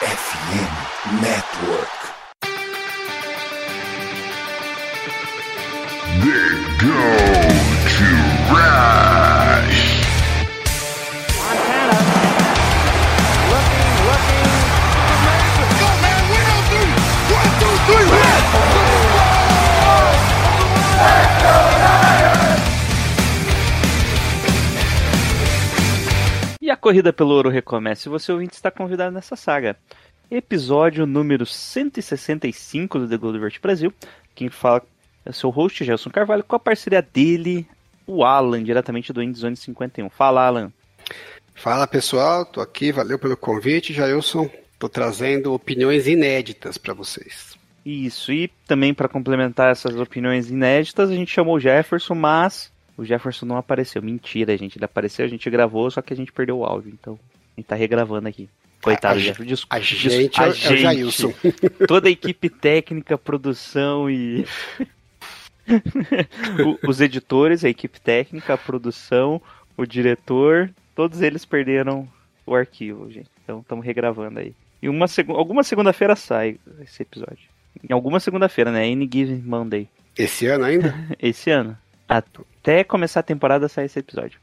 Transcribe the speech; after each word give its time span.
FM 0.00 1.20
Network. 1.20 2.19
Corrida 26.80 27.12
pelo 27.12 27.34
ouro 27.34 27.50
recomeça 27.50 28.08
e 28.08 28.10
você 28.10 28.32
ouvinte 28.32 28.54
está 28.54 28.70
convidado 28.70 29.14
nessa 29.14 29.36
saga. 29.36 29.76
Episódio 30.30 31.06
número 31.06 31.44
165 31.44 33.00
do 33.00 33.08
The 33.08 33.16
Gold 33.16 33.38
Brasil. 33.60 33.92
Quem 34.34 34.48
fala 34.48 34.82
é 35.24 35.30
o 35.30 35.32
seu 35.32 35.50
host, 35.50 35.84
Gelson 35.84 36.10
Carvalho, 36.10 36.42
com 36.42 36.56
a 36.56 36.60
parceria 36.60 37.02
dele, 37.02 37.68
o 38.06 38.24
Alan, 38.24 38.62
diretamente 38.64 39.12
do 39.12 39.22
Endzone 39.22 39.56
51. 39.56 40.08
Fala, 40.08 40.46
Alan. 40.46 40.72
Fala 41.54 41.86
pessoal, 41.86 42.46
tô 42.46 42.60
aqui, 42.60 42.90
valeu 42.90 43.18
pelo 43.18 43.36
convite, 43.36 43.92
Jailson. 43.92 44.48
Tô 44.78 44.88
trazendo 44.88 45.52
opiniões 45.52 46.06
inéditas 46.06 46.78
para 46.78 46.94
vocês. 46.94 47.58
Isso, 47.84 48.32
e 48.32 48.48
também 48.66 48.94
para 48.94 49.08
complementar 49.08 49.72
essas 49.72 49.94
opiniões 49.96 50.48
inéditas, 50.48 51.10
a 51.10 51.14
gente 51.14 51.30
chamou 51.30 51.56
o 51.56 51.60
Jefferson, 51.60 52.14
mas 52.14 52.72
o 53.00 53.04
Jefferson 53.04 53.46
não 53.46 53.56
apareceu. 53.56 54.02
Mentira, 54.02 54.56
gente. 54.58 54.76
Ele 54.76 54.84
apareceu, 54.84 55.24
a 55.24 55.28
gente 55.28 55.48
gravou, 55.48 55.90
só 55.90 56.02
que 56.02 56.12
a 56.12 56.16
gente 56.16 56.30
perdeu 56.32 56.58
o 56.58 56.64
áudio. 56.64 56.92
Então, 56.92 57.18
a 57.56 57.60
gente 57.60 57.66
tá 57.66 57.74
regravando 57.74 58.28
aqui. 58.28 58.48
Coitado, 58.82 59.18
A- 59.18 59.22
Jefferson. 59.22 59.44
Desculpa. 59.48 59.76
a 59.76 59.80
gente 59.80 60.08
é- 60.40 60.44
é 60.44 60.48
o 60.48 60.52
Jailson. 60.76 61.32
Toda 61.88 62.08
a 62.08 62.10
equipe 62.10 62.48
técnica, 62.50 63.16
produção 63.16 64.10
e. 64.10 64.44
Os 66.86 67.00
editores, 67.00 67.64
a 67.64 67.68
equipe 67.68 68.00
técnica, 68.00 68.54
a 68.54 68.58
produção, 68.58 69.40
o 69.76 69.86
diretor, 69.86 70.70
todos 70.96 71.22
eles 71.22 71.44
perderam 71.44 72.08
o 72.44 72.54
arquivo, 72.54 73.10
gente. 73.10 73.30
Então 73.44 73.60
estamos 73.60 73.84
regravando 73.84 74.40
aí. 74.40 74.52
E 74.82 74.88
uma 74.88 75.06
segu... 75.06 75.34
alguma 75.34 75.62
segunda-feira 75.62 76.16
sai 76.16 76.58
esse 76.82 77.02
episódio. 77.02 77.48
Em 77.88 77.92
alguma 77.92 78.18
segunda-feira, 78.18 78.72
né? 78.72 78.90
Any 78.90 79.08
Given 79.10 79.42
Monday. 79.46 79.88
Esse 80.18 80.46
ano 80.46 80.64
ainda? 80.64 80.94
Esse 81.20 81.50
ano. 81.50 81.78
Até 82.10 82.84
começar 82.84 83.20
a 83.20 83.24
temporada 83.24 83.68
sai 83.68 83.84
esse 83.86 83.98
episódio. 83.98 84.38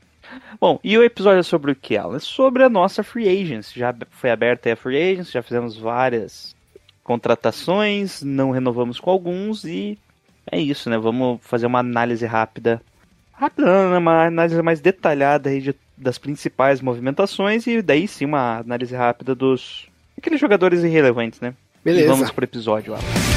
Bom, 0.59 0.79
e 0.83 0.97
o 0.97 1.03
episódio 1.03 1.39
é 1.39 1.43
sobre 1.43 1.71
o 1.71 1.75
que, 1.75 1.95
Alan? 1.97 2.17
É 2.17 2.19
sobre 2.19 2.63
a 2.63 2.69
nossa 2.69 3.03
Free 3.03 3.27
Agents. 3.29 3.71
Já 3.73 3.93
foi 4.09 4.29
aberta 4.29 4.71
a 4.71 4.75
Free 4.75 4.97
Agents, 5.13 5.31
já 5.31 5.41
fizemos 5.41 5.77
várias 5.77 6.55
contratações, 7.03 8.21
não 8.21 8.51
renovamos 8.51 8.99
com 8.99 9.09
alguns 9.09 9.63
e 9.63 9.97
é 10.51 10.59
isso, 10.59 10.89
né? 10.89 10.97
Vamos 10.97 11.39
fazer 11.41 11.65
uma 11.65 11.79
análise 11.79 12.25
rápida. 12.25 12.81
Rápida, 13.33 13.89
né? 13.89 13.97
uma 13.97 14.25
análise 14.25 14.61
mais 14.61 14.79
detalhada 14.81 15.49
aí 15.49 15.61
de- 15.61 15.75
das 15.97 16.17
principais 16.17 16.81
movimentações 16.81 17.65
e 17.67 17.81
daí 17.81 18.07
sim 18.07 18.25
uma 18.25 18.57
análise 18.59 18.95
rápida 18.95 19.33
dos 19.35 19.87
aqueles 20.17 20.39
jogadores 20.39 20.83
irrelevantes, 20.83 21.39
né? 21.39 21.53
E 21.81 21.85
Beleza. 21.85 22.09
vamos 22.09 22.31
pro 22.31 22.43
episódio, 22.43 22.93
Alan. 22.93 23.36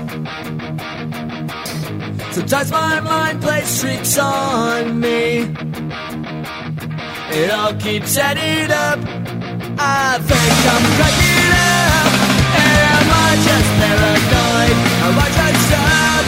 Sometimes 2.31 2.71
my 2.71 2.99
mind 3.01 3.41
plays 3.41 3.81
tricks 3.81 4.17
on 4.17 4.99
me. 4.99 5.41
It 7.33 7.51
all 7.51 7.73
keeps 7.75 8.17
adding 8.17 8.71
up. 8.71 8.99
I 9.77 10.17
think 10.19 10.53
I'm 10.71 10.85
cracking 10.95 11.53
up. 11.59 12.11
Am 12.55 13.07
I 13.11 13.31
just 13.47 13.69
paranoid? 13.79 14.77
Am 15.05 15.19
I 15.19 15.27
just 15.39 15.73
up? 15.73 16.25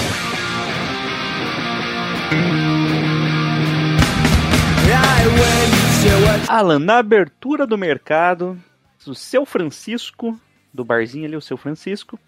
I 4.96 5.28
went 5.28 5.74
to 6.04 6.54
a 6.54 6.58
Alan, 6.58 6.80
na 6.80 6.98
abertura 6.98 7.66
do 7.66 7.78
mercado, 7.78 8.58
o 9.08 9.16
seu 9.16 9.46
Francisco, 9.46 10.38
do 10.74 10.84
barzinho 10.84 11.26
ali, 11.26 11.36
o 11.36 11.42
seu 11.42 11.56
Francisco, 11.56 12.20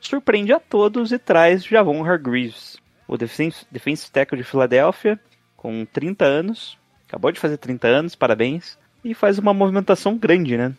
surpreende 0.00 0.52
a 0.52 0.60
todos 0.60 1.12
e 1.12 1.18
traz 1.18 1.64
Javon 1.64 2.02
Hargreaves, 2.02 2.69
o 3.10 3.18
defense, 3.18 3.66
defensive 3.72 4.12
tackle 4.12 4.38
de 4.38 4.44
Filadélfia, 4.44 5.18
com 5.56 5.84
30 5.84 6.24
anos, 6.24 6.78
acabou 7.08 7.32
de 7.32 7.40
fazer 7.40 7.56
30 7.56 7.88
anos, 7.88 8.14
parabéns, 8.14 8.78
e 9.04 9.14
faz 9.14 9.36
uma 9.36 9.52
movimentação 9.52 10.16
grande, 10.16 10.56
né? 10.56 10.72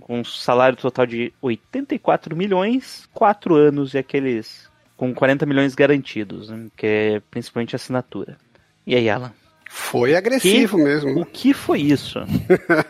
Com 0.00 0.20
um 0.20 0.24
salário 0.24 0.78
total 0.78 1.04
de 1.04 1.30
84 1.42 2.34
milhões, 2.34 3.06
4 3.12 3.54
anos 3.54 3.92
e 3.92 3.98
aqueles 3.98 4.70
com 4.96 5.12
40 5.12 5.44
milhões 5.44 5.74
garantidos, 5.74 6.48
né? 6.48 6.68
que 6.74 6.86
é 6.86 7.20
principalmente 7.30 7.76
assinatura. 7.76 8.38
E 8.86 8.96
aí, 8.96 9.10
Alan? 9.10 9.32
Foi 9.76 10.14
agressivo 10.14 10.78
mesmo. 10.78 11.20
O 11.20 11.26
que 11.26 11.52
foi 11.52 11.80
isso? 11.80 12.20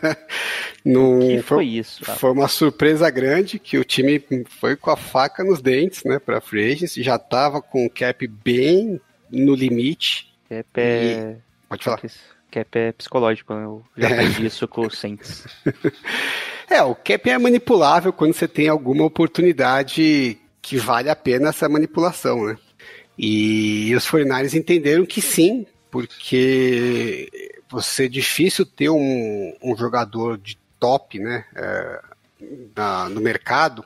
Não 0.85 1.17
O 1.17 1.19
que 1.19 1.41
foi, 1.41 1.41
foi 1.41 1.65
isso? 1.65 2.03
Alan? 2.07 2.17
foi 2.19 2.31
uma 2.31 2.47
surpresa 2.47 3.09
grande 3.09 3.57
que 3.57 3.79
o 3.79 3.83
time 3.83 4.23
foi 4.47 4.75
com 4.75 4.91
a 4.91 4.95
faca 4.95 5.43
nos 5.43 5.63
dentes, 5.63 6.03
né, 6.03 6.19
para 6.19 6.39
free 6.39 6.73
agency, 6.73 7.01
já 7.01 7.17
tava 7.17 7.59
com 7.59 7.87
o 7.87 7.89
cap 7.89 8.27
bem 8.27 9.01
no 9.31 9.55
limite. 9.55 10.31
Cap 10.47 10.67
é. 10.75 11.37
Pode 11.67 11.83
falar. 11.83 12.01
Cap 12.51 12.77
é 12.77 12.91
psicológico, 12.91 13.55
né? 13.55 13.65
eu 13.65 13.83
já 13.97 14.07
aprendi 14.07 14.45
isso 14.45 14.67
com 14.67 14.85
o 14.85 14.91
Saints. 14.91 15.43
É, 16.67 16.81
o 16.81 16.95
cap 16.95 17.29
é 17.29 17.37
manipulável 17.37 18.11
quando 18.11 18.33
você 18.33 18.47
tem 18.47 18.67
alguma 18.67 19.05
oportunidade 19.05 20.35
que 20.63 20.77
vale 20.77 21.11
a 21.11 21.15
pena 21.15 21.49
essa 21.49 21.69
manipulação, 21.69 22.43
né? 22.43 22.57
E 23.15 23.93
os 23.95 24.03
49ers 24.07 24.55
entenderam 24.55 25.05
que 25.05 25.21
sim, 25.21 25.67
porque 25.95 27.29
você 27.69 28.03
é 28.03 28.09
difícil 28.09 28.65
ter 28.65 28.89
um, 28.89 29.55
um 29.63 29.77
jogador 29.77 30.37
de 30.37 30.57
top, 30.77 31.17
né, 31.17 31.45
é, 31.55 32.01
na- 32.75 33.07
no 33.07 33.21
mercado, 33.21 33.81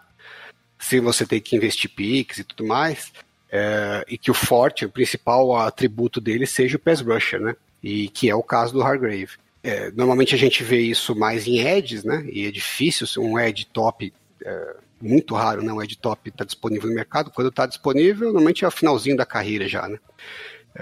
se 0.80 1.00
você 1.00 1.24
tem 1.24 1.40
que 1.40 1.56
investir 1.56 1.88
picks 1.92 2.40
e 2.40 2.44
tudo 2.44 2.66
mais, 2.66 3.14
é, 3.52 4.04
e 4.10 4.18
que 4.18 4.32
o 4.32 4.34
forte, 4.34 4.86
o 4.86 4.90
principal 4.90 5.56
atributo 5.56 6.20
dele 6.20 6.48
seja 6.48 6.78
o 6.78 6.80
pass 6.80 7.00
rusher, 7.00 7.40
né? 7.40 7.56
E 7.84 8.10
que 8.10 8.28
é 8.28 8.34
o 8.34 8.42
caso 8.42 8.74
do 8.74 8.82
Hargrave. 8.82 9.38
É, 9.62 9.92
normalmente 9.92 10.34
a 10.34 10.38
gente 10.38 10.64
vê 10.64 10.80
isso 10.80 11.16
mais 11.16 11.46
em 11.46 11.60
edges, 11.60 12.04
né? 12.04 12.26
E 12.32 12.48
é 12.48 12.52
difícil 12.52 13.06
um 13.22 13.38
edge 13.40 13.66
top, 13.66 14.12
é, 14.44 14.76
muito 15.00 15.36
raro, 15.36 15.62
né? 15.62 15.72
Um 15.72 15.82
edge 15.82 15.96
top 15.98 16.28
estar 16.30 16.44
disponível 16.46 16.90
no 16.90 16.96
mercado. 16.96 17.30
Quando 17.30 17.50
está 17.50 17.68
disponível, 17.68 18.30
normalmente 18.30 18.66
é 18.66 18.68
o 18.68 18.72
finalzinho 18.72 19.16
da 19.16 19.28
carreira 19.28 19.68
já, 19.68 19.88
né? 19.88 20.00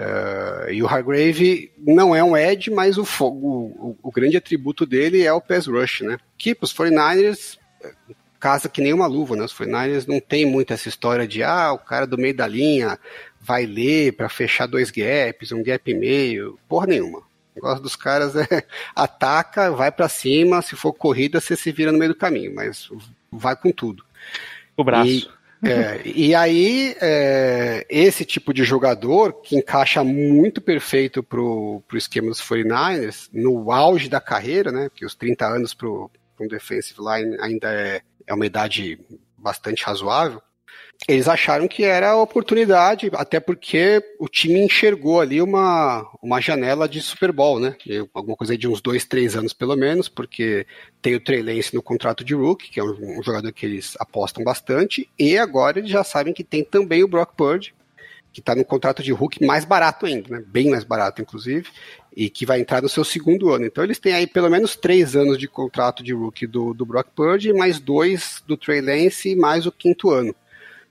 É, 0.00 0.72
e 0.74 0.80
o 0.80 0.86
Hargrave 0.86 1.72
não 1.76 2.14
é 2.14 2.22
um 2.22 2.36
edge, 2.36 2.70
mas 2.70 2.96
o, 2.96 3.02
o, 3.24 3.96
o- 4.00 4.12
grande 4.12 4.36
atributo 4.36 4.86
dele 4.86 5.24
é 5.24 5.32
o 5.32 5.40
pass 5.40 5.66
rush, 5.66 6.02
né? 6.02 6.18
Que 6.38 6.54
para 6.54 6.66
os 6.66 6.72
49ers 6.72 7.58
é, 7.82 7.92
casa 8.38 8.68
que 8.68 8.80
nem 8.80 8.92
uma 8.92 9.08
luva, 9.08 9.34
né? 9.34 9.42
Os 9.44 9.52
49ers 9.52 10.06
não 10.06 10.20
tem 10.20 10.46
muito 10.46 10.72
essa 10.72 10.88
história 10.88 11.26
de 11.26 11.42
ah, 11.42 11.72
o 11.72 11.78
cara 11.78 12.06
do 12.06 12.16
meio 12.16 12.32
da 12.36 12.46
linha 12.46 12.96
vai 13.40 13.66
ler 13.66 14.12
para 14.12 14.28
fechar 14.28 14.66
dois 14.66 14.92
gaps, 14.92 15.50
um 15.50 15.64
gap 15.64 15.90
e 15.90 15.94
meio, 15.94 16.56
porra 16.68 16.86
nenhuma. 16.86 17.18
O 17.18 17.24
negócio 17.56 17.82
dos 17.82 17.96
caras 17.96 18.36
é 18.36 18.46
ataca, 18.94 19.72
vai 19.72 19.90
para 19.90 20.08
cima, 20.08 20.62
se 20.62 20.76
for 20.76 20.92
corrida 20.92 21.40
você 21.40 21.56
se 21.56 21.72
vira 21.72 21.90
no 21.90 21.98
meio 21.98 22.12
do 22.12 22.18
caminho, 22.18 22.54
mas 22.54 22.88
vai 23.32 23.56
com 23.56 23.72
tudo. 23.72 24.04
O 24.76 24.84
braço. 24.84 25.10
E, 25.10 25.28
é, 25.64 26.02
e 26.04 26.34
aí, 26.34 26.96
é, 27.00 27.84
esse 27.88 28.24
tipo 28.24 28.54
de 28.54 28.62
jogador 28.62 29.40
que 29.42 29.56
encaixa 29.56 30.04
muito 30.04 30.60
perfeito 30.60 31.22
pro, 31.22 31.82
pro 31.88 31.98
esquema 31.98 32.28
dos 32.28 32.40
49ers, 32.40 33.28
no 33.32 33.72
auge 33.72 34.08
da 34.08 34.20
carreira, 34.20 34.70
né? 34.70 34.88
Porque 34.88 35.04
os 35.04 35.14
30 35.14 35.46
anos 35.46 35.74
pro, 35.74 36.10
pro 36.36 36.44
um 36.44 36.48
defensive 36.48 37.00
line 37.00 37.36
ainda 37.40 37.72
é, 37.72 38.00
é 38.26 38.34
uma 38.34 38.46
idade 38.46 39.00
bastante 39.36 39.84
razoável. 39.84 40.40
Eles 41.06 41.28
acharam 41.28 41.68
que 41.68 41.84
era 41.84 42.10
a 42.10 42.20
oportunidade, 42.20 43.08
até 43.14 43.38
porque 43.38 44.02
o 44.18 44.28
time 44.28 44.60
enxergou 44.60 45.20
ali 45.20 45.40
uma, 45.40 46.04
uma 46.20 46.40
janela 46.40 46.88
de 46.88 47.00
Super 47.00 47.30
Bowl, 47.30 47.60
né? 47.60 47.76
Alguma 48.12 48.36
coisa 48.36 48.58
de 48.58 48.66
uns 48.66 48.80
dois, 48.80 49.04
três 49.04 49.36
anos 49.36 49.52
pelo 49.52 49.76
menos, 49.76 50.08
porque 50.08 50.66
tem 51.00 51.14
o 51.14 51.20
Trey 51.20 51.40
Lance 51.40 51.74
no 51.74 51.82
contrato 51.82 52.24
de 52.24 52.34
rookie, 52.34 52.70
que 52.70 52.80
é 52.80 52.82
um, 52.82 53.18
um 53.18 53.22
jogador 53.22 53.52
que 53.52 53.64
eles 53.64 53.94
apostam 54.00 54.42
bastante, 54.42 55.08
e 55.18 55.38
agora 55.38 55.78
eles 55.78 55.90
já 55.90 56.02
sabem 56.02 56.34
que 56.34 56.42
tem 56.42 56.64
também 56.64 57.04
o 57.04 57.08
Brock 57.08 57.34
Purdy, 57.36 57.74
que 58.32 58.40
está 58.40 58.54
no 58.54 58.64
contrato 58.64 59.02
de 59.02 59.12
rookie 59.12 59.46
mais 59.46 59.64
barato 59.64 60.04
ainda, 60.04 60.28
né? 60.28 60.44
Bem 60.46 60.68
mais 60.68 60.84
barato, 60.84 61.22
inclusive, 61.22 61.68
e 62.14 62.28
que 62.28 62.44
vai 62.44 62.60
entrar 62.60 62.82
no 62.82 62.88
seu 62.88 63.04
segundo 63.04 63.50
ano. 63.50 63.64
Então 63.64 63.82
eles 63.82 63.98
têm 63.98 64.12
aí 64.12 64.26
pelo 64.26 64.50
menos 64.50 64.76
três 64.76 65.16
anos 65.16 65.38
de 65.38 65.48
contrato 65.48 66.02
de 66.02 66.12
rookie 66.12 66.46
do, 66.46 66.74
do 66.74 66.84
Brock 66.84 67.08
Purdy, 67.14 67.52
mais 67.52 67.78
dois 67.78 68.42
do 68.46 68.56
Trey 68.56 68.80
Lance 68.80 69.30
e 69.30 69.36
mais 69.36 69.64
o 69.64 69.72
quinto 69.72 70.10
ano. 70.10 70.34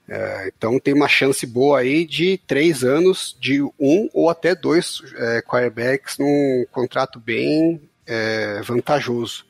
É, 0.08 0.50
então 0.56 0.78
tem 0.78 0.94
uma 0.94 1.08
chance 1.08 1.46
boa 1.46 1.80
aí 1.80 2.06
de 2.06 2.38
três 2.46 2.82
anos 2.82 3.36
de 3.38 3.62
um 3.62 4.08
ou 4.14 4.30
até 4.30 4.54
dois 4.54 5.02
é, 5.16 5.42
quarterbacks 5.42 6.16
num 6.16 6.64
contrato 6.72 7.20
bem 7.20 7.80
é, 8.06 8.62
vantajoso. 8.62 9.46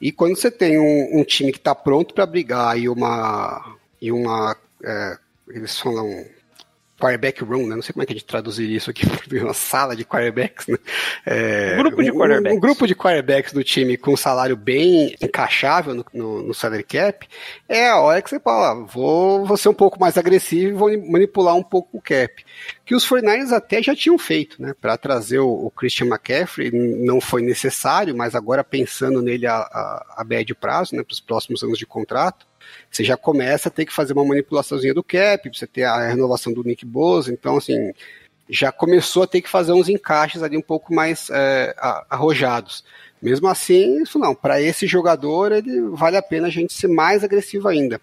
E 0.00 0.10
quando 0.10 0.36
você 0.36 0.50
tem 0.50 0.78
um, 0.78 1.20
um 1.20 1.24
time 1.24 1.52
que 1.52 1.58
está 1.58 1.74
pronto 1.74 2.14
para 2.14 2.26
brigar 2.26 2.78
e 2.78 2.88
uma 2.88 3.76
e 4.02 4.10
uma 4.10 4.56
é, 4.82 5.18
eles 5.48 5.78
falam 5.78 6.26
quarterback 6.98 7.42
room, 7.44 7.66
né? 7.66 7.74
Não 7.76 7.82
sei 7.82 7.92
como 7.92 8.02
é 8.02 8.06
que 8.06 8.12
a 8.12 8.16
gente 8.16 8.24
traduziria 8.26 8.76
isso 8.76 8.90
aqui, 8.90 9.04
uma 9.40 9.54
sala 9.54 9.94
de 9.94 10.04
quarterbacks, 10.04 10.66
né? 10.66 10.76
É, 11.24 11.74
Um 11.74 11.82
grupo 11.82 12.02
de 12.02 12.10
um- 12.10 12.14
quarterbacks. 12.18 12.56
Um, 12.56 12.60
grupo 12.60 12.86
de 12.86 12.94
quarterbacks 12.94 13.52
do 13.52 13.62
time 13.64 13.96
com 13.96 14.12
um 14.12 14.16
salário 14.16 14.56
bem 14.56 15.14
encaixável 15.20 15.94
no, 15.94 16.04
no, 16.12 16.42
no 16.42 16.54
salary 16.54 16.82
cap, 16.82 17.26
é 17.68 17.88
a 17.88 17.98
hora 18.00 18.22
que 18.22 18.30
você 18.30 18.40
fala, 18.40 18.70
ah, 18.70 18.74
vou, 18.74 19.44
vou 19.44 19.56
ser 19.56 19.68
um 19.68 19.74
pouco 19.74 19.98
mais 20.00 20.16
agressivo 20.16 20.68
e 20.90 20.96
vou 20.96 21.10
manipular 21.10 21.54
um 21.54 21.62
pouco 21.62 21.98
o 21.98 22.00
cap. 22.00 22.44
Que 22.84 22.94
os 22.94 23.06
49ers 23.08 23.52
até 23.52 23.82
já 23.82 23.94
tinham 23.94 24.16
feito, 24.18 24.60
né? 24.62 24.72
Para 24.80 24.96
trazer 24.96 25.40
o, 25.40 25.48
o 25.48 25.70
Christian 25.70 26.06
McCaffrey, 26.06 26.70
não 26.72 27.20
foi 27.20 27.42
necessário, 27.42 28.16
mas 28.16 28.34
agora 28.34 28.62
pensando 28.64 29.20
nele 29.20 29.46
a, 29.46 29.56
a, 29.56 30.14
a 30.18 30.24
médio 30.24 30.54
prazo, 30.54 30.94
né? 30.94 31.02
Para 31.02 31.12
os 31.12 31.20
próximos 31.20 31.62
anos 31.62 31.78
de 31.78 31.84
contrato, 31.86 32.45
você 32.96 33.04
já 33.04 33.16
começa 33.16 33.68
a 33.68 33.72
ter 33.72 33.84
que 33.84 33.92
fazer 33.92 34.14
uma 34.14 34.24
manipulaçãozinha 34.24 34.94
do 34.94 35.04
cap, 35.04 35.48
você 35.52 35.66
ter 35.66 35.84
a 35.84 36.08
renovação 36.08 36.52
do 36.52 36.64
Nick 36.64 36.86
Bosa, 36.86 37.30
então 37.30 37.58
assim, 37.58 37.92
já 38.48 38.72
começou 38.72 39.24
a 39.24 39.26
ter 39.26 39.42
que 39.42 39.48
fazer 39.48 39.72
uns 39.72 39.88
encaixes 39.88 40.42
ali 40.42 40.56
um 40.56 40.62
pouco 40.62 40.94
mais 40.94 41.28
é, 41.30 41.74
arrojados. 42.08 42.84
Mesmo 43.20 43.48
assim, 43.48 44.02
isso 44.02 44.18
não, 44.18 44.34
para 44.34 44.60
esse 44.62 44.86
jogador 44.86 45.52
ele 45.52 45.82
vale 45.90 46.16
a 46.16 46.22
pena 46.22 46.46
a 46.46 46.50
gente 46.50 46.72
ser 46.72 46.88
mais 46.88 47.22
agressivo 47.22 47.68
ainda. 47.68 48.00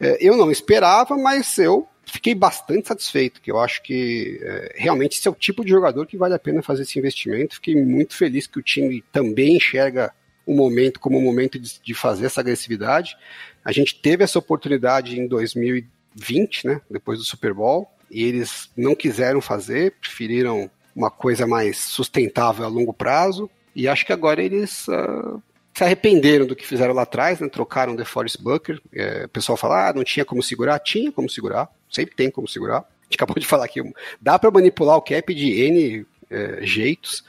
É, 0.00 0.16
eu 0.20 0.36
não 0.36 0.50
esperava, 0.50 1.16
mas 1.16 1.58
eu 1.58 1.86
fiquei 2.06 2.34
bastante 2.34 2.88
satisfeito, 2.88 3.42
que 3.42 3.50
eu 3.50 3.58
acho 3.58 3.82
que 3.82 4.40
é, 4.42 4.74
realmente 4.76 5.18
esse 5.18 5.28
é 5.28 5.30
o 5.30 5.34
tipo 5.34 5.62
de 5.62 5.70
jogador 5.70 6.06
que 6.06 6.16
vale 6.16 6.34
a 6.34 6.38
pena 6.38 6.62
fazer 6.62 6.82
esse 6.82 6.98
investimento. 6.98 7.56
Fiquei 7.56 7.74
muito 7.76 8.16
feliz 8.16 8.46
que 8.46 8.58
o 8.58 8.62
time 8.62 9.04
também 9.12 9.56
enxerga 9.56 10.12
o 10.46 10.54
momento 10.54 11.00
como 11.00 11.18
o 11.18 11.22
momento 11.22 11.58
de, 11.58 11.80
de 11.82 11.94
fazer 11.94 12.26
essa 12.26 12.40
agressividade. 12.40 13.16
A 13.64 13.72
gente 13.72 13.94
teve 13.94 14.24
essa 14.24 14.38
oportunidade 14.38 15.18
em 15.18 15.26
2020, 15.26 16.66
né, 16.66 16.80
depois 16.90 17.18
do 17.18 17.24
Super 17.24 17.54
Bowl, 17.54 17.90
e 18.10 18.24
eles 18.24 18.70
não 18.76 18.94
quiseram 18.94 19.40
fazer, 19.40 19.92
preferiram 20.00 20.70
uma 20.94 21.10
coisa 21.10 21.46
mais 21.46 21.78
sustentável 21.78 22.64
a 22.64 22.68
longo 22.68 22.92
prazo, 22.92 23.50
e 23.74 23.88
acho 23.88 24.06
que 24.06 24.12
agora 24.12 24.42
eles 24.42 24.88
ah, 24.88 25.38
se 25.74 25.82
arrependeram 25.82 26.46
do 26.46 26.54
que 26.54 26.66
fizeram 26.66 26.94
lá 26.94 27.02
atrás, 27.02 27.40
né, 27.40 27.48
trocaram 27.48 27.94
o 27.94 27.96
DeForest 27.96 28.40
Bucker, 28.40 28.80
é, 28.94 29.24
o 29.24 29.28
pessoal 29.28 29.56
fala, 29.56 29.88
ah, 29.88 29.92
não 29.92 30.04
tinha 30.04 30.24
como 30.24 30.42
segurar, 30.42 30.78
tinha 30.78 31.10
como 31.10 31.28
segurar, 31.28 31.68
sempre 31.90 32.14
tem 32.14 32.30
como 32.30 32.46
segurar, 32.46 32.78
a 32.78 33.04
gente 33.04 33.16
acabou 33.16 33.36
de 33.38 33.46
falar 33.46 33.64
aqui, 33.64 33.80
dá 34.20 34.38
para 34.38 34.50
manipular 34.50 34.96
o 34.96 35.02
cap 35.02 35.34
de 35.34 35.62
N 35.62 36.06
é, 36.30 36.58
jeitos, 36.62 37.24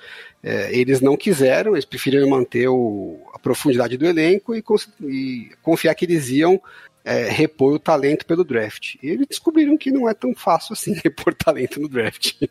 é, 0.45 0.69
eles 0.77 1.01
não 1.01 1.17
quiseram, 1.17 1.73
eles 1.73 1.85
preferiram 1.85 2.29
manter 2.29 2.67
o- 2.67 3.19
a 3.33 3.39
profundidade 3.39 3.97
do 3.97 4.05
elenco 4.05 4.55
e, 4.55 4.63
e 5.01 5.49
confiar 5.63 5.95
que 5.95 6.05
eles 6.05 6.29
iam 6.29 6.61
é, 7.03 7.29
repor 7.29 7.73
o 7.73 7.79
talento 7.79 8.27
pelo 8.27 8.43
draft. 8.43 8.95
E 9.01 9.09
eles 9.09 9.25
descobriram 9.27 9.75
que 9.75 9.89
não 9.89 10.07
é 10.07 10.13
tão 10.13 10.35
fácil 10.35 10.73
assim 10.73 10.93
repor 11.03 11.33
talento 11.33 11.79
no 11.79 11.89
draft. 11.89 12.43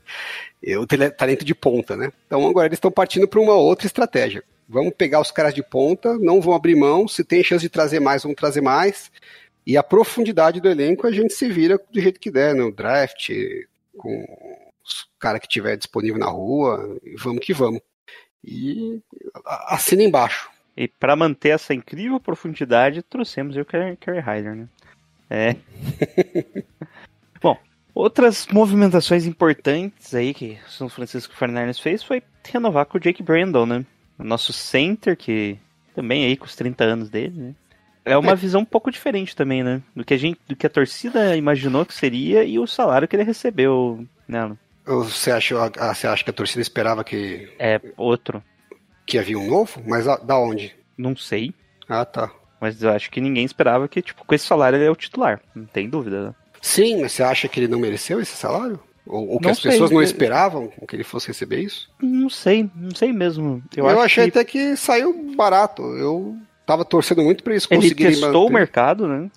É, 0.60 0.76
o 0.76 0.84
talento 0.86 1.44
de 1.44 1.54
ponta, 1.54 1.96
né? 1.96 2.12
Então 2.26 2.44
agora 2.48 2.66
eles 2.66 2.78
estão 2.78 2.90
partindo 2.90 3.28
para 3.28 3.40
uma 3.40 3.54
outra 3.54 3.86
estratégia. 3.86 4.42
Vamos 4.68 4.94
pegar 4.96 5.20
os 5.20 5.30
caras 5.30 5.54
de 5.54 5.62
ponta, 5.62 6.18
não 6.18 6.40
vão 6.40 6.54
abrir 6.54 6.74
mão, 6.74 7.06
se 7.06 7.22
tem 7.22 7.44
chance 7.44 7.62
de 7.62 7.68
trazer 7.68 8.00
mais, 8.00 8.24
vamos 8.24 8.36
trazer 8.36 8.60
mais. 8.60 9.08
E 9.64 9.76
a 9.76 9.84
profundidade 9.84 10.60
do 10.60 10.68
elenco 10.68 11.06
a 11.06 11.12
gente 11.12 11.32
se 11.32 11.48
vira 11.48 11.78
do 11.92 12.00
jeito 12.00 12.18
que 12.18 12.30
der, 12.30 12.56
no 12.56 12.72
draft, 12.72 13.30
com 13.96 14.26
os 14.84 15.08
caras 15.18 15.40
que 15.40 15.48
tiver 15.48 15.76
disponível 15.76 16.18
na 16.18 16.28
rua, 16.28 16.98
e 17.02 17.16
vamos 17.16 17.44
que 17.44 17.54
vamos. 17.54 17.80
E 18.42 19.00
assina 19.44 20.02
embaixo. 20.02 20.50
E 20.76 20.88
para 20.88 21.16
manter 21.16 21.50
essa 21.50 21.72
incrível 21.72 22.20
profundidade, 22.20 23.02
trouxemos 23.02 23.56
o 23.56 23.64
Kerry 23.64 24.20
Hyder, 24.20 24.54
né? 24.54 24.68
É. 25.30 25.56
Bom, 27.40 27.56
outras 27.94 28.46
movimentações 28.48 29.24
importantes 29.24 30.14
aí 30.14 30.34
que 30.34 30.58
o 30.66 30.70
São 30.70 30.88
Francisco 30.88 31.34
49ers 31.34 31.80
fez 31.80 32.02
foi 32.02 32.22
renovar 32.44 32.86
com 32.86 32.98
o 32.98 33.00
Jake 33.00 33.22
Brandon, 33.22 33.66
né? 33.66 33.86
O 34.18 34.24
nosso 34.24 34.52
center, 34.52 35.16
que 35.16 35.58
também 35.94 36.24
aí 36.24 36.36
com 36.36 36.44
os 36.44 36.56
30 36.56 36.84
anos 36.84 37.08
dele, 37.08 37.40
né? 37.40 37.54
É 38.04 38.18
uma 38.18 38.36
visão 38.36 38.60
um 38.60 38.66
pouco 38.66 38.90
diferente 38.90 39.34
também, 39.34 39.62
né? 39.62 39.80
Do 39.96 40.04
que 40.04 40.12
a 40.12 40.18
gente, 40.18 40.38
do 40.46 40.54
que 40.54 40.66
a 40.66 40.70
torcida 40.70 41.34
imaginou 41.36 41.86
que 41.86 41.94
seria 41.94 42.44
e 42.44 42.58
o 42.58 42.66
salário 42.66 43.08
que 43.08 43.16
ele 43.16 43.22
recebeu, 43.22 44.06
né? 44.28 44.54
Ou 44.86 45.04
Você 45.04 45.30
acha, 45.30 45.54
você 45.94 46.06
acha 46.06 46.24
que 46.24 46.30
a 46.30 46.32
torcida 46.34 46.60
esperava 46.60 47.02
que, 47.04 47.48
É 47.58 47.80
outro, 47.96 48.42
que 49.06 49.18
havia 49.18 49.38
um 49.38 49.46
novo? 49.48 49.82
Mas 49.86 50.06
a- 50.06 50.16
da 50.16 50.38
onde? 50.38 50.74
não 50.96 51.16
sei, 51.16 51.52
Ah, 51.88 52.04
tá. 52.04 52.30
mas 52.60 52.82
eu 52.82 52.90
acho 52.90 53.10
que 53.10 53.20
ninguém 53.20 53.44
esperava 53.44 53.88
que, 53.88 54.00
tipo, 54.02 54.24
com 54.24 54.34
esse 54.34 54.46
salário 54.46 54.76
ele 54.76 54.84
é 54.84 54.90
o 54.90 54.94
titular, 54.96 55.40
não 55.54 55.64
tem 55.66 55.88
dúvida. 55.88 56.28
né? 56.28 56.34
Sim, 56.62 57.00
mas 57.02 57.12
você 57.12 57.22
acha 57.22 57.48
que 57.48 57.60
ele 57.60 57.68
não 57.68 57.78
mereceu 57.78 58.20
esse 58.20 58.36
salário? 58.36 58.78
Ou, 59.06 59.28
ou 59.28 59.38
que 59.38 59.44
Não 59.44 59.50
as 59.52 59.58
sei, 59.58 59.70
pessoas 59.72 59.90
não 59.90 60.00
esperavam 60.02 60.72
que 60.88 60.96
ele 60.96 61.04
fosse 61.04 61.26
receber 61.28 61.60
isso? 61.60 61.90
Não 62.00 62.30
sei, 62.30 62.70
não 62.74 62.94
sei 62.94 63.12
mesmo. 63.12 63.62
Eu, 63.76 63.84
Eu, 63.84 63.90
acho 63.90 64.00
achei 64.00 64.30
que 64.30 64.38
até 64.38 64.44
que 64.50 64.76
saiu 64.76 65.34
barato. 65.36 65.82
Eu 65.82 66.34
tava 66.64 66.86
torcendo 66.86 67.22
muito 67.22 67.44
pra 67.44 67.52
eles 67.52 67.66
ele 67.70 67.82
conseguirem 67.82 68.12
testou 68.12 68.44
manter. 68.44 68.50
o 68.50 68.54
mercado, 68.54 69.06
né? 69.08 69.30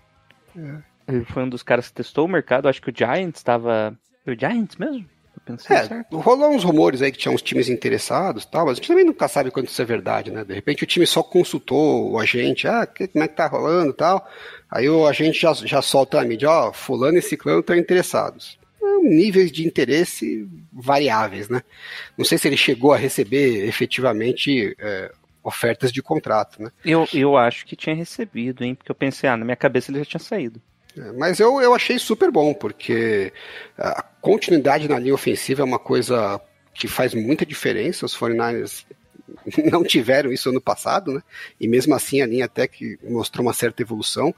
É. 0.58 1.14
Ele 1.14 1.26
foi 1.26 1.44
um 1.44 1.50
dos 1.50 1.64
caras 1.64 1.88
que 1.90 1.96
testou 1.96 2.26
o 2.26 2.30
mercado. 2.30 2.70
Acho 2.70 2.82
que 2.82 2.90
o 2.90 2.94
Giants 2.96 3.40
estava. 3.40 3.94
O 4.26 4.32
Giants 4.40 4.78
mesmo? 4.78 5.06
Pensei 5.48 5.78
É, 5.78 5.86
certo. 5.86 6.18
rolou 6.20 6.52
uns 6.52 6.64
rumores 6.64 7.02
aí 7.02 7.12
que 7.12 7.18
tinha 7.18 7.34
uns 7.34 7.42
times 7.42 7.70
interessados 7.70 8.46
tal, 8.46 8.66
mas 8.66 8.74
a 8.74 8.76
gente 8.76 8.88
também 8.90 9.06
nunca 9.06 9.28
sabe 9.30 9.50
quando 9.50 9.68
isso 9.68 9.82
é 9.82 9.86
verdade, 9.86 10.30
né? 10.30 10.44
De 10.44 10.54
repente 10.54 10.84
o 10.84 10.88
time 10.88 11.08
só 11.08 11.24
consultou 11.24 12.12
o 12.12 12.20
agente, 12.20 12.68
ah, 12.68 12.86
que, 12.86 13.08
como 13.08 13.24
é 13.24 13.28
que 13.28 13.36
tá 13.36 13.48
rolando 13.48 13.92
e 13.92 13.96
tal. 13.96 14.30
Aí 14.70 14.90
o 14.90 15.08
agente 15.08 15.40
já, 15.40 15.54
já 15.54 15.82
solta 15.82 16.20
a 16.20 16.26
mídia, 16.26 16.50
ó, 16.50 16.74
fulano 16.74 17.18
e 17.18 17.22
ciclano 17.22 17.62
estão 17.62 17.76
interessados. 17.76 18.60
É, 18.84 18.98
Níveis 19.08 19.52
de 19.52 19.66
interesse 19.66 20.46
variáveis, 20.74 21.48
né? 21.48 21.62
Não 22.18 22.26
sei 22.26 22.38
se 22.38 22.48
ele 22.48 22.58
chegou 22.58 22.92
a 22.94 22.98
receber 22.98 23.66
efetivamente 23.66 24.76
é, 24.78 25.12
ofertas 25.42 25.92
de 25.94 26.02
contrato, 26.02 26.62
né? 26.62 26.70
Eu, 26.84 27.08
eu 27.14 27.38
acho 27.38 27.66
que 27.66 27.76
tinha 27.76 27.96
recebido, 27.96 28.66
hein? 28.66 28.76
Porque 28.76 28.92
eu 28.92 28.96
pensei, 28.96 29.30
ah, 29.30 29.38
na 29.38 29.46
minha 29.46 29.56
cabeça 29.56 29.90
ele 29.90 30.00
já 30.00 30.06
tinha 30.06 30.20
saído. 30.20 30.62
Mas 31.18 31.40
eu, 31.40 31.62
eu 31.62 31.74
achei 31.74 31.98
super 32.00 32.32
bom, 32.32 32.54
porque 32.54 33.32
a 33.78 34.04
continuidade 34.22 34.88
na 34.88 35.00
linha 35.00 35.14
ofensiva 35.14 35.62
é 35.62 35.66
uma 35.66 35.80
coisa 35.80 36.40
que 36.74 36.88
faz 36.88 37.14
muita 37.14 37.46
diferença. 37.46 38.06
Os 38.06 38.18
49ers 38.18 38.86
não 39.72 39.84
tiveram 39.84 40.32
isso 40.32 40.50
ano 40.50 40.62
passado, 40.62 41.14
né? 41.14 41.22
E 41.60 41.68
mesmo 41.68 41.94
assim 41.94 42.22
a 42.22 42.28
linha 42.28 42.46
até 42.46 42.68
que 42.68 42.98
mostrou 43.04 43.46
uma 43.46 43.54
certa 43.54 43.82
evolução. 43.82 44.34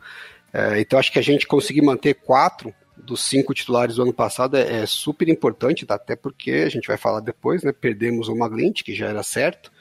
É, 0.54 0.80
então 0.80 0.98
acho 0.98 1.12
que 1.12 1.20
a 1.20 1.24
gente 1.24 1.48
conseguir 1.48 1.82
manter 1.82 2.16
quatro 2.16 2.74
dos 2.98 3.24
cinco 3.24 3.54
titulares 3.54 3.96
do 3.96 4.04
ano 4.04 4.14
passado 4.14 4.58
é, 4.58 4.82
é 4.82 4.86
super 4.86 5.30
importante, 5.30 5.86
tá? 5.86 5.96
até 5.96 6.16
porque 6.16 6.52
a 6.52 6.70
gente 6.70 6.88
vai 6.88 6.98
falar 6.98 7.22
depois, 7.22 7.64
né? 7.64 7.72
Perdemos 7.72 8.28
o 8.28 8.36
Maglint, 8.36 8.84
que 8.84 8.94
já 8.94 9.08
era 9.08 9.24
certo. 9.24 9.72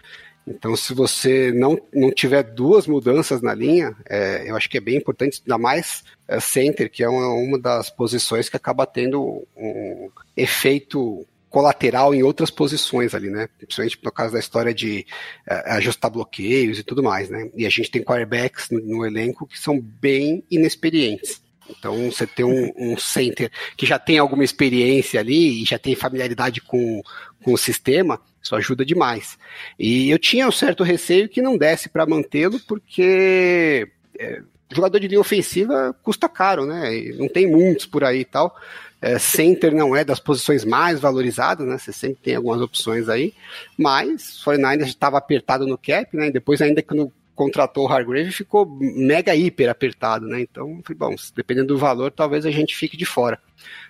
Então, 0.50 0.74
se 0.76 0.94
você 0.94 1.52
não, 1.52 1.78
não 1.92 2.10
tiver 2.10 2.42
duas 2.42 2.86
mudanças 2.86 3.42
na 3.42 3.54
linha, 3.54 3.94
é, 4.08 4.48
eu 4.48 4.56
acho 4.56 4.68
que 4.68 4.78
é 4.78 4.80
bem 4.80 4.96
importante, 4.96 5.42
ainda 5.44 5.58
mais 5.58 6.04
é, 6.26 6.40
center, 6.40 6.90
que 6.90 7.02
é 7.02 7.08
uma, 7.08 7.28
uma 7.28 7.58
das 7.58 7.90
posições 7.90 8.48
que 8.48 8.56
acaba 8.56 8.86
tendo 8.86 9.46
um 9.56 10.10
efeito 10.36 11.26
colateral 11.48 12.14
em 12.14 12.22
outras 12.22 12.50
posições 12.50 13.14
ali, 13.14 13.30
né? 13.30 13.48
Principalmente 13.58 13.98
por 13.98 14.12
causa 14.12 14.34
da 14.34 14.38
história 14.38 14.74
de 14.74 15.06
é, 15.48 15.72
ajustar 15.72 16.10
bloqueios 16.10 16.78
e 16.78 16.82
tudo 16.82 17.02
mais, 17.02 17.30
né? 17.30 17.50
E 17.54 17.66
a 17.66 17.70
gente 17.70 17.90
tem 17.90 18.02
quarterbacks 18.02 18.68
no, 18.70 18.80
no 18.80 19.06
elenco 19.06 19.46
que 19.46 19.58
são 19.58 19.80
bem 19.80 20.44
inexperientes. 20.50 21.40
Então, 21.70 22.10
você 22.10 22.26
ter 22.26 22.44
um, 22.44 22.72
um 22.76 22.96
center 22.96 23.50
que 23.76 23.86
já 23.86 23.98
tem 23.98 24.18
alguma 24.18 24.44
experiência 24.44 25.20
ali 25.20 25.62
e 25.62 25.64
já 25.64 25.78
tem 25.78 25.94
familiaridade 25.94 26.60
com, 26.60 27.02
com 27.42 27.52
o 27.52 27.58
sistema, 27.58 28.20
isso 28.42 28.54
ajuda 28.54 28.84
demais. 28.84 29.38
E 29.78 30.10
eu 30.10 30.18
tinha 30.18 30.48
um 30.48 30.52
certo 30.52 30.82
receio 30.82 31.28
que 31.28 31.42
não 31.42 31.56
desse 31.56 31.88
para 31.88 32.06
mantê-lo, 32.06 32.58
porque 32.60 33.88
é, 34.18 34.42
jogador 34.70 34.98
de 34.98 35.08
linha 35.08 35.20
ofensiva 35.20 35.94
custa 36.02 36.28
caro, 36.28 36.66
né? 36.66 36.94
E 36.94 37.12
não 37.14 37.28
tem 37.28 37.46
muitos 37.46 37.86
por 37.86 38.04
aí 38.04 38.20
e 38.20 38.24
tal. 38.24 38.54
É, 39.00 39.16
center 39.18 39.72
não 39.72 39.94
é 39.94 40.04
das 40.04 40.18
posições 40.18 40.64
mais 40.64 40.98
valorizadas, 40.98 41.66
né? 41.66 41.78
Você 41.78 41.92
sempre 41.92 42.18
tem 42.22 42.34
algumas 42.34 42.60
opções 42.60 43.08
aí. 43.08 43.32
Mas 43.76 44.40
o 44.40 44.50
49ers 44.50 44.86
estava 44.86 45.18
apertado 45.18 45.66
no 45.66 45.78
cap, 45.78 46.16
né? 46.16 46.28
E 46.28 46.32
depois, 46.32 46.60
ainda 46.60 46.82
quando 46.82 47.12
contratou 47.38 47.86
o 47.86 47.88
Hargrave, 47.88 48.32
ficou 48.32 48.66
mega 48.80 49.32
hiper 49.32 49.70
apertado, 49.70 50.26
né? 50.26 50.40
Então, 50.40 50.82
bom, 50.96 51.14
dependendo 51.36 51.68
do 51.68 51.78
valor, 51.78 52.10
talvez 52.10 52.44
a 52.44 52.50
gente 52.50 52.74
fique 52.74 52.96
de 52.96 53.06
fora. 53.06 53.40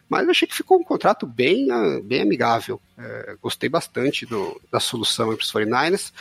Mas 0.06 0.24
eu 0.24 0.30
achei 0.30 0.46
que 0.46 0.54
ficou 0.54 0.78
um 0.78 0.84
contrato 0.84 1.26
bem, 1.26 1.70
ah, 1.70 1.98
bem 2.04 2.20
amigável. 2.20 2.78
É, 2.98 3.36
gostei 3.40 3.70
bastante 3.70 4.26
do, 4.26 4.60
da 4.70 4.78
solução 4.78 5.34
para 5.34 5.42
os 5.42 5.50
49ers. 5.50 6.12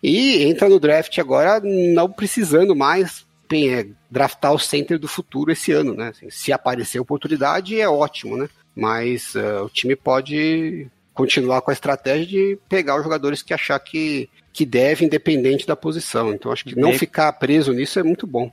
E 0.00 0.44
entra 0.44 0.68
no 0.68 0.78
draft 0.78 1.18
agora 1.18 1.60
não 1.60 2.08
precisando 2.08 2.76
mais 2.76 3.26
bem, 3.48 3.74
é, 3.74 3.88
draftar 4.08 4.52
o 4.52 4.58
center 4.58 4.96
do 4.96 5.08
futuro 5.08 5.50
esse 5.50 5.72
ano, 5.72 5.92
né? 5.92 6.08
Assim, 6.10 6.30
se 6.30 6.52
aparecer 6.52 7.00
oportunidade, 7.00 7.80
é 7.80 7.88
ótimo, 7.88 8.36
né? 8.36 8.48
Mas 8.76 9.34
uh, 9.34 9.64
o 9.64 9.68
time 9.68 9.96
pode 9.96 10.88
continuar 11.12 11.62
com 11.62 11.70
a 11.70 11.74
estratégia 11.74 12.26
de 12.26 12.58
pegar 12.68 12.96
os 12.96 13.02
jogadores 13.02 13.42
que 13.42 13.54
achar 13.54 13.78
que, 13.80 14.28
que 14.56 14.64
deve, 14.64 15.04
independente 15.04 15.66
da 15.66 15.76
posição. 15.76 16.32
Então 16.32 16.50
acho 16.50 16.64
que 16.64 16.74
não 16.74 16.92
ficar 16.94 17.30
preso 17.34 17.72
nisso 17.72 17.98
é 17.98 18.02
muito 18.02 18.26
bom 18.26 18.50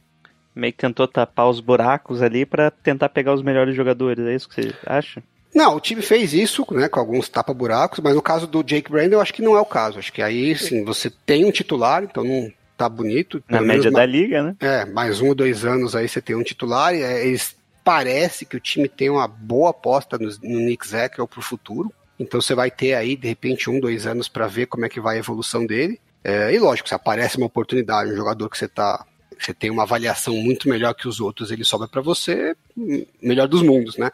meio 0.56 0.72
que 0.72 0.80
tentou 0.80 1.08
tapar 1.08 1.50
os 1.50 1.60
buracos 1.60 2.22
ali 2.22 2.46
para 2.46 2.70
tentar 2.70 3.10
pegar 3.10 3.34
os 3.34 3.42
melhores 3.42 3.76
jogadores. 3.76 4.24
É 4.26 4.36
isso 4.36 4.48
que 4.48 4.62
você 4.62 4.76
acha? 4.86 5.24
Não, 5.54 5.76
o 5.76 5.80
time 5.80 6.02
fez 6.02 6.34
isso, 6.34 6.66
né, 6.72 6.90
com 6.90 7.00
alguns 7.00 7.30
tapa-buracos, 7.30 8.00
mas 8.00 8.16
no 8.16 8.22
caso 8.22 8.48
do 8.48 8.64
Jake 8.64 8.92
Brandon, 8.92 9.16
eu 9.16 9.22
acho 9.22 9.34
que 9.34 9.42
não 9.42 9.56
é 9.56 9.62
o 9.62 9.66
caso. 9.66 10.00
Acho 10.00 10.12
que 10.12 10.22
aí, 10.22 10.56
sim, 10.56 10.84
você 10.84 11.12
tem 11.26 11.46
um 11.46 11.52
titular, 11.52 12.04
então 12.04 12.24
não 12.24 12.52
tá 12.76 12.90
bonito. 12.90 13.44
Na 13.48 13.62
média 13.62 13.92
da 13.92 14.06
liga, 14.06 14.42
né? 14.42 14.56
É, 14.60 14.86
mais 14.86 15.22
um 15.22 15.28
ou 15.28 15.36
dois 15.36 15.64
anos 15.64 15.96
aí 15.96 16.08
você 16.08 16.22
tem 16.22 16.36
um 16.36 16.44
titular, 16.44 16.96
e 16.96 17.04
é, 17.04 17.28
eles 17.28 17.56
parece 17.84 18.46
que 18.46 18.58
o 18.58 18.60
time 18.60 18.88
tem 18.88 19.10
uma 19.10 19.28
boa 19.28 19.70
aposta 19.70 20.18
no, 20.18 20.30
no 20.42 20.60
Nick 20.60 20.88
Zekel 20.88 21.28
pro 21.28 21.42
futuro. 21.42 21.94
Então 22.20 22.42
você 22.42 22.54
vai 22.56 22.70
ter 22.70 22.94
aí, 22.94 23.16
de 23.16 23.28
repente, 23.28 23.70
um, 23.70 23.80
dois 23.80 24.06
anos 24.06 24.28
para 24.28 24.48
ver 24.48 24.68
como 24.68 24.86
é 24.86 24.90
que 24.90 25.00
vai 25.00 25.16
a 25.16 25.20
evolução 25.20 25.66
dele. 25.66 26.00
É, 26.24 26.54
e 26.54 26.60
lógico, 26.60 26.88
se 26.88 26.96
aparece 26.96 27.38
uma 27.38 27.48
oportunidade, 27.48 28.12
um 28.12 28.16
jogador 28.16 28.50
que 28.50 28.58
você 28.58 28.68
tá 28.68 29.06
você 29.40 29.54
tem 29.54 29.70
uma 29.70 29.84
avaliação 29.84 30.36
muito 30.36 30.70
melhor 30.70 30.94
que 30.94 31.08
os 31.08 31.20
outros, 31.20 31.52
ele 31.52 31.66
sobra 31.66 31.88
para 31.88 32.02
você, 32.02 32.56
melhor 33.22 33.48
dos 33.48 33.62
mundos, 33.62 33.98
né? 33.98 34.12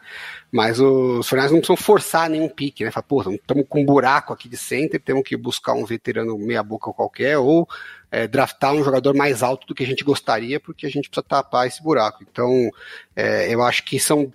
Mas 0.50 0.80
os 0.80 1.28
Fernandes 1.28 1.52
não 1.52 1.60
precisam 1.60 1.76
forçar 1.76 2.28
nenhum 2.28 2.48
pique, 2.48 2.84
né? 2.84 2.90
Fala, 2.90 3.04
pô, 3.04 3.22
estamos 3.30 3.64
com 3.68 3.82
um 3.82 3.84
buraco 3.84 4.32
aqui 4.32 4.48
de 4.48 4.56
center, 4.56 5.00
temos 5.00 5.22
que 5.22 5.36
buscar 5.36 5.74
um 5.74 5.84
veterano 5.84 6.36
meia-boca 6.38 6.92
qualquer, 6.92 7.38
ou 7.38 7.68
é, 8.10 8.26
draftar 8.26 8.74
um 8.74 8.82
jogador 8.82 9.14
mais 9.14 9.42
alto 9.42 9.66
do 9.66 9.74
que 9.74 9.84
a 9.84 9.86
gente 9.86 10.02
gostaria, 10.02 10.58
porque 10.58 10.86
a 10.86 10.90
gente 10.90 11.08
precisa 11.08 11.26
tapar 11.26 11.66
esse 11.66 11.82
buraco. 11.82 12.24
Então, 12.28 12.70
é, 13.14 13.52
eu 13.52 13.62
acho 13.62 13.84
que 13.84 14.00
são. 14.00 14.32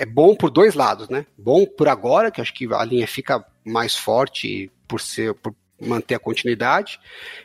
É, 0.00 0.06
bom 0.06 0.34
por 0.34 0.48
dois 0.48 0.74
lados, 0.74 1.10
né? 1.10 1.26
Bom 1.36 1.66
por 1.66 1.86
agora, 1.86 2.30
que 2.30 2.40
acho 2.40 2.54
que 2.54 2.66
a 2.72 2.82
linha 2.84 3.06
fica 3.06 3.44
mais 3.62 3.94
forte 3.94 4.70
por 4.88 4.98
ser 4.98 5.34
por 5.34 5.54
manter 5.78 6.14
a 6.14 6.18
continuidade 6.18 6.98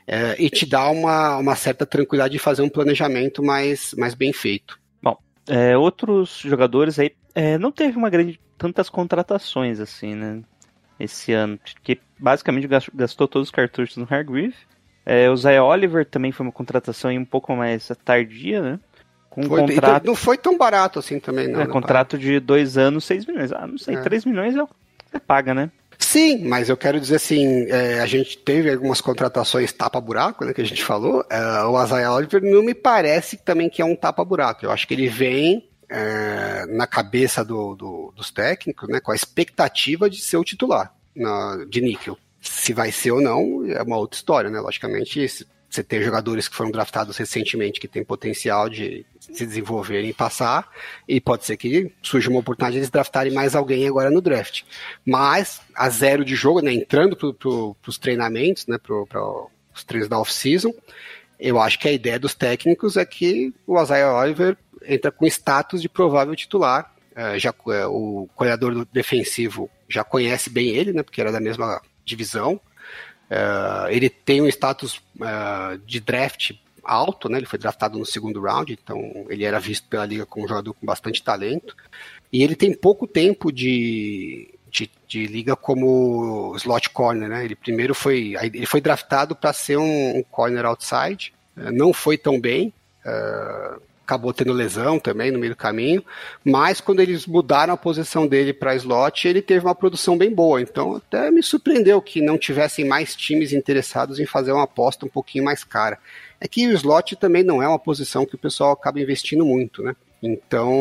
é, 0.08 0.36
e 0.38 0.50
te 0.50 0.66
dá 0.66 0.90
uma, 0.90 1.38
uma 1.38 1.56
certa 1.56 1.86
tranquilidade 1.86 2.32
de 2.32 2.40
fazer 2.40 2.62
um 2.62 2.70
planejamento 2.70 3.44
mais, 3.44 3.94
mais 3.98 4.14
bem 4.14 4.32
feito. 4.32 4.80
Bom, 5.02 5.18
é, 5.48 5.78
outros 5.78 6.40
jogadores 6.40 6.98
aí 6.98 7.12
é, 7.34 7.58
não 7.58 7.74
teve 7.74 7.98
uma 7.98 8.10
grande 8.10 8.40
tantas 8.58 8.90
contratações 8.90 9.82
assim, 9.82 10.16
né? 10.16 10.42
Esse 10.98 11.34
ano, 11.34 11.60
que 11.84 12.00
basicamente 12.18 12.70
gastou 12.94 13.28
todos 13.28 13.50
os 13.50 13.52
cartuchos 13.52 13.98
no 13.98 14.08
Hargreave. 14.10 14.56
É, 15.06 15.30
o 15.30 15.36
Zay 15.36 15.60
Oliver 15.60 16.06
também 16.06 16.32
foi 16.32 16.46
uma 16.46 16.54
contratação 16.54 17.12
um 17.12 17.26
pouco 17.26 17.54
mais 17.54 17.92
tardia, 18.06 18.62
né? 18.62 18.80
Com 19.36 19.44
foi, 19.44 19.60
contrato... 19.62 20.06
Não 20.06 20.16
foi 20.16 20.38
tão 20.38 20.58
barato 20.58 21.00
assim 21.00 21.20
também, 21.20 21.48
não. 21.48 21.60
É, 21.60 21.66
né, 21.66 21.72
contrato 21.72 22.18
de 22.18 22.40
dois 22.40 22.78
anos, 22.78 23.04
seis 23.04 23.26
milhões. 23.26 23.52
Ah, 23.52 23.68
não 23.68 23.78
sei, 23.78 23.96
é. 23.96 24.02
três 24.02 24.24
milhões 24.24 24.56
é 24.56 24.60
você 24.60 25.20
paga, 25.20 25.54
né? 25.54 25.70
Sim, 25.98 26.48
mas 26.48 26.70
eu 26.70 26.76
quero 26.76 27.00
dizer 27.00 27.16
assim, 27.16 27.70
é, 27.70 28.00
a 28.00 28.06
gente 28.06 28.38
teve 28.38 28.72
algumas 28.72 29.00
contratações 29.00 29.72
tapa-buraco, 29.72 30.44
né, 30.44 30.54
que 30.54 30.62
a 30.62 30.66
gente 30.66 30.84
falou. 30.84 31.26
É, 31.30 31.64
o 31.64 31.82
Isaiah 31.84 32.14
Oliver 32.14 32.42
não 32.42 32.64
me 32.64 32.74
parece 32.74 33.38
também 33.38 33.70
que 33.70 33.82
é 33.82 33.86
um 33.86 33.96
tapa-buraco. 33.96 34.66
Eu 34.66 34.72
acho 34.72 34.88
que 34.88 34.94
ele 34.94 35.08
vem 35.08 35.70
é, 35.90 36.66
na 36.68 36.88
cabeça 36.88 37.44
do, 37.44 37.76
do, 37.76 38.14
dos 38.16 38.32
técnicos, 38.32 38.88
né, 38.90 39.00
com 39.00 39.12
a 39.12 39.16
expectativa 39.16 40.10
de 40.10 40.22
ser 40.22 40.38
o 40.38 40.44
titular 40.44 40.94
na, 41.16 41.66
de 41.70 41.82
níquel. 41.82 42.18
Se 42.42 42.74
vai 42.74 42.92
ser 42.92 43.12
ou 43.12 43.22
não, 43.22 43.66
é 43.66 43.82
uma 43.82 43.98
outra 43.98 44.18
história, 44.18 44.50
né? 44.52 44.60
Logicamente, 44.60 45.26
você 45.76 45.84
tem 45.84 46.02
jogadores 46.02 46.48
que 46.48 46.56
foram 46.56 46.72
draftados 46.72 47.18
recentemente 47.18 47.80
que 47.80 47.88
têm 47.88 48.04
potencial 48.04 48.70
de 48.70 49.06
se 49.20 49.46
desenvolverem 49.46 50.10
e 50.10 50.14
passar, 50.14 50.70
e 51.08 51.20
pode 51.20 51.46
ser 51.46 51.58
que 51.58 51.92
surja 52.02 52.30
uma 52.30 52.40
oportunidade 52.40 52.74
de 52.74 52.80
eles 52.80 52.90
draftarem 52.90 53.34
mais 53.34 53.56
alguém 53.56 53.88
agora 53.88 54.10
no 54.10 54.22
draft. 54.22 54.64
Mas, 55.06 55.62
a 55.76 55.90
zero 55.90 56.24
de 56.24 56.36
jogo, 56.36 56.62
né, 56.62 56.74
entrando 56.74 57.16
para 57.16 57.34
pro, 57.34 57.76
os 57.86 57.98
treinamentos, 57.98 58.66
né, 58.68 58.78
para 58.78 58.96
os 59.74 59.84
treinos 59.84 60.08
da 60.08 60.20
off-season, 60.20 60.74
eu 61.40 61.60
acho 61.60 61.78
que 61.80 61.88
a 61.88 61.92
ideia 61.92 62.18
dos 62.18 62.34
técnicos 62.34 62.96
é 62.96 63.06
que 63.06 63.54
o 63.68 63.82
Isaiah 63.82 64.14
Oliver 64.14 64.58
entra 64.84 65.12
com 65.12 65.26
status 65.26 65.82
de 65.82 65.90
provável 65.90 66.36
titular. 66.36 66.94
É, 67.16 67.38
já, 67.40 67.54
é, 67.70 67.86
o 67.88 68.28
coordenador 68.36 68.86
defensivo 68.92 69.70
já 69.88 70.04
conhece 70.04 70.50
bem 70.50 70.70
ele, 70.70 70.94
né, 70.94 71.04
porque 71.04 71.20
era 71.20 71.32
da 71.32 71.40
mesma 71.40 71.82
divisão. 72.06 72.60
Uh, 73.30 73.90
ele 73.90 74.10
tem 74.10 74.42
um 74.42 74.48
status 74.48 74.98
uh, 75.20 75.78
de 75.86 76.00
draft 76.00 76.52
alto, 76.84 77.28
né? 77.28 77.40
Ele 77.40 77.48
foi 77.48 77.58
draftado 77.58 77.98
no 77.98 78.06
segundo 78.06 78.42
round, 78.42 78.72
então 78.72 79.26
ele 79.30 79.44
era 79.44 79.60
visto 79.60 79.88
pela 79.88 80.06
liga 80.06 80.26
como 80.26 80.46
um 80.46 80.48
jogador 80.48 80.74
com 80.74 80.86
bastante 80.86 81.24
talento. 81.24 81.76
E 82.32 82.44
ele 82.44 82.56
tem 82.56 82.74
pouco 82.74 83.08
tempo 83.08 83.52
de, 83.52 84.54
de, 84.70 84.90
de 85.08 85.26
liga 85.26 85.56
como 85.56 86.56
slot 86.58 86.90
corner, 86.92 87.28
né? 87.28 87.46
Ele 87.46 87.56
primeiro 87.56 87.96
foi, 87.96 88.36
ele 88.42 88.66
foi 88.66 88.80
draftado 88.80 89.36
para 89.36 89.54
ser 89.54 89.78
um, 89.78 90.18
um, 90.18 90.24
corner 90.24 90.66
outside, 90.66 91.34
uh, 91.58 91.72
não 91.72 91.92
foi 91.92 92.18
tão 92.18 92.40
bem. 92.40 92.72
Uh, 93.06 93.82
acabou 94.06 94.32
tendo 94.32 94.54
lesão 94.54 95.00
também 95.00 95.32
no 95.32 95.40
meio 95.40 95.54
do 95.54 95.58
caminho, 95.58 96.06
mas 96.44 96.80
quando 96.80 97.00
eles 97.00 97.26
mudaram 97.26 97.74
a 97.74 97.78
posição 97.78 98.28
dele 98.28 98.54
para 98.54 98.76
slot, 98.76 99.28
ele 99.28 99.42
teve 99.42 99.66
uma 99.66 99.74
produção 99.76 100.18
bem 100.18 100.34
boa. 100.34 100.62
Então 100.62 100.96
até 100.96 101.32
me 101.32 101.42
surpreendeu 101.42 102.02
que 102.02 102.22
não 102.22 102.38
tivessem 102.38 102.86
mais 102.86 103.16
times 103.16 103.52
interessados 103.52 104.20
em 104.20 104.26
fazer 104.26 104.52
uma 104.52 104.64
aposta 104.64 105.06
um 105.06 105.10
pouquinho 105.10 105.44
mais 105.44 105.64
cara. 105.64 105.98
É 106.40 106.48
que 106.48 106.68
o 106.68 106.72
slot 106.74 107.16
também 107.16 107.44
não 107.44 107.62
é 107.62 107.68
uma 107.68 107.80
posição 107.80 108.26
que 108.26 108.36
o 108.36 108.40
pessoal 108.40 108.72
acaba 108.72 109.00
investindo 109.00 109.44
muito, 109.44 109.82
né? 109.82 109.96
Então, 110.26 110.74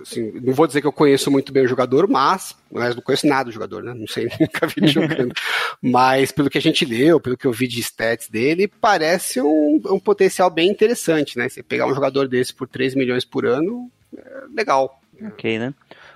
assim, 0.00 0.32
não 0.40 0.54
vou 0.54 0.66
dizer 0.66 0.80
que 0.80 0.86
eu 0.86 0.92
conheço 0.92 1.30
muito 1.30 1.52
bem 1.52 1.64
o 1.64 1.68
jogador, 1.68 2.08
mas, 2.08 2.56
mas 2.72 2.94
não 2.94 3.02
conheço 3.02 3.26
nada 3.26 3.44
do 3.44 3.52
jogador, 3.52 3.82
né? 3.82 3.92
Não 3.92 4.06
sei, 4.06 4.26
nunca 4.40 4.66
vi 4.66 4.74
ele 4.78 4.86
jogando. 4.88 5.34
mas 5.82 6.32
pelo 6.32 6.48
que 6.48 6.56
a 6.56 6.62
gente 6.62 6.84
leu, 6.86 7.20
pelo 7.20 7.36
que 7.36 7.46
eu 7.46 7.52
vi 7.52 7.68
de 7.68 7.80
stats 7.80 8.28
dele, 8.28 8.66
parece 8.66 9.38
um, 9.40 9.80
um 9.86 10.00
potencial 10.00 10.48
bem 10.48 10.70
interessante, 10.70 11.36
né? 11.36 11.46
Você 11.48 11.62
pegar 11.62 11.86
um 11.86 11.94
jogador 11.94 12.26
desse 12.26 12.54
por 12.54 12.66
3 12.66 12.94
milhões 12.94 13.24
por 13.24 13.44
ano, 13.44 13.90
é 14.16 14.44
legal. 14.54 14.98
Ok, 15.22 15.58
né? 15.58 15.74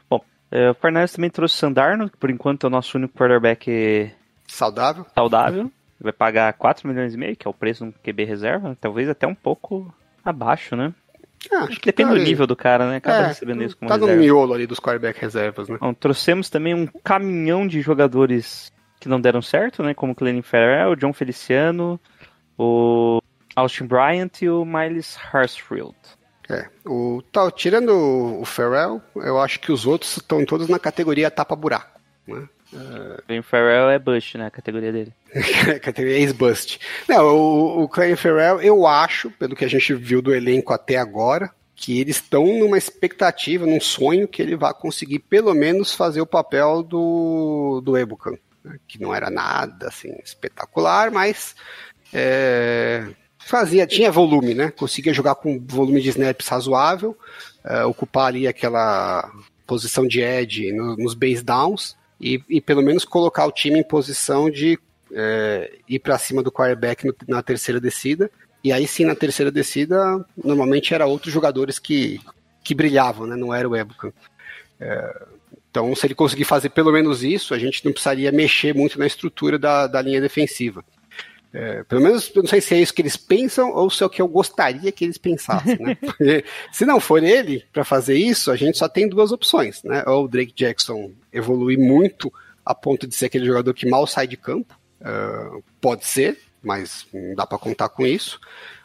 Bom, 0.09 0.25
é, 0.51 0.71
o 0.71 0.75
Fernandes 0.75 1.13
também 1.13 1.29
trouxe 1.29 1.55
o 1.55 1.59
Sandarno, 1.59 2.09
que 2.09 2.17
por 2.17 2.31
enquanto 2.31 2.65
é 2.65 2.67
o 2.69 2.71
nosso 2.71 2.97
único 2.97 3.17
quarterback 3.19 4.11
saudável. 4.47 5.05
Saudável. 5.15 5.71
Vai 6.01 6.13
pagar 6.13 6.53
4 6.55 6.89
milhões 6.89 7.13
e 7.13 7.19
meio, 7.19 7.37
que 7.37 7.47
é 7.47 7.51
o 7.51 7.55
preço 7.55 7.85
do 7.85 7.93
QB 7.93 8.25
reserva, 8.25 8.79
talvez 8.81 9.09
até 9.09 9.27
um 9.27 9.35
pouco 9.35 9.93
abaixo, 10.25 10.75
né? 10.75 10.95
Ah, 11.53 11.65
acho 11.65 11.81
que 11.81 11.87
Depende 11.87 12.11
tá 12.11 12.17
do 12.17 12.23
nível 12.23 12.47
do 12.47 12.57
cara, 12.57 12.89
né? 12.91 12.97
Acaba 12.97 13.19
é, 13.25 13.27
recebendo 13.29 13.63
isso 13.63 13.77
como 13.77 13.89
Tá 13.89 13.95
reserva. 13.95 14.15
no 14.15 14.21
miolo 14.21 14.55
ali 14.55 14.67
dos 14.67 14.81
quarterback 14.81 15.21
reservas, 15.21 15.69
né? 15.69 15.79
Bom, 15.81 15.95
trouxemos 15.95 16.51
também 16.51 16.75
um 16.75 16.87
caminhão 16.87 17.67
de 17.67 17.81
jogadores 17.81 18.73
que 19.01 19.09
não 19.09 19.21
deram 19.21 19.41
certo, 19.41 19.83
né? 19.83 19.95
Como 19.95 20.13
o 20.13 20.15
Clenny 20.15 20.43
Farrell, 20.43 20.91
o 20.91 20.97
John 20.97 21.13
Feliciano, 21.13 22.01
o 22.59 23.21
Austin 23.55 23.87
Bryant 23.87 24.43
e 24.43 24.49
o 24.49 24.65
Miles 24.65 25.17
Harsfield. 25.33 25.95
É, 26.51 26.67
o, 26.87 27.23
tá, 27.31 27.51
tirando 27.51 27.91
o 28.41 28.45
Farrell, 28.45 29.03
eu 29.17 29.39
acho 29.39 29.61
que 29.61 29.71
os 29.71 29.87
outros 29.87 30.17
estão 30.17 30.45
todos 30.47 30.67
na 30.69 30.79
categoria 30.79 31.31
tapa-buraco, 31.31 32.01
né? 32.27 32.49
Uh... 32.73 33.43
Farrell 33.43 33.91
é 33.91 33.99
Bush, 33.99 34.35
né? 34.35 34.47
A 34.47 34.51
categoria 34.51 34.93
dele. 34.93 35.13
categoria 35.81 36.19
ex-Bust. 36.19 36.79
Não, 37.09 37.25
o, 37.25 37.83
o 37.83 37.89
Clay 37.89 38.15
Farrell, 38.17 38.61
eu 38.61 38.87
acho, 38.87 39.31
pelo 39.33 39.57
que 39.57 39.65
a 39.65 39.69
gente 39.69 39.95
viu 39.95 40.21
do 40.21 40.35
elenco 40.35 40.73
até 40.73 40.97
agora, 40.97 41.51
que 41.75 42.01
eles 42.01 42.17
estão 42.17 42.45
numa 42.59 42.77
expectativa, 42.77 43.65
num 43.65 43.81
sonho 43.81 44.29
que 44.29 44.43
ele 44.43 44.57
vai 44.57 44.75
conseguir 44.75 45.21
pelo 45.21 45.55
menos 45.55 45.95
fazer 45.95 46.21
o 46.21 46.27
papel 46.27 46.83
do, 46.83 47.81
do 47.83 47.97
Ebukan. 47.97 48.37
Né? 48.65 48.79
Que 48.87 49.01
não 49.01 49.15
era 49.15 49.31
nada 49.31 49.89
assim 49.89 50.13
espetacular, 50.23 51.11
mas 51.11 51.55
é, 52.13 53.07
fazia, 53.39 53.87
tinha 53.87 54.11
volume, 54.11 54.55
né? 54.55 54.71
Conseguia 54.71 55.15
jogar 55.15 55.37
com 55.37 55.65
volume 55.67 56.03
de 56.03 56.11
snaps 56.11 56.49
razoável, 56.49 57.17
é, 57.65 57.85
ocupar 57.85 58.27
ali 58.27 58.47
aquela 58.47 59.31
posição 59.67 60.07
de 60.07 60.21
edge 60.21 60.73
no, 60.73 60.97
nos 60.97 61.15
base 61.15 61.43
downs 61.43 61.98
e, 62.21 62.43
e 62.49 62.61
pelo 62.61 62.83
menos 62.83 63.05
colocar 63.05 63.47
o 63.47 63.53
time 63.53 63.79
em 63.79 63.83
posição 63.83 64.51
de 64.51 64.79
é, 65.13 65.79
ir 65.89 65.99
para 65.99 66.19
cima 66.19 66.43
do 66.43 66.53
quarterback 66.53 67.07
no, 67.07 67.15
na 67.27 67.43
terceira 67.43 67.81
descida. 67.81 68.31
E 68.63 68.73
aí 68.73 68.87
sim, 68.87 69.05
na 69.05 69.15
terceira 69.15 69.51
descida, 69.51 70.25
normalmente 70.37 70.93
era 70.93 71.07
outros 71.07 71.33
jogadores 71.33 71.79
que, 71.79 72.21
que 72.65 72.75
brilhavam, 72.75 73.27
né? 73.27 73.37
Não 73.37 73.55
era 73.55 73.69
o 73.69 73.77
Ebucan. 73.77 74.13
É, 74.81 75.27
então, 75.71 75.95
se 75.95 76.07
ele 76.07 76.15
conseguir 76.15 76.45
fazer 76.45 76.71
pelo 76.71 76.93
menos 76.93 77.23
isso, 77.23 77.55
a 77.55 77.59
gente 77.59 77.85
não 77.85 77.93
precisaria 77.93 78.33
mexer 78.33 78.75
muito 78.75 78.99
na 78.99 79.07
estrutura 79.07 79.59
da, 79.59 79.87
da 79.87 80.03
linha 80.03 80.21
defensiva. 80.21 80.85
É, 81.53 81.83
pelo 81.85 82.03
menos, 82.03 82.31
eu 82.35 82.43
não 82.43 82.49
sei 82.49 82.61
se 82.61 82.75
é 82.75 82.81
isso 82.81 82.93
que 82.93 83.01
eles 83.01 83.17
pensam 83.17 83.73
ou 83.73 83.89
se 83.89 84.03
é 84.03 84.07
o 84.07 84.11
que 84.11 84.21
eu 84.21 84.29
gostaria 84.29 84.93
que 84.93 85.05
eles 85.05 85.17
pensassem, 85.17 85.79
né? 85.79 85.95
Porque, 86.01 86.45
se 86.71 86.85
não 86.85 87.01
for 87.01 87.23
ele 87.23 87.65
para 87.73 87.85
fazer 87.85 88.17
isso, 88.17 88.51
a 88.51 88.57
gente 88.57 88.77
só 88.77 88.89
tem 88.89 89.09
duas 89.09 89.33
opções, 89.33 89.83
né? 89.83 90.05
Ou 90.07 90.25
o 90.25 90.29
Drake 90.29 90.53
Jackson 90.55 91.11
evoluir 91.33 91.79
muito 91.79 92.33
a 92.65 92.75
ponto 92.75 93.07
de 93.07 93.15
ser 93.15 93.27
aquele 93.27 93.47
jogador 93.47 93.73
que 93.73 93.89
mal 93.89 94.07
sai 94.07 94.27
de 94.27 94.37
campo, 94.37 94.79
uh, 95.01 95.65
pode 95.81 96.05
ser, 96.05 96.39
mas 96.63 97.07
não 97.15 97.35
dá 97.35 97.47
para 97.47 97.57
contar 97.57 97.89
com 97.89 98.07
isso. 98.07 98.39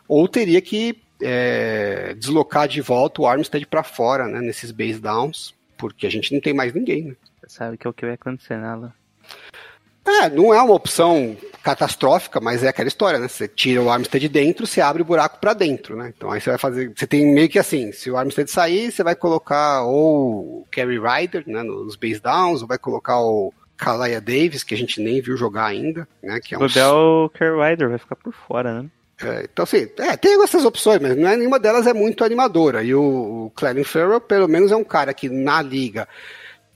Ou 0.08 0.25
teria 0.27 0.62
que 0.62 1.01
é, 1.22 2.13
deslocar 2.13 2.67
de 2.67 2.79
volta 2.79 3.22
o 3.22 3.27
Armstead 3.27 3.65
para 3.65 3.84
fora, 3.84 4.25
né? 4.27 4.39
Nesses 4.39 4.72
base 4.72 5.00
downs, 5.00 5.53
porque 5.77 6.08
a 6.08 6.10
gente 6.10 6.34
não 6.34 6.39
tem 6.39 6.53
mais 6.53 6.74
ninguém, 6.74 7.03
né? 7.03 7.15
Sabe 7.46 7.77
que 7.77 7.86
é 7.86 7.89
o 7.89 7.93
que 7.93 8.05
vai 8.05 8.15
acontecer 8.15 8.58
nela. 8.58 8.93
É, 10.05 10.29
não 10.29 10.53
é 10.53 10.62
uma 10.62 10.74
opção 10.74 11.36
catastrófica, 11.63 12.41
mas 12.41 12.62
é 12.62 12.67
aquela 12.67 12.89
história, 12.89 13.19
né? 13.19 13.27
Você 13.27 13.48
tira 13.48 13.81
o 13.81 13.89
Armstead 13.89 14.27
de 14.27 14.29
dentro, 14.29 14.67
você 14.67 14.81
abre 14.81 15.01
o 15.01 15.05
buraco 15.05 15.39
para 15.39 15.53
dentro, 15.53 15.95
né? 15.95 16.13
Então 16.15 16.29
aí 16.29 16.41
você 16.41 16.50
vai 16.50 16.60
fazer. 16.60 16.91
Você 16.93 17.07
tem 17.07 17.33
meio 17.33 17.48
que 17.48 17.57
assim: 17.57 17.91
se 17.93 18.12
o 18.12 18.17
Armstead 18.17 18.51
sair, 18.51 18.91
você 18.91 19.01
vai 19.01 19.15
colocar 19.15 19.83
ou 19.83 20.62
o 20.62 20.67
Kerry 20.69 21.00
Ryder, 21.00 21.43
né? 21.48 21.63
Nos 21.63 21.95
base 21.95 22.19
downs, 22.19 22.62
ou 22.62 22.67
vai 22.67 22.77
colocar 22.77 23.19
o 23.22 23.53
Kalaya 23.77 24.19
Davis, 24.19 24.63
que 24.63 24.74
a 24.74 24.77
gente 24.77 25.01
nem 25.01 25.22
viu 25.22 25.38
jogar 25.38 25.65
ainda, 25.65 26.07
né? 26.22 26.39
Que 26.41 26.53
é 26.53 26.57
um... 26.57 26.65
O 26.65 27.29
Kerry 27.29 27.55
Ryder 27.55 27.89
vai 27.89 27.98
ficar 27.98 28.17
por 28.17 28.33
fora, 28.33 28.81
né? 28.81 28.89
É, 29.22 29.43
então, 29.43 29.63
assim, 29.63 29.88
é, 30.00 30.17
tem 30.17 30.41
essas 30.43 30.65
opções, 30.65 31.00
mas 31.01 31.15
não 31.15 31.29
é, 31.29 31.38
nenhuma 31.38 31.60
delas 31.60 31.88
é 31.88 31.93
muito 31.93 32.25
animadora. 32.25 32.83
E 32.83 32.93
o, 32.93 33.45
o 33.45 33.51
Clarence 33.55 33.89
Farrell, 33.89 34.19
pelo 34.19 34.50
menos, 34.50 34.72
é 34.72 34.75
um 34.75 34.83
cara 34.83 35.13
que 35.13 35.29
na 35.29 35.62
liga 35.62 36.07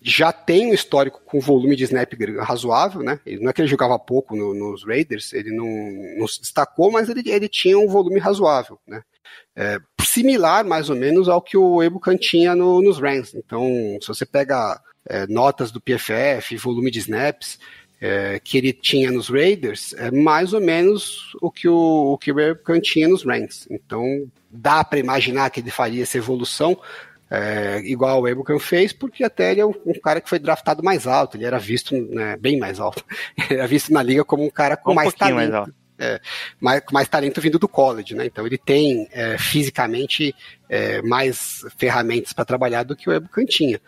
já 0.09 0.31
tem 0.31 0.67
um 0.67 0.73
histórico 0.73 1.21
com 1.25 1.37
volume 1.37 1.75
de 1.75 1.83
snap 1.83 2.13
razoável, 2.39 3.03
né? 3.03 3.19
Ele, 3.25 3.41
não 3.41 3.49
é 3.49 3.53
que 3.53 3.59
ele 3.59 3.67
jogava 3.67 3.99
pouco 3.99 4.37
no, 4.37 4.53
nos 4.53 4.85
Raiders, 4.85 5.33
ele 5.33 5.51
não, 5.51 5.67
não, 6.17 6.25
se 6.25 6.39
destacou, 6.39 6.89
mas 6.89 7.09
ele, 7.09 7.29
ele 7.29 7.49
tinha 7.49 7.77
um 7.77 7.89
volume 7.89 8.17
razoável, 8.17 8.79
né? 8.87 9.03
É, 9.53 9.77
similar, 10.01 10.63
mais 10.63 10.89
ou 10.89 10.95
menos, 10.95 11.27
ao 11.27 11.41
que 11.41 11.57
o 11.57 11.83
Ebucan 11.83 12.15
tinha 12.15 12.55
no, 12.55 12.81
nos 12.81 12.99
Rams. 12.99 13.35
Então, 13.35 13.97
se 14.01 14.07
você 14.07 14.25
pega 14.25 14.81
é, 15.05 15.27
notas 15.27 15.71
do 15.71 15.81
PFF, 15.81 16.55
volume 16.55 16.89
de 16.89 16.99
snaps, 16.99 17.59
é, 17.99 18.39
que 18.41 18.57
ele 18.57 18.71
tinha 18.71 19.11
nos 19.11 19.27
Raiders, 19.27 19.93
é 19.97 20.09
mais 20.09 20.53
ou 20.53 20.61
menos 20.61 21.35
o 21.41 21.51
que 21.51 21.67
o, 21.67 22.13
o, 22.13 22.17
que 22.17 22.31
o 22.31 22.81
tinha 22.81 23.09
nos 23.09 23.25
Rams. 23.25 23.67
Então, 23.69 24.05
dá 24.49 24.85
para 24.85 24.99
imaginar 24.99 25.49
que 25.49 25.59
ele 25.59 25.71
faria 25.71 26.03
essa 26.03 26.17
evolução, 26.17 26.79
é, 27.29 27.79
igual 27.83 28.21
o 28.21 28.27
Ebucan 28.27 28.59
fez, 28.59 28.93
porque 28.93 29.23
até 29.23 29.51
ele 29.51 29.61
é 29.61 29.65
um, 29.65 29.73
um, 29.85 29.99
cara 30.01 30.21
que 30.21 30.29
foi 30.29 30.39
draftado 30.39 30.83
mais 30.83 31.05
alto, 31.05 31.35
ele 31.35 31.45
era 31.45 31.59
visto 31.59 31.95
né, 31.95 32.37
bem 32.37 32.57
mais 32.57 32.79
alto, 32.79 33.03
era 33.49 33.67
visto 33.67 33.91
na 33.91 34.01
liga 34.01 34.23
como 34.23 34.45
um 34.45 34.49
cara 34.49 34.77
com 34.77 34.91
Um 34.91 34.95
mais 34.95 35.13
talento. 35.13 35.35
mais 35.35 35.53
alto. 35.53 35.73
É, 35.99 36.21
mais, 36.61 36.81
com 36.81 36.93
mais 36.93 37.07
talento 37.07 37.41
vindo 37.41 37.57
do 37.57 37.67
college, 37.67 38.13
né? 38.13 38.27
Então 38.27 38.45
ele 38.45 38.57
tem 38.57 39.07
é, 39.11 39.35
fisicamente 39.39 40.33
é, 40.69 41.01
mais 41.01 41.65
ferramentas 41.75 42.33
para 42.33 42.45
trabalhar 42.45 42.83
do 42.83 42.95
que 42.95 43.09
o 43.09 43.13
Ebucan 43.13 43.45
tinha. 43.45 43.81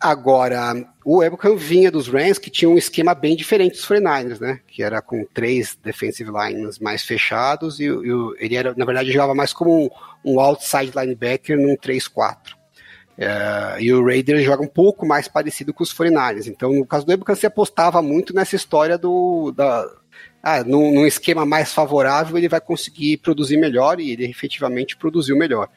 Agora, 0.00 0.74
o 1.04 1.22
Ebucan 1.22 1.54
vinha 1.54 1.92
dos 1.92 2.08
Rams 2.08 2.38
que 2.38 2.50
tinha 2.50 2.68
um 2.68 2.76
esquema 2.76 3.14
bem 3.14 3.36
diferente 3.36 3.76
dos 3.76 3.86
49ers, 3.86 4.40
né? 4.40 4.60
Que 4.66 4.82
era 4.82 5.00
com 5.00 5.24
três 5.32 5.78
defensive 5.80 6.28
lines 6.28 6.80
mais 6.80 7.04
fechados 7.04 7.78
e, 7.78 7.84
e 7.84 8.34
ele 8.38 8.56
era, 8.56 8.74
na 8.76 8.84
verdade, 8.84 9.12
jogava 9.12 9.32
mais 9.32 9.52
como 9.52 9.86
um, 9.86 9.90
um 10.24 10.40
outside 10.40 10.92
linebacker 10.94 11.56
num 11.56 11.76
3-4. 11.76 12.36
É, 13.16 13.80
e 13.80 13.92
o 13.92 14.04
Raiders 14.04 14.44
joga 14.44 14.62
um 14.62 14.68
pouco 14.68 15.06
mais 15.06 15.28
parecido 15.28 15.72
com 15.72 15.82
os 15.82 15.94
49ers. 15.94 16.48
Então, 16.48 16.72
no 16.72 16.86
caso 16.86 17.06
do 17.06 17.12
Ebucan, 17.12 17.34
se 17.34 17.46
apostava 17.46 18.02
muito 18.02 18.34
nessa 18.34 18.56
história 18.56 18.98
do. 18.98 19.52
Da, 19.52 19.88
ah, 20.42 20.62
num, 20.62 20.92
num 20.92 21.06
esquema 21.06 21.46
mais 21.46 21.72
favorável, 21.72 22.36
ele 22.36 22.48
vai 22.48 22.60
conseguir 22.60 23.16
produzir 23.18 23.56
melhor 23.56 23.98
e 23.98 24.10
ele 24.10 24.26
efetivamente 24.26 24.96
produziu 24.96 25.36
melhor. 25.36 25.70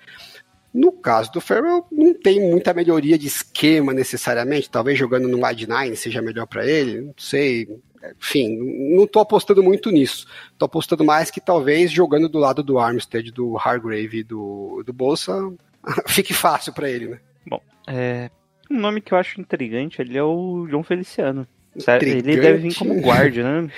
No 0.73 0.91
caso 0.91 1.31
do 1.31 1.39
Farrell, 1.39 1.85
não 1.91 2.13
tem 2.13 2.39
muita 2.51 2.73
melhoria 2.73 3.17
de 3.17 3.27
esquema 3.27 3.93
necessariamente. 3.93 4.69
Talvez 4.69 4.99
jogando 4.99 5.27
no 5.27 5.45
wide 5.45 5.67
nine 5.67 5.95
seja 5.95 6.21
melhor 6.21 6.45
para 6.45 6.65
ele, 6.65 7.01
não 7.01 7.13
sei. 7.17 7.67
Enfim, 8.19 8.57
não 8.95 9.05
estou 9.05 9.21
apostando 9.21 9.63
muito 9.63 9.89
nisso. 9.89 10.27
Estou 10.51 10.65
apostando 10.65 11.03
mais 11.03 11.31
que 11.31 11.41
talvez 11.41 11.89
jogando 11.89 12.27
do 12.27 12.37
lado 12.37 12.61
do 12.61 12.77
Armstead, 12.77 13.31
do 13.31 13.57
Hargrave 13.57 14.19
e 14.19 14.23
do, 14.23 14.83
do 14.85 14.93
Bolsa, 14.93 15.33
fique 16.07 16.33
fácil 16.33 16.73
para 16.73 16.89
ele, 16.89 17.07
né? 17.07 17.17
Bom, 17.45 17.61
é, 17.87 18.29
um 18.69 18.79
nome 18.79 19.01
que 19.01 19.13
eu 19.13 19.17
acho 19.17 19.39
intrigante 19.39 20.01
ali 20.01 20.17
é 20.17 20.23
o 20.23 20.67
João 20.69 20.83
Feliciano. 20.83 21.47
Sabe, 21.77 22.05
Ele 22.09 22.19
Intrigante? 22.19 22.41
deve 22.41 22.57
vir 22.69 22.75
como 22.75 22.99
guarda, 23.01 23.43
né? 23.61 23.69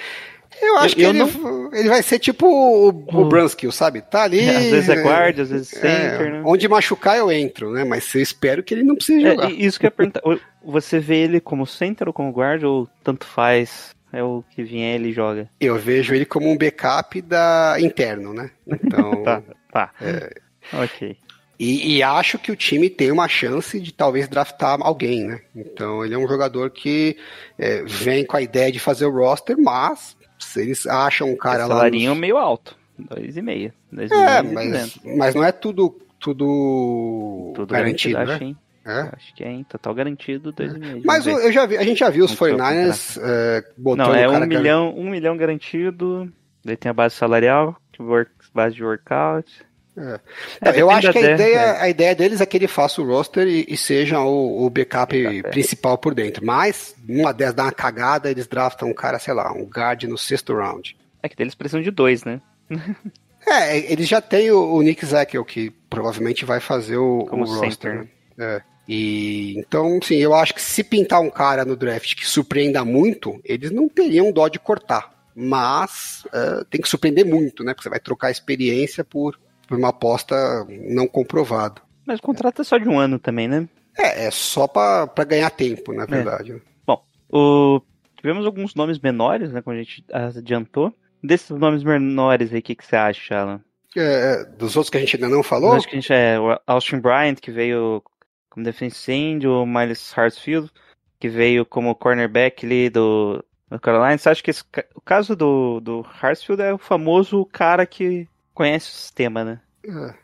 Eu 0.62 0.78
acho 0.80 0.94
Eu- 0.94 0.98
que 0.98 1.04
eu 1.04 1.10
ele, 1.10 1.20
não- 1.20 1.74
ele 1.74 1.90
vai 1.90 2.02
ser 2.02 2.18
tipo 2.18 2.46
o, 2.48 2.90
o 2.90 3.06
Oh. 3.22 3.26
Brunskill, 3.26 3.72
sabe? 3.72 4.02
Tá 4.02 4.24
ali. 4.24 4.40
Às 4.50 4.66
vezes 4.72 4.90
é 4.90 5.02
guarda, 5.02 5.42
às 5.44 5.50
vezes 5.50 5.74
é, 5.74 6.10
center, 6.12 6.32
né? 6.34 6.42
Onde 6.46 6.68
machucar 6.68 7.18
eu 7.18 7.32
entro, 7.32 7.72
né? 7.72 7.84
Mas 7.84 8.14
eu 8.16 8.22
espero 8.22 8.64
que 8.64 8.74
ele 8.74 8.84
não 8.84 8.96
precise 8.96 9.26
É, 9.26 9.32
jogar. 9.32 9.52
isso 9.52 9.80
que 9.80 9.86
eu 9.86 9.88
ia 9.88 9.92
perguntar. 9.92 10.22
o- 10.26 10.40
Você 10.64 11.00
vê 11.00 11.18
ele 11.18 11.40
como 11.40 11.66
center 11.68 12.08
ou 12.08 12.14
como 12.14 12.32
guarda 12.32 12.68
ou 12.68 12.88
tanto 13.04 13.26
faz? 13.26 13.90
É 14.12 14.24
o 14.24 14.44
que 14.50 14.64
vier 14.64 14.96
ele 14.96 15.12
joga. 15.12 15.48
Eu 15.60 15.78
vejo 15.78 16.16
ele 16.16 16.26
como 16.26 16.50
um 16.50 16.58
backup 16.58 17.22
da 17.22 17.76
interno, 17.80 18.34
né? 18.34 18.50
Então, 18.68 19.24
Tá, 19.24 19.44
tá. 19.72 19.92
É. 20.02 20.34
Ok. 20.74 21.16
E, 21.60 21.98
e 21.98 22.04
acho 22.04 22.40
que 22.40 22.52
o 22.52 22.56
time 22.56 22.90
tem 22.90 23.12
uma 23.12 23.28
chance 23.28 23.80
de 23.80 23.92
talvez 23.92 24.28
draftar 24.28 24.78
alguém, 24.82 25.26
né? 25.28 25.42
Então 25.56 26.06
ele 26.06 26.14
é 26.14 26.18
um 26.18 26.28
jogador 26.28 26.70
que 26.70 27.18
é, 27.58 27.84
vem 27.84 28.26
com 28.26 28.38
a 28.38 28.42
ideia 28.42 28.72
de 28.72 28.80
fazer 28.80 29.06
o 29.06 29.12
roster, 29.12 29.58
mas 29.60 30.16
se 30.40 30.62
eles 30.62 30.88
acham 30.88 31.30
um 31.30 31.36
cara 31.36 31.60
Esse 31.64 31.70
lá. 31.70 31.76
salarinho 31.76 32.12
nos- 32.12 32.20
meio 32.20 32.38
alto. 32.38 32.78
Dois 32.98 33.36
e 33.38 33.42
meio. 33.42 33.74
Dois 33.92 34.10
É, 34.12 34.40
e 34.40 34.44
meio, 34.44 34.54
mas, 34.54 35.00
mas 35.18 35.36
não 35.36 35.44
é 35.44 35.52
tudo, 35.52 36.00
tudo, 36.20 37.54
Tudo 37.56 37.74
garantido, 37.74 38.18
né? 38.26 38.34
acho? 38.36 38.56
É. 38.86 39.10
Acho 39.16 39.36
que 39.36 39.44
é, 39.44 39.52
hein? 39.52 39.66
Total 39.70 39.94
garantido, 39.94 40.52
dois 40.52 40.74
e 40.74 40.80
meio. 40.80 41.02
Mas 41.06 41.26
ver. 41.26 41.34
eu 41.34 41.52
já 41.52 41.66
vi, 41.66 41.78
a 41.78 41.84
gente 41.84 42.00
já 42.00 42.10
viu 42.10 42.26
os 42.26 42.34
Como 42.34 42.50
que 42.52 42.56
é 42.56 42.56
o 42.56 42.60
49ers 42.60 43.20
é, 43.22 43.64
botando 43.78 44.08
Não, 44.08 44.16
é 44.16 44.28
um 44.28 44.32
cara 44.34 44.46
milhão, 44.48 44.94
um 44.98 45.10
milhão 45.10 45.38
garantido. 45.38 46.32
Daí 46.64 46.76
tem 46.78 46.90
a 46.90 46.94
base 46.94 47.16
salarial, 47.16 47.76
work, 48.00 48.32
base 48.54 48.76
de 48.76 48.84
workout. 48.84 49.50
Não, 50.00 50.72
É, 50.72 50.82
eu 50.82 50.90
acho 50.90 51.12
que 51.12 51.18
a 51.18 51.22
ideia, 51.22 51.34
ideia, 51.34 51.82
a 51.82 51.90
ideia 51.90 52.16
deles 52.16 52.40
é 52.40 52.46
que 52.46 52.56
ele 52.56 52.68
faça 52.68 53.02
o 53.02 53.06
roster 53.06 53.48
e, 53.48 53.66
e 53.68 53.76
seja 53.76 54.20
o, 54.22 54.66
o 54.66 54.70
backup, 54.70 55.16
é. 55.16 55.42
principal 55.44 55.98
por 55.98 56.16
dentro. 56.16 56.46
Mas, 56.46 56.96
numa 57.08 57.34
dessas 57.34 57.56
dá 57.56 57.64
uma 57.64 57.72
cagada, 57.72 58.32
eles 58.32 58.48
draftam 58.48 58.90
um 58.90 58.94
cara, 58.94 59.20
sei 59.20 59.34
lá, 59.34 59.52
um 59.52 59.66
guard 59.66 60.04
no 60.04 60.18
sexto 60.18 60.54
round. 60.54 60.96
É 61.22 61.28
que 61.28 61.42
eles 61.42 61.54
precisam 61.54 61.82
de 61.82 61.92
dois, 61.92 62.24
né? 62.24 62.42
É, 63.46 63.92
eles 63.92 64.08
já 64.08 64.22
têm 64.22 64.52
o, 64.52 64.74
o 64.74 64.82
Nick 64.82 65.06
Zakel, 65.06 65.44
que 65.44 65.72
provavelmente 65.90 66.46
vai 66.46 66.60
fazer 66.60 66.98
o, 66.98 67.26
Como 67.26 67.46
o 67.46 67.60
roster. 67.60 67.96
né? 67.96 68.08
É. 68.38 68.62
E, 68.88 69.58
então, 69.60 70.00
sim, 70.02 70.16
eu 70.16 70.34
acho 70.34 70.54
que 70.54 70.62
se 70.62 70.84
pintar 70.84 71.22
um 71.22 71.30
cara 71.30 71.64
no 71.64 71.76
draft 71.76 72.16
que 72.16 72.28
surpreenda 72.28 72.84
muito, 72.84 73.40
eles 73.44 73.70
não 73.70 73.88
teriam 73.88 74.32
dó 74.32 74.48
de 74.48 74.60
cortar. 74.60 75.14
Mas 75.36 76.26
é, 76.34 76.64
tem 76.70 76.82
que 76.82 76.90
surpreender 76.90 77.26
muito, 77.26 77.64
né? 77.64 77.74
Porque 77.74 77.84
você 77.84 77.90
vai 77.90 78.00
trocar 78.00 78.32
experiência 78.32 79.04
por, 79.04 79.40
por 79.70 79.78
uma 79.78 79.90
aposta 79.90 80.66
não 80.68 81.08
comprovada. 81.08 81.80
Mas 82.06 82.18
o 82.18 82.24
contrato 82.24 82.62
é 82.62 82.66
só 82.66 82.80
de 82.80 82.90
um 82.90 82.98
ano 82.98 83.20
também, 83.20 83.48
né? 83.48 83.70
É, 83.96 84.26
é 84.26 84.32
só 84.32 84.68
pra 84.68 85.06
pra 85.06 85.24
ganhar 85.24 85.52
tempo, 85.52 85.94
na 85.94 86.06
verdade. 86.06 86.54
né? 86.54 86.62
Bom, 86.88 87.04
o... 87.32 87.80
tivemos 88.18 88.48
alguns 88.48 88.74
nomes 88.74 88.98
menores, 88.98 89.52
né? 89.52 89.62
Como 89.62 89.76
a 89.76 89.80
gente 89.80 90.04
adiantou. 90.12 90.92
Desses 91.22 91.52
nomes 91.52 91.84
menores 91.84 92.52
aí, 92.52 92.60
o 92.60 92.62
que, 92.64 92.76
que 92.76 92.86
você 92.86 92.96
acha, 92.96 93.38
Alan? 93.38 93.62
É, 93.96 94.44
dos 94.46 94.76
outros 94.76 94.90
que 94.90 94.98
a 94.98 95.00
gente 95.02 95.16
ainda 95.16 95.30
não 95.30 95.44
falou, 95.44 95.74
Acho 95.74 95.88
que 95.88 95.96
a 95.96 96.00
gente 96.00 96.14
é 96.14 96.40
o 96.40 96.60
Austin 96.66 97.00
Bryant, 97.00 97.36
que 97.36 97.52
veio 97.52 98.02
como 98.50 98.64
defensive 98.64 99.18
end, 99.18 99.48
o 99.48 99.66
Miles 99.66 100.18
Hartsfield, 100.18 100.72
que 101.20 101.28
veio 101.28 101.66
como 101.66 101.96
cornerback 101.96 102.66
ali 102.66 102.90
do, 102.90 103.44
do 103.70 103.80
Carolina. 103.80 104.18
Você 104.18 104.30
acha 104.30 104.42
que 104.42 104.52
esse 104.52 104.64
o 104.96 105.02
caso 105.02 105.36
do, 105.36 105.80
do 105.80 106.06
Hartsfield 106.22 106.62
é 106.62 106.74
o 106.74 106.78
famoso 106.78 107.46
cara 107.46 107.86
que 107.86 108.28
conhece 108.60 108.90
o 108.90 108.94
sistema, 108.94 109.46
né? 109.46 109.62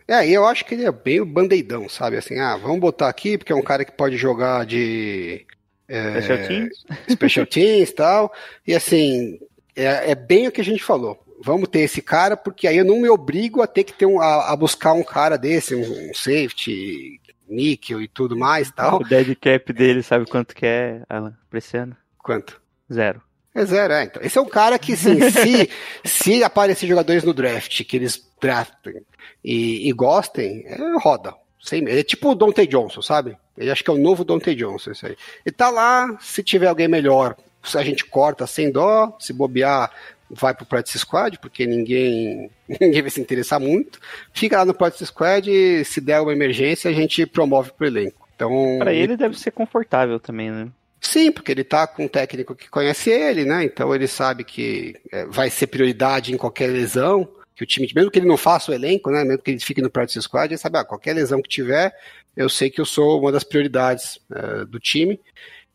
É, 0.06 0.28
e 0.28 0.34
eu 0.34 0.46
acho 0.46 0.66
que 0.66 0.76
ele 0.76 0.84
é 0.84 0.92
bem 0.92 1.22
o 1.22 1.26
bandeidão, 1.26 1.88
sabe? 1.88 2.18
Assim, 2.18 2.38
ah, 2.38 2.58
vamos 2.58 2.82
botar 2.82 3.08
aqui, 3.08 3.38
porque 3.38 3.54
é 3.54 3.56
um 3.56 3.62
cara 3.62 3.86
que 3.86 3.94
pode 3.94 4.18
jogar 4.18 4.66
de 4.66 5.46
é, 5.88 6.22
Special 6.22 6.38
teams? 6.46 6.86
special 7.10 7.46
teams 7.46 7.90
e 7.90 7.94
tal. 7.94 8.34
E 8.68 8.76
assim, 8.76 9.40
é, 9.74 10.12
é 10.12 10.16
bem 10.16 10.50
o 10.50 10.52
que 10.52 10.60
a 10.60 10.66
gente 10.66 10.84
falou. 10.84 11.18
Vamos 11.42 11.70
ter 11.70 11.80
esse 11.80 12.02
cara, 12.02 12.36
porque 12.36 12.68
aí 12.68 12.76
eu 12.76 12.84
não 12.84 13.00
me 13.00 13.08
obrigo 13.08 13.62
a 13.62 13.68
ter 13.68 13.86
que 13.86 13.94
ter 13.94 14.06
um, 14.06 14.20
a, 14.20 14.52
a 14.52 14.56
buscar 14.58 14.92
um 14.92 15.04
cara 15.04 15.38
desse, 15.38 15.74
um, 15.74 16.10
um 16.10 16.14
safety, 16.14 17.22
níquel 17.48 18.02
e 18.02 18.08
tudo 18.10 18.36
mais 18.36 18.70
tal. 18.70 19.00
O 19.00 19.04
dead 19.08 19.34
cap 19.40 19.72
dele, 19.72 20.04
sabe 20.04 20.26
quanto 20.26 20.54
que 20.54 20.66
é, 20.66 21.04
Alan, 21.08 21.38
pra 21.50 21.60
esse 21.60 21.78
ano? 21.78 21.96
Quanto? 22.18 22.62
Zero. 22.92 23.22
É 23.56 23.66
zero, 23.66 23.94
é. 23.94 24.04
Então, 24.04 24.22
esse 24.22 24.38
é 24.38 24.42
um 24.42 24.50
cara 24.50 24.78
que, 24.78 24.94
assim, 24.94 25.18
se, 25.32 25.70
se 26.04 26.44
aparecer 26.44 26.88
jogadores 26.88 27.24
no 27.24 27.34
draft 27.34 27.84
que 27.86 27.96
eles 27.96 28.22
draftem 28.40 29.02
e, 29.44 29.90
e 29.90 29.94
gostem, 29.94 30.66
é, 30.68 30.78
roda. 31.00 31.34
Sem, 31.62 31.80
ele 31.80 32.02
é 32.02 32.04
tipo 32.04 32.30
o 32.30 32.36
Dante 32.36 32.68
Johnson, 32.68 33.02
sabe? 33.02 33.38
Ele 33.58 33.72
acho 33.72 33.84
que 33.84 33.90
é 33.90 33.94
o 33.94 33.98
novo 33.98 34.26
Dante 34.26 34.54
Johnson, 34.54 34.92
isso 34.92 35.06
aí. 35.06 35.16
Ele 35.46 35.56
tá 35.56 35.70
lá, 35.70 36.18
se 36.20 36.44
tiver 36.44 36.68
alguém 36.68 36.88
melhor, 36.88 37.36
a 37.74 37.84
gente 37.84 38.06
corta 38.06 38.46
sem 38.46 38.70
dó, 38.70 39.16
se 39.20 39.32
bobear, 39.34 39.90
vai 40.30 40.54
pro 40.54 40.66
Practice 40.66 41.00
Squad, 41.00 41.40
porque 41.40 41.66
ninguém, 41.66 42.52
ninguém 42.68 43.02
vai 43.02 43.10
se 43.10 43.22
interessar 43.22 43.60
muito. 43.60 44.00
Fica 44.34 44.58
lá 44.58 44.66
no 44.66 44.74
Practice 44.74 45.08
Squad 45.08 45.50
e 45.50 45.84
se 45.86 46.02
der 46.02 46.20
uma 46.20 46.34
emergência, 46.34 46.92
a 46.92 46.94
gente 46.94 47.26
promove 47.26 47.72
pro 47.72 47.88
elenco. 47.88 48.28
Então, 48.36 48.76
Pra 48.80 48.94
ele 48.94 49.16
deve 49.16 49.40
ser 49.40 49.52
confortável 49.52 50.20
também, 50.20 50.52
né? 50.52 50.68
Sim, 51.06 51.32
porque 51.32 51.52
ele 51.52 51.64
tá 51.64 51.86
com 51.86 52.06
um 52.06 52.08
técnico 52.08 52.56
que 52.56 52.70
conhece 52.70 53.12
ele, 53.12 53.46
né? 53.46 53.64
Então 53.64 53.94
ele 53.94 54.08
sabe 54.08 54.44
que 54.44 54.96
é, 55.12 55.26
vai 55.26 55.50
ser 55.50 55.68
prioridade 55.68 56.34
em 56.34 56.38
qualquer 56.38 56.68
lesão, 56.68 57.28
que 57.56 57.64
o 57.64 57.66
time, 57.66 57.88
mesmo 57.96 58.10
que 58.10 58.20
ele 58.20 58.28
não 58.28 58.38
faça 58.38 58.72
o 58.72 58.74
elenco, 58.74 59.12
né? 59.12 59.24
Mesmo 59.24 59.42
que 59.42 59.52
ele 59.52 59.60
fique 59.60 59.82
no 59.82 59.90
practice 59.90 60.22
squad, 60.22 60.52
ele 60.52 60.58
sabe, 60.58 60.78
ah, 60.78 60.84
qualquer 60.84 61.14
lesão 61.14 61.42
que 61.42 61.48
tiver, 61.48 61.94
eu 62.36 62.50
sei 62.50 62.70
que 62.70 62.82
eu 62.82 62.86
sou 62.86 63.20
uma 63.20 63.32
das 63.32 63.44
prioridades 63.44 64.20
é, 64.34 64.66
do 64.66 64.80
time. 64.80 65.20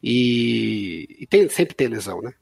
E, 0.02 1.06
e 1.20 1.26
tem, 1.26 1.48
sempre 1.48 1.74
tem 1.74 1.86
lesão, 1.86 2.20
né? 2.20 2.34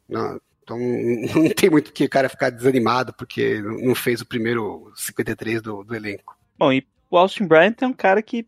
Então 0.63 0.79
não 1.37 1.51
tem 1.51 1.69
muito 1.71 1.93
que 1.93 2.05
o 2.05 2.11
cara 2.11 2.29
ficar 2.29 2.51
desanimado 2.51 3.13
porque 3.13 3.61
não 3.61 3.95
fez 3.95 4.21
o 4.21 4.27
primeiro 4.27 4.91
53 4.97 5.61
do, 5.61 5.85
do 5.85 5.95
elenco. 5.95 6.37
Bom, 6.57 6.73
e 6.73 6.87
o 7.11 7.19
Austin 7.19 7.47
Bryant 7.47 7.77
é 7.83 7.87
um 7.87 7.93
cara 7.93 8.23
que 8.23 8.47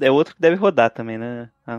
é 0.00 0.10
outro 0.10 0.34
que 0.34 0.40
deve 0.40 0.56
rodar 0.56 0.90
também, 0.90 1.18
né? 1.18 1.50
Ah, 1.66 1.78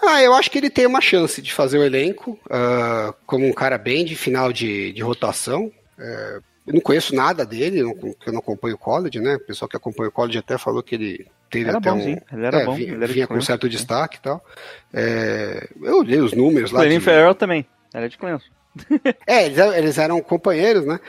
Ah, 0.00 0.22
eu 0.22 0.32
acho 0.34 0.50
que 0.50 0.58
ele 0.58 0.70
tem 0.70 0.86
uma 0.86 1.00
chance 1.00 1.42
de 1.42 1.52
fazer 1.52 1.78
o 1.78 1.84
elenco 1.84 2.38
ah, 2.50 3.12
como 3.26 3.46
um 3.46 3.52
cara 3.52 3.76
bem 3.78 4.04
de 4.04 4.14
final 4.16 4.52
de, 4.52 4.92
de 4.92 5.02
rotação. 5.02 5.70
É, 5.98 6.38
eu 6.66 6.74
não 6.74 6.80
conheço 6.80 7.14
nada 7.14 7.44
dele, 7.44 7.82
não- 7.82 7.94
porque 7.96 8.28
eu 8.28 8.32
não 8.32 8.40
acompanho 8.40 8.74
o 8.76 8.78
college, 8.78 9.18
né? 9.20 9.36
O 9.36 9.40
pessoal 9.40 9.68
que 9.68 9.76
acompanha 9.76 10.08
o 10.10 10.12
college 10.12 10.38
até 10.38 10.56
falou 10.58 10.82
que 10.82 10.94
ele 10.94 11.26
teve 11.50 11.68
Era 11.68 11.78
até 11.78 11.90
bonzinho, 11.90 12.20
um. 12.32 12.36
ele 12.36 12.46
era 12.46 12.58
é, 12.58 12.64
bom, 12.66 12.74
vinha, 12.74 12.92
ele 12.92 13.04
era 13.04 13.12
vinha 13.12 13.26
com 13.26 13.40
certo 13.40 13.68
destaque 13.68 14.18
e 14.18 14.20
tal. 14.20 14.44
É, 14.92 15.68
eu 15.82 15.98
olhei 15.98 16.20
os 16.20 16.32
números 16.34 16.70
lá. 16.70 16.80
Clelin 16.80 16.98
de- 16.98 17.04
Ferrell 17.04 17.34
também, 17.34 17.66
era 17.92 18.08
de 18.08 18.16
Clemson. 18.18 18.46
é, 19.26 19.46
eles, 19.46 19.58
eram- 19.58 19.74
eles 19.74 19.98
eram 19.98 20.20
companheiros, 20.20 20.84
né? 20.84 21.00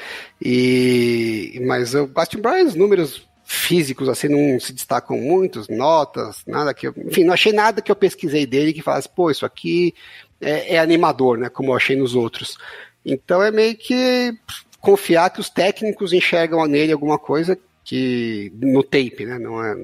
E 0.42 1.62
mas 1.68 1.94
o 1.94 2.08
Bastin 2.08 2.40
Bryan, 2.42 2.64
os 2.66 2.76
números 2.76 3.28
físicos 3.52 4.08
assim 4.08 4.28
não 4.28 4.60
se 4.60 4.72
destacam 4.72 5.18
muito, 5.18 5.64
notas, 5.72 6.44
nada 6.46 6.72
que 6.72 6.88
eu, 6.88 6.94
enfim, 6.98 7.24
não 7.24 7.34
achei 7.34 7.52
nada 7.52 7.82
que 7.82 7.92
eu 7.92 7.96
pesquisei 7.96 8.46
dele 8.46 8.72
que 8.72 8.82
falasse, 8.84 9.10
pô, 9.10 9.32
isso 9.32 9.44
aqui 9.44 9.92
é, 10.40 10.76
é 10.76 10.80
animador, 10.80 11.36
né? 11.36 11.50
Como 11.50 11.72
eu 11.72 11.76
achei 11.76 11.96
nos 11.96 12.14
outros. 12.14 12.60
Então 13.04 13.42
é 13.42 13.50
meio 13.50 13.76
que 13.76 14.38
confiar 14.80 15.32
que 15.32 15.40
os 15.40 15.50
técnicos 15.50 16.14
enxergam 16.14 16.64
nele 16.68 16.92
alguma 16.92 17.18
coisa 17.18 17.58
que 17.84 18.54
no 18.62 18.84
tape, 18.84 19.26
né? 19.26 19.40
Não 19.40 19.64
é 19.66 19.76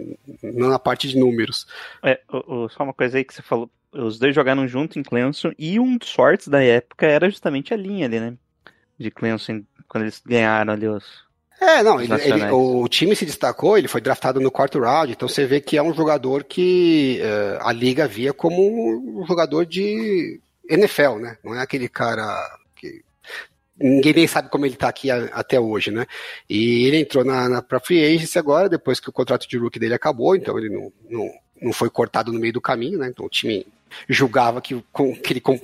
não 0.43 0.69
na 0.69 0.77
parte 0.77 1.07
de 1.07 1.17
números. 1.17 1.65
É, 2.03 2.19
o- 2.31 2.65
o- 2.65 2.69
só 2.69 2.83
uma 2.83 2.93
coisa 2.93 3.17
aí 3.17 3.23
que 3.23 3.33
você 3.33 3.41
falou, 3.41 3.67
os 3.91 4.19
dois 4.19 4.35
jogaram 4.35 4.67
junto 4.67 4.99
em 4.99 5.03
Clemson 5.03 5.51
e 5.57 5.79
um 5.79 5.97
dos 5.97 6.09
sortes 6.09 6.47
da 6.49 6.61
época 6.61 7.07
era 7.07 7.27
justamente 7.31 7.73
a 7.73 7.77
linha 7.77 8.05
ali, 8.05 8.19
né? 8.19 8.35
De 8.99 9.09
Clemson, 9.09 9.63
quando 9.87 10.03
eles 10.03 10.21
ganharam 10.23 10.71
ali 10.73 10.87
os... 10.87 11.24
É, 11.59 11.81
não, 11.81 11.99
ele- 12.01 12.09
ele- 12.25 12.41
o 12.51 12.87
time 12.87 13.15
se 13.15 13.25
destacou, 13.25 13.77
ele 13.77 13.87
foi 13.87 14.01
draftado 14.01 14.39
no 14.41 14.51
quarto 14.51 14.79
round, 14.79 15.11
então 15.13 15.27
você 15.27 15.45
vê 15.45 15.61
que 15.61 15.77
é 15.77 15.81
um 15.83 15.93
jogador 15.93 16.43
que 16.43 17.19
eh, 17.21 17.57
a 17.61 17.71
liga 17.71 18.07
via 18.07 18.33
como 18.33 19.21
um 19.21 19.25
jogador 19.25 19.65
de 19.65 20.39
NFL, 20.69 21.15
né? 21.19 21.37
Não 21.43 21.55
é 21.55 21.61
aquele 21.61 21.87
cara 21.87 22.25
que 22.75 23.01
ninguém 23.79 24.13
nem 24.13 24.27
sabe 24.27 24.49
como 24.49 24.65
ele 24.65 24.75
tá 24.75 24.89
aqui 24.89 25.09
a- 25.09 25.29
até 25.31 25.59
hoje, 25.59 25.91
né? 25.91 26.05
E 26.49 26.85
ele 26.87 26.97
entrou 26.99 27.23
na, 27.23 27.47
na 27.47 27.61
pra 27.61 27.79
free 27.79 28.03
agency 28.03 28.37
agora, 28.37 28.67
depois 28.69 28.99
que 28.99 29.09
o 29.09 29.13
contrato 29.13 29.47
de 29.47 29.57
rookie 29.57 29.79
dele 29.79 29.93
acabou, 29.93 30.35
então 30.35 30.57
ele 30.59 30.69
não, 30.69 30.91
não, 31.09 31.29
não 31.61 31.73
foi 31.73 31.89
cortado 31.89 32.33
no 32.33 32.39
meio 32.39 32.53
do 32.53 32.61
caminho, 32.61 32.99
né? 32.99 33.07
Então 33.09 33.25
o 33.25 33.29
time 33.29 33.65
julgava 34.09 34.61
que, 34.61 34.83
com- 34.91 35.15
que 35.15 35.31
ele 35.33 35.39
con- 35.41 35.59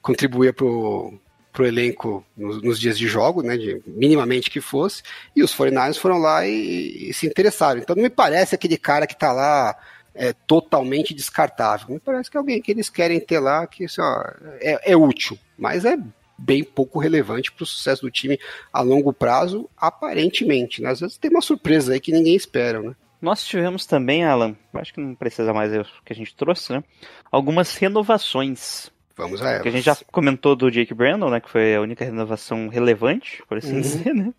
contribuía 0.00 0.52
pro, 0.52 1.12
pro 1.56 1.66
elenco 1.66 2.22
nos, 2.36 2.60
nos 2.60 2.78
dias 2.78 2.98
de 2.98 3.08
jogo, 3.08 3.42
né, 3.42 3.56
de, 3.56 3.80
minimamente 3.86 4.50
que 4.50 4.60
fosse, 4.60 5.02
e 5.34 5.42
os 5.42 5.56
49ers 5.56 5.96
foram 5.96 6.18
lá 6.18 6.46
e, 6.46 7.08
e 7.08 7.14
se 7.14 7.26
interessaram. 7.26 7.80
Então 7.80 7.96
não 7.96 8.02
me 8.02 8.10
parece 8.10 8.54
aquele 8.54 8.76
cara 8.76 9.06
que 9.06 9.16
tá 9.16 9.32
lá 9.32 9.74
é, 10.14 10.34
totalmente 10.46 11.14
descartável. 11.14 11.94
Me 11.94 11.98
parece 11.98 12.30
que 12.30 12.36
é 12.36 12.40
alguém 12.40 12.60
que 12.60 12.70
eles 12.70 12.90
querem 12.90 13.18
ter 13.18 13.40
lá 13.40 13.66
que 13.66 13.86
assim, 13.86 14.02
ó, 14.02 14.22
é, 14.60 14.92
é 14.92 14.96
útil, 14.96 15.38
mas 15.56 15.86
é 15.86 15.96
bem 16.36 16.62
pouco 16.62 16.98
relevante 16.98 17.50
para 17.50 17.62
o 17.62 17.66
sucesso 17.66 18.02
do 18.02 18.10
time 18.10 18.38
a 18.70 18.82
longo 18.82 19.10
prazo, 19.10 19.66
aparentemente. 19.74 20.82
Né? 20.82 20.90
Às 20.90 21.00
vezes 21.00 21.16
tem 21.16 21.30
uma 21.30 21.40
surpresa 21.40 21.94
aí 21.94 22.00
que 22.00 22.12
ninguém 22.12 22.36
espera, 22.36 22.82
né? 22.82 22.94
Nós 23.18 23.42
tivemos 23.42 23.86
também, 23.86 24.26
Alan, 24.26 24.54
acho 24.74 24.92
que 24.92 25.00
não 25.00 25.14
precisa 25.14 25.54
mais 25.54 25.72
o 25.72 25.86
que 26.04 26.12
a 26.12 26.16
gente 26.16 26.36
trouxe, 26.36 26.70
né? 26.74 26.84
Algumas 27.32 27.74
renovações. 27.74 28.90
Vamos 29.16 29.40
a 29.40 29.60
Que 29.60 29.68
a 29.68 29.72
gente 29.72 29.84
já 29.84 29.96
comentou 30.12 30.54
do 30.54 30.70
Jake 30.70 30.92
Brandon, 30.92 31.30
né? 31.30 31.40
Que 31.40 31.50
foi 31.50 31.74
a 31.74 31.80
única 31.80 32.04
renovação 32.04 32.68
relevante, 32.68 33.42
por 33.48 33.58
assim 33.58 33.74
Uhum. 33.76 33.80
dizer, 33.80 34.14
né? 34.14 34.32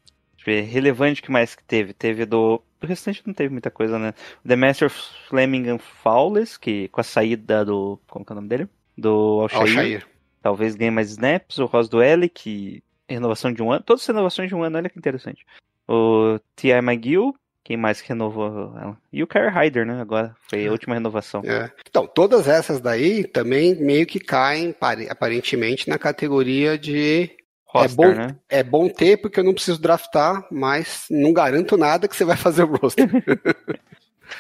Relevante 0.46 1.22
que 1.22 1.30
mais 1.30 1.56
que 1.56 1.64
teve? 1.64 1.92
Teve 1.94 2.26
do. 2.26 2.62
Do 2.80 2.88
restante 2.88 3.22
não 3.26 3.34
teve 3.34 3.50
muita 3.50 3.70
coisa, 3.70 4.00
né? 4.00 4.14
The 4.48 4.56
Master 4.56 4.90
Fleming 5.28 5.78
Fowles, 5.78 6.56
que 6.56 6.88
com 6.90 7.02
a 7.02 7.04
saída 7.04 7.66
do. 7.66 8.00
Como 8.08 8.24
que 8.24 8.32
é 8.32 8.34
o 8.34 8.36
nome 8.36 8.48
dele? 8.48 8.70
Do 8.98 9.42
Alshair. 9.42 9.62
Alshair. 9.62 10.08
Talvez 10.42 10.76
ganhe 10.76 10.92
mais 10.92 11.10
snaps. 11.10 11.58
O 11.58 11.66
Ross 11.66 11.90
Duelli, 11.90 12.30
que. 12.30 12.82
Renovação 13.10 13.52
de 13.52 13.62
um 13.62 13.72
ano. 13.72 13.84
Todas 13.84 14.04
as 14.04 14.08
renovações 14.08 14.48
de 14.48 14.56
um 14.56 14.64
ano, 14.64 14.78
olha 14.78 14.90
que 14.90 14.98
interessante. 14.98 15.46
O 15.88 16.40
T.I. 16.56 16.78
McGill. 16.80 17.36
Quem 17.68 17.76
mais 17.76 18.00
que 18.00 18.08
renovou 18.08 18.48
ela? 18.82 18.98
E 19.12 19.22
o 19.22 19.28
Kyrie 19.28 19.50
Hyder, 19.50 19.86
né? 19.86 20.00
Agora. 20.00 20.34
Foi 20.48 20.66
a 20.66 20.72
última 20.72 20.94
renovação. 20.94 21.42
É. 21.44 21.70
Então, 21.86 22.08
todas 22.08 22.48
essas 22.48 22.80
daí 22.80 23.26
também 23.26 23.76
meio 23.76 24.08
que 24.08 24.22
caem, 24.22 24.72
pare- 24.72 25.10
aparentemente, 25.10 25.90
na 25.90 25.98
categoria 26.00 26.78
de 26.78 27.30
Roster, 27.66 27.92
é 27.92 27.94
bom, 27.94 28.16
né? 28.16 28.36
é 28.48 28.64
bom 28.64 28.88
ter 28.88 29.18
porque 29.18 29.42
eu 29.42 29.44
não 29.44 29.54
preciso 29.54 29.82
draftar, 29.82 30.48
mas 30.50 31.08
não 31.12 31.34
garanto 31.34 31.76
nada 31.76 32.08
que 32.08 32.16
você 32.16 32.24
vai 32.24 32.38
fazer 32.38 32.64
o 32.64 32.74
roster. 32.74 33.06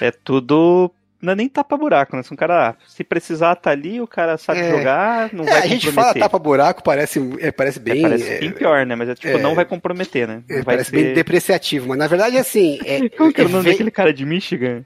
É 0.01 0.11
tudo. 0.11 0.93
Não 1.21 1.33
é 1.33 1.35
nem 1.35 1.49
tapa-buraco, 1.49 2.15
né? 2.15 2.21
Se 2.21 2.31
um 2.31 2.35
cara, 2.37 2.75
se 2.87 3.03
precisar, 3.03 3.55
tá 3.55 3.71
ali, 3.71 3.99
o 3.99 4.05
cara 4.07 4.37
sabe 4.37 4.59
É. 4.59 4.69
jogar, 4.69 5.33
não 5.33 5.43
É, 5.45 5.49
vai 5.51 5.61
a 5.61 5.67
gente 5.67 5.85
fala 5.87 5.95
comprometer. 6.07 6.21
tapa-buraco, 6.21 6.83
parece, 6.83 7.19
é, 7.39 7.51
parece 7.51 7.79
É, 7.79 7.81
bem. 7.81 8.01
parece 8.03 8.29
é, 8.33 8.39
bem 8.39 8.51
pior, 8.51 8.85
né? 8.85 8.95
Mas 8.95 9.09
é 9.09 9.15
tipo, 9.15 9.27
é. 9.37 9.41
não 9.41 9.55
vai 9.55 9.65
comprometer, 9.65 10.27
né? 10.27 10.43
é, 10.47 10.57
Não 10.57 10.63
vai 10.63 10.75
parece 10.75 10.91
ser... 10.91 10.95
bem 11.03 11.13
depreciativo, 11.15 11.87
mas 11.87 11.97
na 11.97 12.05
verdade, 12.07 12.37
assim. 12.37 12.79
É, 12.85 13.09
Como 13.17 13.33
que 13.33 13.41
é 13.41 13.45
o 13.45 13.47
é 13.47 13.51
nome 13.51 13.69
daquele 13.71 13.89
cara 13.91 14.13
de 14.13 14.25
Michigan? 14.25 14.83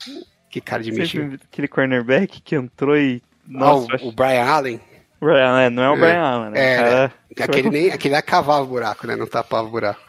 Que 0.50 0.62
cara 0.62 0.82
de 0.84 0.92
Michigan. 0.92 1.38
Aquele 1.52 1.68
cornerback 1.68 2.42
que 2.42 2.56
entrou 2.56 2.98
e. 2.98 3.22
Ah, 3.48 3.60
Nossa, 3.60 3.96
acho- 3.96 4.08
o 4.08 4.12
Brian 4.14 4.44
Allen. 4.46 4.80
Brian, 5.22 5.60
é, 5.62 5.70
não 5.70 5.84
é 5.84 5.90
o 5.92 5.96
É. 5.96 6.00
Brian 6.00 6.22
Allen, 6.22 6.50
né? 6.52 6.60
É, 6.60 7.12
O 7.32 7.36
cara- 7.36 7.52
Aquele, 7.52 7.70
nem, 7.70 7.92
aquele 7.92 8.14
lá 8.16 8.22
cavava 8.22 8.64
o 8.64 8.68
buraco, 8.68 9.06
né? 9.08 9.16
Não 9.16 9.26
tapava 9.28 9.68
o 9.68 9.72
buraco. 9.72 10.02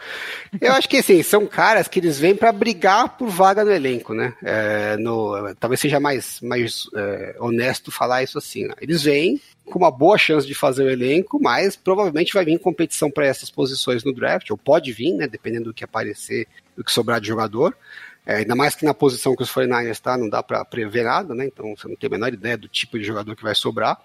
Eu 0.61 0.72
acho 0.72 0.88
que 0.88 0.96
assim, 0.96 1.22
são 1.22 1.46
caras 1.46 1.87
que 1.87 2.01
eles 2.01 2.18
vêm 2.18 2.35
pra 2.35 2.51
brigar 2.51 3.16
por 3.16 3.29
vaga 3.29 3.64
no 3.64 3.70
elenco, 3.70 4.12
né? 4.14 4.35
É, 4.42 4.96
no, 4.96 5.55
talvez 5.61 5.81
seja 5.81 6.01
mais, 6.01 6.40
mais 6.40 6.85
é, 6.96 7.37
honesto 7.38 7.92
falar 7.92 8.22
isso 8.22 8.38
assim. 8.38 8.66
né? 8.66 8.75
Eles 8.81 9.03
vêm 9.03 9.40
com 9.66 9.79
uma 9.79 9.90
boa 9.90 10.18
chance 10.18 10.46
de 10.46 10.55
fazer 10.55 10.83
o 10.83 10.90
elenco, 10.90 11.38
mas 11.40 11.77
provavelmente 11.77 12.35
vai 12.35 12.44
vir 12.44 12.59
competição 12.59 13.09
para 13.11 13.25
essas 13.27 13.48
posições 13.51 14.03
no 14.03 14.12
draft, 14.12 14.51
ou 14.51 14.57
pode 14.59 14.92
vir, 14.92 15.12
né? 15.12 15.29
Dependendo 15.29 15.66
do 15.66 15.75
que 15.75 15.85
aparecer, 15.85 16.48
do 16.77 16.83
que 16.83 16.90
sobrar 16.90 17.20
de 17.20 17.29
jogador. 17.29 17.72
É, 18.27 18.37
ainda 18.37 18.55
mais 18.57 18.75
que 18.75 18.85
na 18.85 18.94
posição 18.94 19.35
que 19.37 19.42
os 19.42 19.51
49ers 19.53 20.01
tá, 20.01 20.16
não 20.16 20.29
dá 20.29 20.42
para 20.42 20.64
prever 20.64 21.05
nada, 21.05 21.35
né? 21.35 21.46
Então 21.46 21.75
você 21.77 21.87
não 21.87 21.96
tem 21.96 22.09
a 22.09 22.11
menor 22.11 22.33
ideia 22.33 22.57
do 22.57 22.66
tipo 22.68 22.98
de 22.98 23.05
jogador 23.05 23.35
que 23.37 23.42
vai 23.42 23.55
sobrar. 23.55 23.96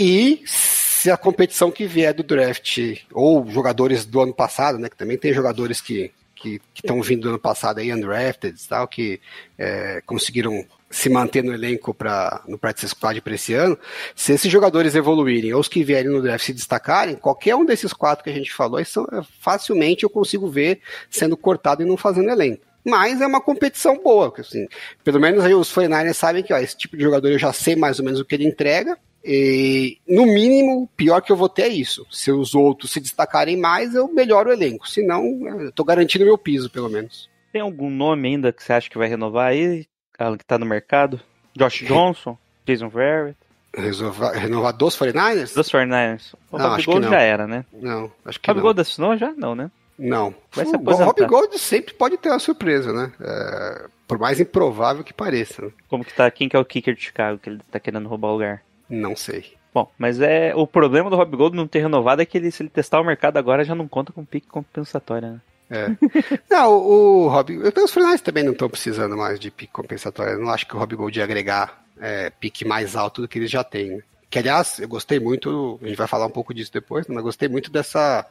E 0.00 0.42
se 0.46 1.10
a 1.10 1.16
competição 1.16 1.70
que 1.70 1.86
vier 1.86 2.14
do 2.14 2.22
draft, 2.22 2.78
ou 3.12 3.46
jogadores 3.50 4.06
do 4.06 4.18
ano 4.18 4.32
passado, 4.32 4.78
né? 4.78 4.88
Que 4.88 4.96
também 4.96 5.18
tem 5.18 5.32
jogadores 5.34 5.80
que 5.80 6.10
que 6.40 6.58
estão 6.74 7.02
vindo 7.02 7.24
do 7.24 7.28
ano 7.28 7.38
passado 7.38 7.80
aí, 7.80 7.92
undrafted 7.92 8.58
e 8.58 8.66
tal, 8.66 8.88
que 8.88 9.20
é, 9.58 10.02
conseguiram 10.06 10.64
se 10.88 11.10
manter 11.10 11.44
no 11.44 11.52
elenco 11.52 11.92
para 11.92 12.42
no 12.48 12.56
practice 12.56 12.88
squad 12.88 13.20
para 13.20 13.34
esse 13.34 13.52
ano. 13.52 13.78
Se 14.16 14.32
esses 14.32 14.50
jogadores 14.50 14.94
evoluírem 14.94 15.52
ou 15.52 15.60
os 15.60 15.68
que 15.68 15.84
vierem 15.84 16.10
no 16.10 16.22
draft 16.22 16.46
se 16.46 16.54
destacarem, 16.54 17.14
qualquer 17.14 17.54
um 17.54 17.66
desses 17.66 17.92
quatro 17.92 18.24
que 18.24 18.30
a 18.30 18.32
gente 18.32 18.54
falou, 18.54 18.82
são, 18.86 19.04
é, 19.12 19.20
facilmente 19.38 20.02
eu 20.02 20.08
consigo 20.08 20.48
ver 20.48 20.80
sendo 21.10 21.36
cortado 21.36 21.82
e 21.82 21.86
não 21.86 21.98
fazendo 21.98 22.30
elenco. 22.30 22.62
Mas 22.82 23.20
é 23.20 23.26
uma 23.26 23.42
competição 23.42 24.02
boa, 24.02 24.30
porque, 24.30 24.40
assim, 24.40 24.66
pelo 25.04 25.20
menos 25.20 25.44
aí 25.44 25.54
os 25.54 25.70
49ers 25.70 26.14
sabem 26.14 26.42
que 26.42 26.54
ó, 26.54 26.58
esse 26.58 26.74
tipo 26.74 26.96
de 26.96 27.02
jogador 27.02 27.28
eu 27.28 27.38
já 27.38 27.52
sei 27.52 27.76
mais 27.76 27.98
ou 27.98 28.04
menos 28.06 28.18
o 28.18 28.24
que 28.24 28.34
ele 28.34 28.46
entrega, 28.46 28.96
e, 29.24 29.98
no 30.08 30.24
mínimo, 30.26 30.82
o 30.82 30.86
pior 30.88 31.20
que 31.20 31.30
eu 31.32 31.36
vou 31.36 31.48
ter 31.48 31.62
é 31.62 31.68
isso. 31.68 32.06
Se 32.10 32.30
os 32.32 32.54
outros 32.54 32.90
se 32.90 33.00
destacarem 33.00 33.56
mais, 33.56 33.94
eu 33.94 34.08
melhoro 34.08 34.50
o 34.50 34.52
elenco. 34.52 34.88
Senão, 34.88 35.24
eu 35.60 35.72
tô 35.72 35.84
garantindo 35.84 36.24
meu 36.24 36.38
piso, 36.38 36.70
pelo 36.70 36.88
menos. 36.88 37.28
Tem 37.52 37.60
algum 37.60 37.90
nome 37.90 38.28
ainda 38.28 38.52
que 38.52 38.62
você 38.62 38.72
acha 38.72 38.88
que 38.88 38.96
vai 38.98 39.08
renovar 39.08 39.48
aí? 39.50 39.86
Alan, 40.18 40.36
que 40.36 40.44
tá 40.44 40.58
no 40.58 40.66
mercado? 40.66 41.20
Josh 41.56 41.82
Johnson? 41.84 42.36
Jason 42.66 42.88
Verrett? 42.88 43.36
Resolva- 43.74 44.32
renovar 44.32 44.72
dos 44.72 44.96
49ers? 44.96 45.54
Dos 45.54 45.68
49ers. 45.70 46.34
O 46.50 46.58
Não, 46.58 46.76
não. 47.00 47.10
já 47.10 47.20
era, 47.20 47.46
né? 47.46 47.64
Não, 47.72 48.10
acho 48.24 48.40
que 48.40 48.48
Rob 48.50 48.56
não. 48.58 48.62
Gold 48.64 48.80
assinou 48.80 49.16
já? 49.16 49.32
Não, 49.36 49.54
né? 49.54 49.70
Não. 49.98 50.34
Vai 50.52 50.64
se 50.66 50.74
o. 50.76 50.80
Rob 50.80 51.26
Gold 51.26 51.58
sempre 51.58 51.94
pode 51.94 52.16
ter 52.16 52.30
uma 52.30 52.38
surpresa, 52.38 52.92
né? 52.92 53.12
É, 53.20 53.86
por 54.08 54.18
mais 54.18 54.40
improvável 54.40 55.04
que 55.04 55.12
pareça. 55.12 55.62
né? 55.66 55.70
Como 55.88 56.04
que 56.04 56.12
tá, 56.14 56.30
quem 56.30 56.48
que 56.48 56.56
é 56.56 56.58
o 56.58 56.64
kicker 56.64 56.94
de 56.94 57.02
Chicago 57.02 57.38
que 57.38 57.48
ele 57.50 57.60
tá 57.70 57.78
querendo 57.78 58.08
roubar 58.08 58.28
o 58.28 58.32
lugar? 58.32 58.62
Não 58.90 59.14
sei. 59.14 59.54
Bom, 59.72 59.90
mas 59.96 60.20
é 60.20 60.52
o 60.54 60.66
problema 60.66 61.08
do 61.08 61.16
Rob 61.16 61.36
Gold 61.36 61.56
não 61.56 61.66
ter 61.66 61.80
renovado 61.80 62.20
é 62.20 62.26
que 62.26 62.36
ele, 62.36 62.50
se 62.50 62.62
ele 62.62 62.70
testar 62.70 63.00
o 63.00 63.04
mercado 63.04 63.36
agora, 63.36 63.64
já 63.64 63.74
não 63.74 63.86
conta 63.86 64.12
com 64.12 64.24
pique 64.24 64.48
compensatória, 64.48 65.30
né? 65.30 65.40
É. 65.70 65.86
não, 66.50 66.72
o, 66.72 67.24
o 67.24 67.28
Rob. 67.28 67.56
Os 67.56 67.92
finais 67.92 68.20
também 68.20 68.42
não 68.42 68.52
estão 68.52 68.68
precisando 68.68 69.16
mais 69.16 69.38
de 69.38 69.50
pique 69.50 69.72
compensatório. 69.72 70.32
Eu 70.32 70.40
não 70.40 70.50
acho 70.50 70.66
que 70.66 70.74
o 70.74 70.78
Rob 70.78 70.96
Gold 70.96 71.16
ia 71.16 71.24
agregar 71.24 71.84
é, 72.00 72.30
pique 72.30 72.64
mais 72.64 72.96
alto 72.96 73.22
do 73.22 73.28
que 73.28 73.38
eles 73.38 73.50
já 73.50 73.62
têm. 73.62 73.90
né? 73.90 74.02
Que, 74.28 74.40
aliás, 74.40 74.80
eu 74.80 74.88
gostei 74.88 75.20
muito. 75.20 75.78
A 75.82 75.86
gente 75.86 75.96
vai 75.96 76.08
falar 76.08 76.26
um 76.26 76.30
pouco 76.30 76.52
disso 76.52 76.72
depois, 76.72 77.06
mas 77.06 77.22
gostei 77.22 77.48
muito 77.48 77.70
dessa 77.70 78.26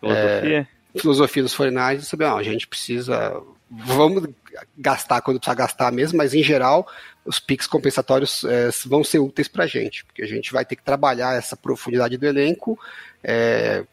Filosofia. 0.00 0.68
filosofia 0.96 1.42
dos 1.42 1.56
49ers 1.56 1.98
de 1.98 2.04
saber, 2.06 2.26
não, 2.26 2.36
a 2.36 2.42
gente 2.42 2.66
precisa. 2.66 3.40
Vamos 3.70 4.28
gastar 4.76 5.20
quando 5.20 5.38
precisar 5.38 5.54
gastar 5.54 5.92
mesmo, 5.92 6.18
mas 6.18 6.34
em 6.34 6.42
geral 6.42 6.88
os 7.24 7.38
piques 7.38 7.68
compensatórios 7.68 8.42
é, 8.44 8.68
vão 8.86 9.04
ser 9.04 9.20
úteis 9.20 9.46
pra 9.46 9.66
gente, 9.66 10.04
porque 10.04 10.22
a 10.22 10.26
gente 10.26 10.52
vai 10.52 10.64
ter 10.64 10.74
que 10.74 10.82
trabalhar 10.82 11.36
essa 11.36 11.56
profundidade 11.56 12.16
do 12.16 12.26
elenco 12.26 12.78
é, 13.22 13.84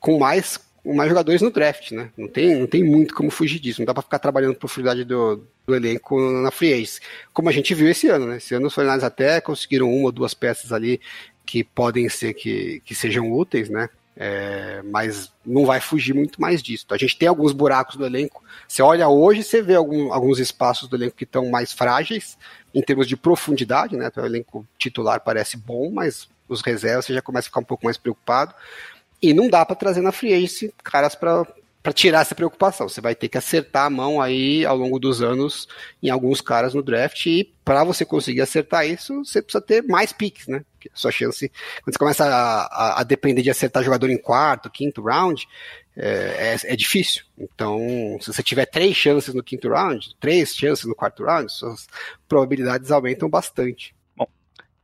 com 0.00 0.18
mais 0.18 0.58
com 0.82 0.94
mais 0.94 1.08
jogadores 1.08 1.42
no 1.42 1.50
draft, 1.50 1.92
né? 1.92 2.10
Não 2.16 2.26
tem, 2.26 2.58
não 2.58 2.66
tem 2.66 2.82
muito 2.82 3.14
como 3.14 3.30
fugir 3.30 3.60
disso. 3.60 3.80
Não 3.80 3.86
dá 3.86 3.92
pra 3.92 4.02
ficar 4.02 4.18
trabalhando 4.18 4.54
profundidade 4.54 5.04
do, 5.04 5.46
do 5.66 5.74
elenco 5.74 6.18
na 6.42 6.50
free 6.50 6.72
agency. 6.72 7.00
Como 7.32 7.48
a 7.48 7.52
gente 7.52 7.74
viu 7.74 7.88
esse 7.88 8.08
ano, 8.08 8.26
né? 8.26 8.38
Esse 8.38 8.54
ano 8.54 8.66
os 8.66 8.74
49ers 8.74 9.02
até 9.02 9.40
conseguiram 9.40 9.92
uma 9.92 10.06
ou 10.06 10.12
duas 10.12 10.32
peças 10.32 10.72
ali 10.72 11.00
que 11.44 11.62
podem 11.62 12.08
ser 12.08 12.32
que, 12.32 12.80
que 12.84 12.94
sejam 12.94 13.30
úteis, 13.30 13.68
né? 13.68 13.90
É, 14.16 14.82
mas 14.84 15.32
não 15.46 15.64
vai 15.64 15.80
fugir 15.80 16.14
muito 16.14 16.40
mais 16.40 16.62
disso. 16.62 16.84
A 16.90 16.98
gente 16.98 17.16
tem 17.16 17.28
alguns 17.28 17.52
buracos 17.52 17.96
do 17.96 18.04
elenco. 18.04 18.42
Você 18.68 18.82
olha 18.82 19.08
hoje, 19.08 19.42
você 19.42 19.62
vê 19.62 19.74
algum- 19.76 20.12
alguns 20.12 20.38
espaços 20.38 20.88
do 20.88 20.96
elenco 20.96 21.16
que 21.16 21.24
estão 21.24 21.48
mais 21.48 21.72
frágeis 21.72 22.36
em 22.74 22.82
termos 22.82 23.06
de 23.06 23.16
profundidade, 23.16 23.96
né? 23.96 24.08
Então, 24.08 24.22
o 24.22 24.26
elenco 24.26 24.66
titular 24.78 25.20
parece 25.20 25.56
bom, 25.56 25.90
mas 25.90 26.28
os 26.48 26.60
reservas 26.60 27.06
você 27.06 27.14
já 27.14 27.22
começa 27.22 27.46
a 27.46 27.50
ficar 27.50 27.60
um 27.60 27.64
pouco 27.64 27.84
mais 27.86 27.96
preocupado. 27.96 28.54
E 29.22 29.32
não 29.32 29.48
dá 29.48 29.64
para 29.64 29.76
trazer 29.76 30.00
na 30.00 30.12
free 30.12 30.34
agency 30.34 30.74
caras 30.82 31.14
para 31.14 31.46
tirar 31.94 32.20
essa 32.20 32.34
preocupação. 32.34 32.88
Você 32.88 33.00
vai 33.00 33.14
ter 33.14 33.28
que 33.28 33.38
acertar 33.38 33.86
a 33.86 33.90
mão 33.90 34.20
aí 34.20 34.66
ao 34.66 34.76
longo 34.76 34.98
dos 34.98 35.22
anos 35.22 35.66
em 36.02 36.10
alguns 36.10 36.40
caras 36.40 36.74
no 36.74 36.82
draft 36.82 37.24
e 37.26 37.50
para 37.64 37.84
você 37.84 38.04
conseguir 38.04 38.40
acertar 38.42 38.86
isso, 38.86 39.24
você 39.24 39.40
precisa 39.40 39.62
ter 39.62 39.82
mais 39.82 40.12
picks, 40.12 40.46
né? 40.46 40.62
A 40.88 40.96
sua 40.96 41.10
chance, 41.10 41.48
quando 41.82 41.92
você 41.94 41.98
começa 41.98 42.24
a, 42.24 42.62
a- 42.66 43.00
a 43.00 43.02
depender 43.02 43.42
de 43.42 43.50
acertar 43.50 43.82
jogador 43.84 44.08
em 44.08 44.16
quarto, 44.18 44.70
quinto 44.70 45.02
round, 45.02 45.46
é, 45.96 46.54
é- 46.64 46.72
é 46.72 46.76
difícil. 46.76 47.24
Então, 47.36 47.78
se 48.20 48.32
você 48.32 48.42
tiver 48.42 48.66
três 48.66 48.96
chances 48.96 49.34
no 49.34 49.42
quinto 49.42 49.68
round, 49.68 50.14
três 50.18 50.54
chances 50.54 50.84
no 50.86 50.94
quarto 50.94 51.24
round, 51.24 51.52
suas 51.52 51.86
probabilidades 52.28 52.90
aumentam 52.90 53.28
bastante. 53.28 53.94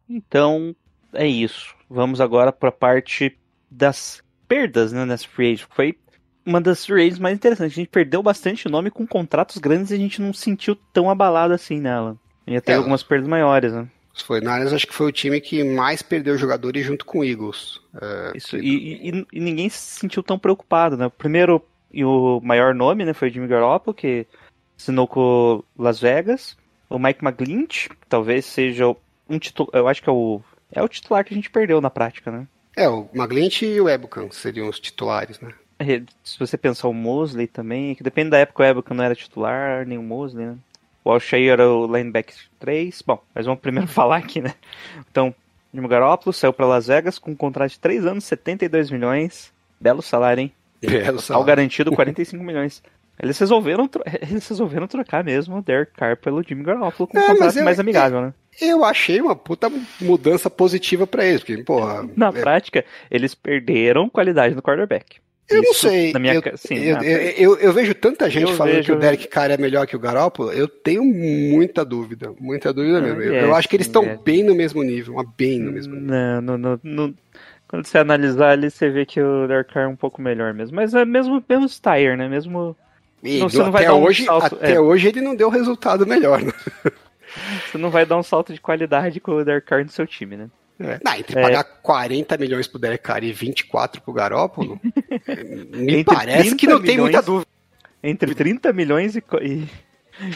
Então, 0.08 0.74
é 1.12 1.26
isso. 1.26 1.74
Vamos 1.88 2.20
agora 2.20 2.52
para 2.52 2.68
a 2.68 2.72
parte 2.72 3.36
das 3.70 4.22
perdas 4.46 4.92
né, 4.92 5.04
nessa 5.04 5.26
free 5.26 5.52
agent. 5.54 5.68
Foi 5.74 5.98
uma 6.44 6.60
das 6.60 6.84
free 6.86 7.02
agents 7.02 7.18
mais 7.18 7.34
interessantes. 7.34 7.72
A 7.74 7.80
gente 7.80 7.88
perdeu 7.88 8.22
bastante 8.22 8.68
nome 8.68 8.90
com 8.90 9.06
contratos 9.06 9.58
grandes 9.58 9.90
e 9.90 9.94
a 9.94 9.98
gente 9.98 10.20
não 10.22 10.32
se 10.32 10.42
sentiu 10.42 10.76
tão 10.92 11.10
abalado 11.10 11.52
assim 11.54 11.80
nela. 11.80 12.16
Ia 12.46 12.60
ter 12.60 12.72
É. 12.72 12.74
algumas 12.76 13.02
perdas 13.02 13.28
maiores, 13.28 13.72
né? 13.72 13.88
Os 14.16 14.22
49ers 14.22 14.72
acho 14.74 14.86
que 14.86 14.94
foi 14.94 15.06
o 15.08 15.12
time 15.12 15.40
que 15.40 15.62
mais 15.62 16.00
perdeu 16.00 16.38
jogadores 16.38 16.84
junto 16.86 17.04
com 17.04 17.18
o 17.18 17.24
Eagles. 17.24 17.78
É, 18.00 18.32
Isso, 18.34 18.56
e, 18.56 19.10
e- 19.10 19.26
e 19.32 19.40
ninguém 19.40 19.68
se 19.68 19.78
sentiu 20.00 20.22
tão 20.22 20.38
preocupado, 20.38 20.96
né? 20.96 21.06
O 21.06 21.10
primeiro 21.10 21.62
e 21.92 22.02
o 22.04 22.40
maior 22.42 22.74
nome, 22.74 23.04
né, 23.04 23.12
foi 23.12 23.28
o 23.28 23.32
Jimmy 23.32 23.46
Garoppolo, 23.46 23.94
que 23.94 24.26
assinou 24.78 25.06
com 25.06 25.62
Las 25.78 26.00
Vegas. 26.00 26.56
O 26.88 26.98
Mike 26.98 27.24
McGlinch, 27.24 27.88
que 27.90 28.06
talvez 28.08 28.44
seja 28.46 28.86
um 29.28 29.38
titular, 29.38 29.70
eu 29.74 29.88
acho 29.88 30.02
que 30.02 30.08
é 30.08 30.12
o 30.12 30.40
é 30.72 30.82
o 30.82 30.88
titular 30.88 31.24
que 31.24 31.32
a 31.32 31.36
gente 31.36 31.50
perdeu 31.50 31.80
na 31.80 31.90
prática, 31.90 32.30
né? 32.30 32.46
É, 32.76 32.88
o 32.88 33.08
Maglint 33.14 33.62
e 33.62 33.80
o 33.80 33.88
Ebucan 33.88 34.30
seriam 34.30 34.68
os 34.68 34.78
titulares, 34.80 35.40
né? 35.40 35.52
É, 35.78 36.02
Se 36.24 36.38
você 36.38 36.56
pensar 36.58 36.88
o 36.88 36.92
Mosley 36.94 37.46
também, 37.46 37.94
que 37.94 38.02
depende 38.02 38.30
da 38.30 38.38
época 38.38 38.62
o 38.62 38.66
Ebuka 38.66 38.92
não 38.94 39.04
era 39.04 39.14
titular, 39.14 39.86
nem 39.86 39.96
o 39.98 40.02
Mosley, 40.02 40.46
né? 40.46 40.56
O 41.06 41.12
Alshire 41.12 41.46
era 41.48 41.70
o 41.70 41.86
linebacker 41.86 42.34
3. 42.58 43.00
Bom, 43.06 43.22
mas 43.32 43.46
vamos 43.46 43.60
primeiro 43.60 43.86
falar 43.88 44.16
aqui, 44.16 44.40
né? 44.40 44.54
Então, 45.08 45.32
Jimmy 45.72 45.86
Garoppolo 45.86 46.32
saiu 46.32 46.52
para 46.52 46.66
Las 46.66 46.88
Vegas 46.88 47.16
com 47.18 47.30
um 47.30 47.36
contrato 47.36 47.70
de 47.70 47.78
3 47.78 48.04
anos, 48.06 48.24
72 48.24 48.90
milhões. 48.90 49.52
Belo 49.80 50.02
salário, 50.02 50.40
hein? 50.40 50.52
Belo 50.80 51.16
Ao 51.18 51.22
salário. 51.22 51.46
garantido 51.46 51.92
45 51.92 52.42
milhões. 52.42 52.82
Eles 53.22 53.38
resolveram, 53.38 53.88
eles 54.20 54.48
resolveram 54.48 54.86
trocar 54.88 55.22
mesmo 55.22 55.56
o 55.58 55.62
Derek 55.62 55.92
Carr 55.92 56.16
pelo 56.16 56.42
Jimmy 56.42 56.64
Garoppolo 56.64 57.06
com 57.06 57.16
um 57.16 57.20
É, 57.20 57.26
contrato 57.28 57.56
eu- 57.56 57.64
mais 57.64 57.78
amigável, 57.78 58.20
né? 58.20 58.34
Eu 58.60 58.84
achei 58.84 59.20
uma 59.20 59.36
puta 59.36 59.70
mudança 60.00 60.48
positiva 60.50 61.06
pra 61.06 61.24
eles, 61.24 61.40
porque, 61.42 61.62
porra. 61.62 62.08
Na 62.16 62.28
é, 62.28 62.32
prática, 62.32 62.84
eles 63.10 63.34
perderam 63.34 64.08
qualidade 64.08 64.54
no 64.54 64.62
quarterback. 64.62 65.18
Eu 65.48 65.62
não 65.62 65.74
sei. 65.74 66.12
Na 66.12 66.18
minha, 66.18 66.34
eu, 66.34 66.42
sim, 66.56 66.74
eu, 66.76 66.96
na- 66.96 67.04
eu, 67.04 67.18
eu- 67.36 67.58
eu 67.58 67.72
vejo 67.72 67.94
tanta 67.94 68.28
gente 68.30 68.52
falando 68.54 68.74
vejo- 68.76 68.86
que 68.86 68.92
o 68.92 68.98
Derek 68.98 69.28
Carr 69.28 69.50
é 69.50 69.56
melhor 69.56 69.86
que 69.86 69.94
o 69.96 69.98
Garoppolo, 69.98 70.52
eu 70.52 70.66
tenho 70.68 71.04
muita 71.04 71.84
dúvida, 71.84 72.32
muita 72.40 72.72
dúvida 72.72 73.00
mesmo. 73.00 73.20
Eu, 73.22 73.34
é, 73.34 73.44
eu 73.44 73.54
acho 73.54 73.68
que 73.68 73.76
eles 73.76 73.86
estão 73.86 74.04
é. 74.04 74.16
bem 74.24 74.42
no 74.42 74.54
mesmo 74.54 74.82
nível, 74.82 75.14
mas 75.14 75.26
bem 75.36 75.60
no 75.60 75.72
mesmo 75.72 75.94
nível. 75.94 76.08
Não, 76.08 76.40
não, 76.40 76.58
não, 76.58 76.80
não- 76.82 77.14
Quando 77.68 77.84
você 77.86 77.98
analisar 77.98 78.50
ali, 78.50 78.70
você 78.70 78.88
vê 78.90 79.04
que 79.04 79.20
o 79.20 79.46
Derek 79.48 79.72
Carr 79.74 79.84
é 79.84 79.88
um 79.88 79.96
pouco 79.96 80.22
melhor 80.22 80.54
mesmo. 80.54 80.76
Mas 80.76 80.94
é 80.94 81.04
mesmo, 81.04 81.42
mesmo 81.48 81.68
Steyr, 81.68 82.16
né? 82.16 82.28
Mesmo. 82.28 82.76
E 83.24 83.38
Não, 83.40 83.48
do- 83.48 83.62
até 83.76 83.92
um 83.92 84.04
hoje, 84.04 84.24
salto- 84.24 84.54
até 84.54 84.74
é. 84.74 84.80
hoje 84.80 85.08
ele 85.08 85.20
não 85.20 85.34
deu 85.34 85.48
resultado 85.48 86.06
melhor, 86.06 86.40
né? 86.42 86.52
Você 87.70 87.76
não 87.78 87.90
vai 87.90 88.06
dar 88.06 88.16
um 88.18 88.22
salto 88.22 88.52
de 88.52 88.60
qualidade 88.60 89.18
com 89.20 89.32
o 89.32 89.44
Derek 89.44 89.66
Carr 89.66 89.82
no 89.84 89.90
seu 89.90 90.06
time, 90.06 90.36
né? 90.36 90.48
É. 90.78 91.00
Não, 91.04 91.14
entre 91.14 91.38
É. 91.38 91.42
pagar 91.42 91.64
40 91.64 92.36
milhões 92.36 92.66
pro 92.68 92.78
Derek 92.78 93.02
Carr 93.02 93.24
e 93.24 93.32
24 93.32 94.02
pro 94.02 94.12
Garoppolo, 94.12 94.78
me 95.72 95.94
Entre 96.00 96.04
parece 96.04 96.54
que 96.54 96.66
não 96.66 96.78
30 96.78 96.86
tem 96.86 96.98
muita 96.98 97.08
milhões- 97.22 97.24
dúvida. 97.24 97.46
Entre 98.02 98.34
30 98.34 98.72
milhões 98.72 99.16
e, 99.16 99.24
e, 99.42 99.68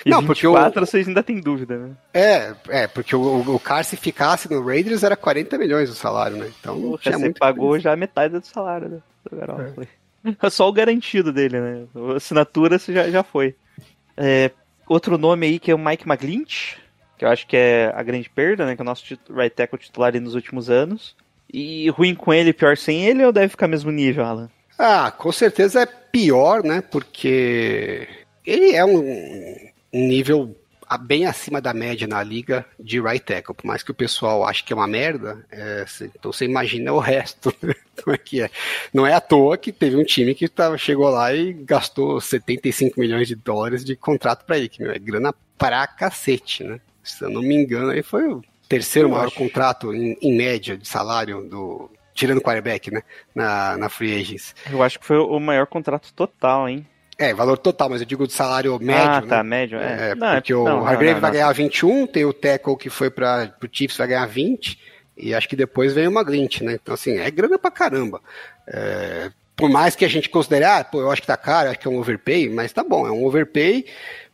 e 0.05 0.11
Não, 0.11 0.25
porque 0.25 0.47
o- 0.47 0.53
24, 0.55 0.87
vocês 0.87 1.07
ainda 1.07 1.23
tem 1.23 1.41
dúvida, 1.41 1.77
né? 1.79 1.91
É, 2.15 2.55
é, 2.69 2.87
porque 2.87 3.15
o, 3.15 3.55
o 3.55 3.61
Carr, 3.61 3.85
se 3.85 3.97
ficasse 3.97 4.51
no 4.51 4.65
Raiders, 4.65 5.03
era 5.03 5.15
40 5.17 5.57
milhões 5.59 5.91
o 5.91 5.95
salário, 5.95 6.37
né? 6.39 6.51
Então 6.59 6.97
tinha 6.99 7.13
você 7.17 7.25
muito. 7.25 7.39
pagou 7.39 7.79
já 7.79 7.95
metade 7.95 8.39
do 8.39 8.47
salário 8.47 8.89
do, 8.89 9.03
do 9.31 9.37
Garoppolo. 9.37 9.87
É. 9.87 10.01
Só 10.51 10.69
o 10.69 10.73
garantido 10.73 11.33
dele, 11.33 11.61
né? 11.61 11.85
A 12.13 12.17
assinatura 12.17 12.79
você 12.79 12.93
já, 12.93 13.09
já 13.11 13.23
foi. 13.23 13.55
É, 14.17 14.51
outro 14.89 15.17
nome 15.17 15.47
aí 15.47 15.59
que 15.59 15.71
é 15.71 15.75
o 15.75 15.79
Mike 15.79 16.09
McGlinch, 16.09 16.77
que 17.21 17.25
eu 17.27 17.29
acho 17.29 17.47
que 17.47 17.55
é 17.55 17.93
a 17.95 18.03
grande 18.03 18.31
perda, 18.31 18.65
né? 18.65 18.75
Que 18.75 18.81
é 18.81 18.83
o 18.83 18.87
nosso 18.87 19.05
right 19.29 19.55
tackle 19.55 19.79
titular 19.79 20.19
nos 20.19 20.35
últimos 20.35 20.71
anos. 20.71 21.15
E 21.53 21.91
ruim 21.91 22.15
com 22.15 22.33
ele, 22.33 22.51
pior 22.51 22.79
sem 22.79 23.05
ele, 23.05 23.23
ou 23.23 23.31
deve 23.31 23.49
ficar 23.49 23.69
mesmo 23.69 23.91
nível, 23.91 24.25
Alan? 24.25 24.51
Ah, 24.79 25.11
com 25.11 25.31
certeza 25.31 25.83
é 25.83 25.87
pior, 25.87 26.65
né? 26.65 26.81
Porque 26.81 28.09
ele 28.47 28.75
é 28.75 28.83
um, 28.87 29.69
nível 29.93 30.57
bem 31.03 31.27
acima 31.27 31.61
da 31.61 31.75
média 31.75 32.07
na 32.07 32.23
liga 32.23 32.65
de 32.79 32.99
right 32.99 33.23
tackle. 33.23 33.55
Por 33.55 33.67
mais 33.67 33.83
que 33.83 33.91
o 33.91 33.95
pessoal 33.95 34.43
ache 34.47 34.65
que 34.65 34.73
é 34.73 34.77
uma 34.77 34.89
merda, 34.89 35.45
é, 35.53 35.85
então 36.03 36.33
você 36.33 36.47
imagina 36.47 36.91
o 36.91 36.99
resto. 36.99 37.55
né? 37.61 37.75
Como 38.03 38.15
é 38.15 38.19
que 38.19 38.41
é? 38.41 38.49
Não 38.95 39.07
é 39.07 39.13
à 39.13 39.21
toa 39.21 39.59
que 39.59 39.73
teve 39.73 39.95
um 39.95 40.05
time 40.05 40.35
que 40.35 40.49
tava, 40.49 40.79
chegou 40.79 41.11
lá 41.11 41.35
e 41.35 41.53
gastou 41.53 42.19
75 42.19 42.99
milhões 42.99 43.29
de 43.29 43.35
dólares 43.35 43.85
de 43.85 43.95
contrato 43.95 44.47
pra 44.47 44.57
ele, 44.57 44.71
que 44.71 44.83
meu, 44.83 44.91
é 44.91 44.99
grana 44.99 45.35
pra 45.59 45.87
cacete, 45.87 46.65
né? 46.65 46.81
Se 47.03 47.25
eu 47.25 47.31
não 47.31 47.43
me 47.43 47.55
engano, 47.55 47.91
aí 47.91 48.03
foi 48.03 48.29
o 48.29 48.43
terceiro 48.69 49.09
Eu 49.09 49.13
maior 49.13 49.27
acho. 49.27 49.37
contrato 49.37 49.95
em, 49.95 50.17
em 50.21 50.37
média 50.37 50.77
de 50.77 50.87
salário 50.87 51.43
do. 51.49 51.91
Tirando 52.15 52.39
o 52.39 52.43
quarterback, 52.43 52.91
né? 52.91 53.03
Na, 53.35 53.77
na 53.77 53.89
Free 53.89 54.21
Agents. 54.21 54.55
Eu 54.71 54.83
acho 54.83 54.99
que 54.99 55.07
foi 55.07 55.17
o 55.17 55.39
maior 55.41 55.67
contrato 55.67 56.13
total, 56.13 56.69
hein? 56.69 56.87
É, 57.17 57.35
valor 57.35 57.59
total, 57.59 57.91
mas 57.91 58.01
eu 58.01 58.07
digo 58.07 58.27
de 58.27 58.33
salário 58.33 58.79
médio, 58.79 59.03
ah, 59.03 59.21
né? 59.21 59.27
tá, 59.27 59.43
médio, 59.45 59.79
é. 59.79 60.11
É, 60.11 60.15
Não, 60.15 60.35
porque 60.35 60.55
o 60.55 60.65
não, 60.65 60.79
não, 60.79 60.87
Hargrave 60.87 61.15
não, 61.15 61.21
vai 61.21 61.31
não. 61.31 61.39
ganhar 61.39 61.53
21, 61.53 62.07
tem 62.07 62.25
o 62.25 62.33
Tackle 62.33 62.77
que 62.79 62.89
foi 62.89 63.11
para 63.11 63.55
o 63.63 63.69
Chiefs 63.71 63.99
vai 63.99 64.09
ganhar 64.09 64.25
20, 64.27 64.79
e 65.19 65.35
acho 65.35 65.47
que 65.47 65.55
depois 65.55 65.93
vem 65.93 66.09
o 66.09 66.13
Maglint, 66.13 66.63
né? 66.63 66.79
Então, 66.81 66.95
assim, 66.95 67.19
é 67.19 67.31
grana 67.31 67.59
pra 67.59 67.71
caramba. 67.71 68.23
É, 68.67 69.31
por 69.55 69.69
mais 69.69 69.95
que 69.95 70.07
a 70.07 70.09
gente 70.09 70.31
considere, 70.31 70.65
ah, 70.65 70.83
pô, 70.83 71.03
eu 71.03 71.11
acho 71.11 71.21
que 71.21 71.27
tá 71.27 71.37
caro, 71.37 71.69
acho 71.69 71.79
que 71.79 71.87
é 71.87 71.91
um 71.91 71.99
overpay, 71.99 72.49
mas 72.49 72.73
tá 72.73 72.83
bom, 72.83 73.07
é 73.07 73.11
um 73.11 73.23
overpay. 73.27 73.85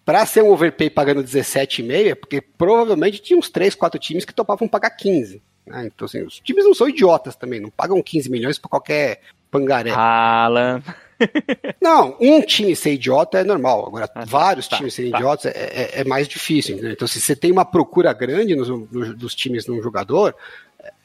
Pra 0.07 0.25
ser 0.25 0.43
um 0.43 0.51
overpay 0.53 0.89
pagando 0.89 1.23
17,5, 1.23 2.11
é 2.13 2.15
porque 2.15 2.41
provavelmente 2.41 3.21
tinha 3.21 3.39
uns 3.39 3.51
3, 3.51 3.75
4 3.75 3.99
times 4.01 4.25
que 4.25 4.33
topavam 4.33 4.67
pagar 4.69 4.91
15. 4.91 5.43
né? 5.67 5.91
Então, 5.93 6.07
assim, 6.07 6.23
os 6.23 6.39
times 6.41 6.65
não 6.65 6.73
são 6.75 6.89
idiotas 6.89 7.35
também, 7.37 7.59
não 7.61 7.69
pagam 7.71 8.01
15 8.01 8.31
milhões 8.31 8.57
pra 8.59 8.71
qualquer 8.71 9.21
pangaré. 9.51 9.91
Alan. 9.91 10.81
Não, 11.81 12.15
um 12.21 12.43
time 12.43 12.77
ser 12.77 12.93
idiota 12.93 13.39
é 13.39 13.45
normal. 13.45 13.87
Agora, 13.87 14.05
Ah, 14.05 14.09
tá, 14.09 14.25
vários 14.27 14.69
tá, 14.69 14.77
times 14.77 14.93
serem 14.95 15.11
tá. 15.11 15.17
idiotas 15.19 15.47
é, 15.47 15.51
é- 15.97 16.01
é 16.01 16.05
mais 16.05 16.29
difícil. 16.29 16.75
entendeu? 16.75 16.93
Então, 16.93 17.09
se 17.09 17.19
você 17.21 17.35
tem 17.35 17.51
uma 17.51 17.65
procura 17.65 18.13
grande 18.13 18.55
nos, 18.55 18.69
nos- 18.69 19.17
dos 19.17 19.35
times 19.35 19.67
num 19.67 19.83
jogador, 19.83 20.37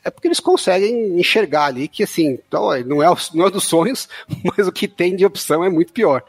é 0.04 0.12
porque 0.12 0.28
eles 0.28 0.42
conseguem 0.42 1.18
enxergar 1.18 1.66
ali 1.68 1.88
que, 1.88 2.04
assim, 2.04 2.38
então, 2.46 2.64
ó, 2.64 2.78
não, 2.80 3.02
é, 3.02 3.10
o- 3.10 3.16
não 3.34 3.48
é 3.48 3.50
dos 3.50 3.64
sonhos, 3.64 4.10
mas 4.58 4.68
o 4.68 4.72
que 4.72 4.86
tem 4.88 5.16
de 5.16 5.26
opção 5.26 5.64
é 5.64 5.70
muito 5.70 5.94
pior. 5.94 6.24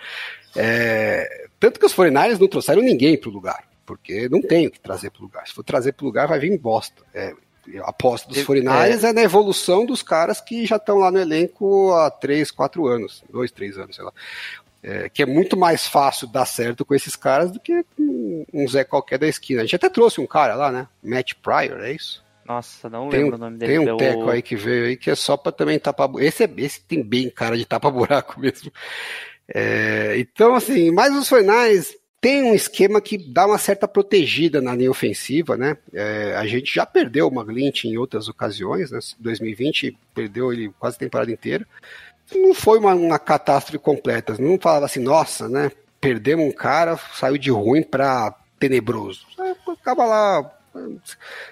É, 0.54 1.41
tanto 1.62 1.80
que 1.80 1.86
os 1.86 1.94
49ers 1.94 2.38
não 2.38 2.48
trouxeram 2.48 2.82
ninguém 2.82 3.16
pro 3.16 3.30
lugar, 3.30 3.64
porque 3.86 4.28
não 4.28 4.42
tem 4.42 4.66
o 4.66 4.70
que 4.70 4.80
trazer 4.80 5.10
pro 5.10 5.22
lugar. 5.22 5.46
Se 5.46 5.54
for 5.54 5.62
trazer 5.64 5.92
pro 5.92 6.04
lugar, 6.06 6.26
vai 6.28 6.38
vir 6.38 6.58
bosta. 6.58 7.02
É, 7.14 7.32
a 7.80 7.90
aposta 7.90 8.28
dos 8.28 8.38
É. 8.38 8.44
49ers 8.44 9.04
é. 9.04 9.12
na 9.12 9.22
evolução 9.22 9.86
dos 9.86 10.02
caras 10.02 10.40
que 10.40 10.66
já 10.66 10.76
estão 10.76 10.98
lá 10.98 11.10
no 11.12 11.18
elenco 11.20 11.92
há 11.94 12.10
3, 12.10 12.50
4 12.50 12.86
anos, 12.88 13.22
2, 13.30 13.50
3 13.52 13.78
anos, 13.78 13.94
sei 13.96 14.04
lá. 14.04 14.12
É, 14.82 15.08
que 15.08 15.22
é 15.22 15.26
muito 15.26 15.56
mais 15.56 15.86
fácil 15.86 16.26
dar 16.26 16.44
certo 16.44 16.84
com 16.84 16.92
esses 16.92 17.14
caras 17.14 17.52
do 17.52 17.60
que 17.60 17.84
um, 17.96 18.44
um 18.52 18.66
Zé 18.66 18.82
qualquer 18.82 19.16
da 19.16 19.28
esquina. 19.28 19.60
A 19.60 19.64
gente 19.64 19.76
até 19.76 19.88
trouxe 19.88 20.20
um 20.20 20.26
cara 20.26 20.56
lá, 20.56 20.72
né? 20.72 20.88
Matt 21.00 21.34
Pryor, 21.40 21.78
é 21.84 21.92
isso? 21.92 22.20
Nossa, 22.44 22.90
não 22.90 23.08
Tem 23.08 23.20
lembro 23.20 23.36
um, 23.36 23.38
o 23.38 23.40
nome 23.44 23.56
dele. 23.58 23.78
tem 23.78 23.86
é 23.86 23.92
um 23.92 23.94
o- 23.94 23.96
teco 23.96 24.28
aí 24.28 24.42
que 24.42 24.56
veio 24.56 24.86
aí 24.86 24.96
que 24.96 25.08
é 25.08 25.14
só 25.14 25.36
pra 25.36 25.52
também 25.52 25.78
tapar. 25.78 26.10
Esse, 26.18 26.42
é, 26.42 26.50
esse 26.56 26.80
tem 26.82 27.00
bem 27.00 27.30
cara 27.30 27.56
de 27.56 27.64
tapa-buraco 27.64 28.34
mesmo. 28.42 28.72
É, 29.48 30.16
então, 30.18 30.54
assim, 30.54 30.90
mas 30.90 31.14
os 31.14 31.28
Fornais 31.28 31.96
tem 32.20 32.42
um 32.44 32.54
esquema 32.54 33.00
que 33.00 33.18
dá 33.18 33.46
uma 33.46 33.58
certa 33.58 33.88
protegida 33.88 34.60
na 34.60 34.74
linha 34.74 34.90
ofensiva, 34.90 35.56
né? 35.56 35.76
É, 35.92 36.34
a 36.36 36.46
gente 36.46 36.72
já 36.72 36.86
perdeu 36.86 37.26
o 37.26 37.34
Maglint 37.34 37.84
em 37.84 37.96
outras 37.96 38.28
ocasiões, 38.28 38.90
né? 38.90 39.00
2020 39.18 39.96
perdeu 40.14 40.52
ele 40.52 40.72
quase 40.78 40.96
a 40.96 41.00
temporada 41.00 41.32
inteira. 41.32 41.66
Não 42.34 42.54
foi 42.54 42.78
uma, 42.78 42.94
uma 42.94 43.18
catástrofe 43.18 43.78
completa. 43.78 44.36
Não 44.38 44.58
falava 44.58 44.86
assim, 44.86 45.00
nossa, 45.00 45.48
né? 45.48 45.72
Perdemos 46.00 46.46
um 46.46 46.52
cara, 46.52 46.96
saiu 47.14 47.36
de 47.36 47.50
ruim 47.50 47.82
pra 47.82 48.34
tenebroso. 48.58 49.26
É, 49.40 49.70
Acaba 49.72 50.04
lá 50.04 50.58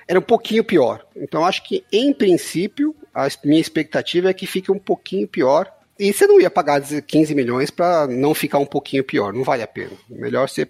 era 0.08 0.18
um 0.18 0.22
pouquinho 0.22 0.64
pior. 0.64 1.04
Então 1.14 1.44
acho 1.44 1.62
que, 1.62 1.84
em 1.92 2.12
princípio, 2.12 2.94
a 3.14 3.28
minha 3.44 3.60
expectativa 3.60 4.30
é 4.30 4.34
que 4.34 4.46
fique 4.46 4.72
um 4.72 4.78
pouquinho 4.78 5.28
pior. 5.28 5.70
E 6.00 6.12
você 6.12 6.26
não 6.26 6.40
ia 6.40 6.50
pagar 6.50 6.80
15 6.82 7.34
milhões 7.34 7.70
para 7.70 8.06
não 8.06 8.32
ficar 8.34 8.58
um 8.58 8.66
pouquinho 8.66 9.04
pior. 9.04 9.32
Não 9.32 9.44
vale 9.44 9.62
a 9.62 9.66
pena. 9.66 9.90
Melhor 10.08 10.48
você 10.48 10.66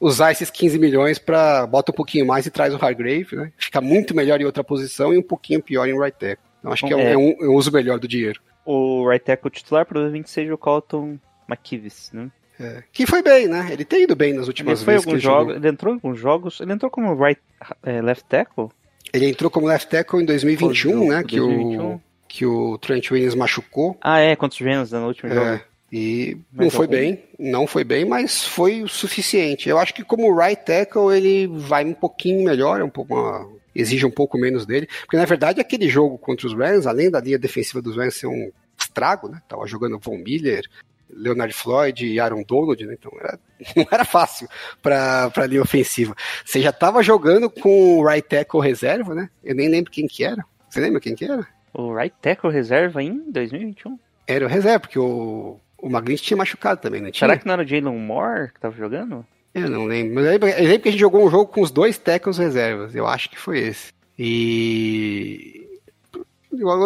usar 0.00 0.32
esses 0.32 0.50
15 0.50 0.78
milhões 0.78 1.18
para 1.18 1.66
bota 1.66 1.92
um 1.92 1.94
pouquinho 1.94 2.26
mais 2.26 2.46
e 2.46 2.50
traz 2.50 2.72
o 2.72 2.76
Hargrave, 2.76 3.36
né? 3.36 3.52
Fica 3.56 3.80
muito 3.80 4.14
melhor 4.14 4.40
em 4.40 4.44
outra 4.44 4.64
posição 4.64 5.12
e 5.12 5.18
um 5.18 5.22
pouquinho 5.22 5.62
pior 5.62 5.86
em 5.86 5.98
right 5.98 6.16
tackle. 6.18 6.44
Então 6.60 6.72
acho 6.72 6.86
que 6.86 6.92
é, 6.92 6.96
um, 6.96 7.00
É. 7.00 7.12
é 7.12 7.16
um- 7.18 7.36
é 7.40 7.48
um 7.48 7.54
uso 7.54 7.70
melhor 7.72 7.98
do 7.98 8.08
dinheiro. 8.08 8.40
O 8.64 9.08
right 9.08 9.24
tackle 9.24 9.50
titular 9.50 9.86
provavelmente 9.86 10.30
seja 10.30 10.52
o 10.54 10.58
Colton 10.58 11.18
McKivis, 11.48 12.10
né? 12.12 12.30
É. 12.60 12.82
Que 12.92 13.06
foi 13.06 13.22
bem, 13.22 13.46
né? 13.46 13.68
Ele 13.70 13.84
tem 13.84 14.02
ido 14.02 14.16
bem 14.16 14.32
nas 14.32 14.42
Ele 14.42 14.48
últimas 14.48 14.82
em 14.82 14.84
vezes 14.84 15.04
que 15.04 15.10
alguns 15.26 15.48
ele 15.48 15.58
ele 15.58 15.68
entrou 15.68 15.92
em 15.92 15.96
alguns 15.96 16.18
jogos, 16.18 16.60
ele 16.60 16.72
entrou 16.72 16.90
como 16.90 17.14
right 17.14 17.40
eh, 17.84 18.02
left 18.02 18.24
tackle? 18.28 18.68
Ele 19.12 19.26
entrou 19.28 19.50
como 19.50 19.66
left 19.68 19.88
tackle 19.88 20.20
em 20.22 20.26
2021, 20.26 20.98
Foi, 20.98 21.08
né? 21.08 21.22
Que 21.22 21.36
2021. 21.38 21.94
o, 21.94 22.00
que 22.28 22.44
o 22.46 22.76
Trent 22.78 23.10
Williams 23.10 23.34
machucou. 23.34 23.96
Ah, 24.00 24.18
é, 24.20 24.36
contra 24.36 24.54
os 24.54 24.60
Rams 24.66 24.92
né, 24.92 24.98
no 25.00 25.06
último 25.08 25.32
jogo. 25.32 25.46
É, 25.46 25.64
e 25.90 26.36
Mas 26.52 26.64
não 26.66 26.70
foi 26.70 26.84
algum- 26.84 26.96
bem, 26.96 27.24
não 27.38 27.66
foi 27.66 27.84
bem, 27.84 28.04
mas 28.04 28.44
foi 28.44 28.82
o 28.82 28.88
suficiente. 28.88 29.68
Eu 29.68 29.78
acho 29.78 29.94
que 29.94 30.04
como 30.04 30.36
right 30.36 30.62
tackle 30.64 31.16
ele 31.16 31.46
vai 31.46 31.84
um 31.84 31.94
pouquinho 31.94 32.44
melhor, 32.44 32.80
é 32.80 32.84
um 32.84 32.90
pouco 32.90 33.14
uma- 33.14 33.48
exige 33.74 34.04
um 34.04 34.10
pouco 34.10 34.36
menos 34.38 34.66
dele, 34.66 34.86
porque 35.00 35.16
na 35.16 35.24
verdade 35.24 35.60
aquele 35.60 35.88
jogo 35.88 36.18
contra 36.18 36.46
os 36.46 36.54
Rams, 36.54 36.86
além 36.86 37.10
da 37.10 37.20
linha 37.20 37.38
defensiva 37.38 37.80
dos 37.80 37.96
Rams 37.96 38.14
ser 38.16 38.26
um 38.26 38.50
estrago, 38.78 39.28
né? 39.28 39.40
Tava 39.48 39.66
jogando 39.66 39.98
Von 39.98 40.18
Miller, 40.18 40.64
Leonard 41.10 41.54
Floyd 41.54 42.06
e 42.06 42.20
Aaron 42.20 42.42
Donald, 42.46 42.84
né? 42.86 42.94
Então 42.98 43.10
era- 43.18 43.38
não 43.74 43.86
era 43.90 44.04
fácil 44.04 44.46
para 44.82 45.32
a 45.34 45.46
linha 45.46 45.62
ofensiva. 45.62 46.14
Você 46.44 46.60
já 46.60 46.70
tava 46.72 47.02
jogando 47.02 47.48
com 47.48 47.98
o 47.98 48.06
right 48.06 48.28
tackle 48.28 48.60
reserva, 48.60 49.14
né? 49.14 49.30
Eu 49.42 49.54
nem 49.54 49.68
lembro 49.68 49.90
quem 49.90 50.06
que 50.06 50.22
era. 50.22 50.44
Você 50.68 50.80
lembra 50.80 51.00
quem 51.00 51.14
que 51.14 51.24
era? 51.24 51.46
O 51.72 51.94
right 51.94 52.14
tackle 52.20 52.50
reserva 52.50 53.02
em 53.02 53.30
2021. 53.30 53.98
Era 54.26 54.44
o 54.44 54.48
reserva, 54.48 54.80
porque 54.80 54.98
o, 54.98 55.58
o 55.78 55.88
Maglint 55.88 56.20
tinha 56.20 56.36
machucado 56.36 56.80
também, 56.80 57.00
não 57.00 57.10
tinha? 57.10 57.28
Será 57.28 57.38
que 57.38 57.46
não 57.46 57.54
era 57.54 57.62
o 57.62 57.66
Jalen 57.66 57.98
Moore 57.98 58.52
que 58.52 58.60
tava 58.60 58.76
jogando? 58.76 59.24
Eu 59.54 59.68
não 59.68 59.84
lembro. 59.86 60.14
Mas 60.14 60.24
eu 60.24 60.30
lembro, 60.32 60.48
eu 60.48 60.64
lembro 60.64 60.80
que 60.80 60.88
a 60.88 60.92
gente 60.92 61.00
jogou 61.00 61.24
um 61.24 61.30
jogo 61.30 61.46
com 61.46 61.60
os 61.60 61.70
dois 61.70 61.98
tackles 61.98 62.38
reservas. 62.38 62.94
Eu 62.94 63.06
acho 63.06 63.30
que 63.30 63.38
foi 63.38 63.58
esse. 63.58 63.92
E. 64.18 65.66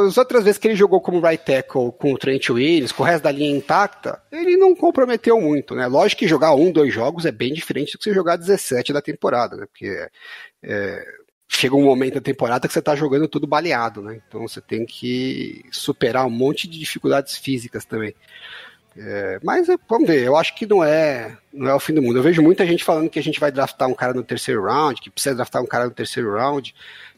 As 0.06 0.18
outras 0.18 0.44
vezes 0.44 0.58
que 0.58 0.66
ele 0.68 0.74
jogou 0.74 1.00
como 1.00 1.20
right 1.20 1.42
tackle 1.42 1.92
com 1.92 2.12
o 2.12 2.18
Trent 2.18 2.50
Williams, 2.50 2.90
com 2.90 3.04
o 3.04 3.06
resto 3.06 3.22
da 3.22 3.30
linha 3.30 3.56
intacta, 3.56 4.20
ele 4.30 4.56
não 4.56 4.74
comprometeu 4.74 5.40
muito, 5.40 5.74
né? 5.74 5.86
Lógico 5.86 6.18
que 6.18 6.28
jogar 6.28 6.52
um, 6.54 6.72
dois 6.72 6.92
jogos 6.92 7.24
é 7.24 7.32
bem 7.32 7.54
diferente 7.54 7.92
do 7.92 7.98
que 7.98 8.04
você 8.04 8.12
jogar 8.12 8.36
17 8.36 8.92
da 8.92 9.00
temporada, 9.00 9.56
né? 9.56 9.66
Porque 9.66 10.08
é, 10.64 11.06
chega 11.54 11.76
um 11.76 11.84
momento 11.84 12.14
da 12.14 12.20
temporada 12.20 12.66
que 12.66 12.72
você 12.72 12.82
tá 12.82 12.96
jogando 12.96 13.28
tudo 13.28 13.46
baleado, 13.46 14.00
né? 14.00 14.20
Então 14.26 14.48
você 14.48 14.60
tem 14.60 14.86
que 14.86 15.64
superar 15.70 16.26
um 16.26 16.30
monte 16.30 16.66
de 16.66 16.78
dificuldades 16.78 17.36
físicas 17.36 17.84
também. 17.84 18.14
É, 18.96 19.38
mas 19.42 19.68
é, 19.68 19.76
vamos 19.88 20.06
ver, 20.06 20.22
eu 20.22 20.36
acho 20.36 20.54
que 20.54 20.66
não 20.66 20.82
é, 20.82 21.36
não 21.52 21.68
é 21.68 21.74
o 21.74 21.80
fim 21.80 21.94
do 21.94 22.02
mundo. 22.02 22.18
Eu 22.18 22.22
vejo 22.22 22.42
muita 22.42 22.66
gente 22.66 22.84
falando 22.84 23.08
que 23.08 23.18
a 23.18 23.22
gente 23.22 23.38
vai 23.38 23.52
draftar 23.52 23.88
um 23.88 23.94
cara 23.94 24.12
no 24.14 24.22
terceiro 24.22 24.64
round, 24.64 25.00
que 25.00 25.10
precisa 25.10 25.34
draftar 25.34 25.62
um 25.62 25.66
cara 25.66 25.84
no 25.84 25.90
terceiro 25.90 26.34
round. 26.34 26.74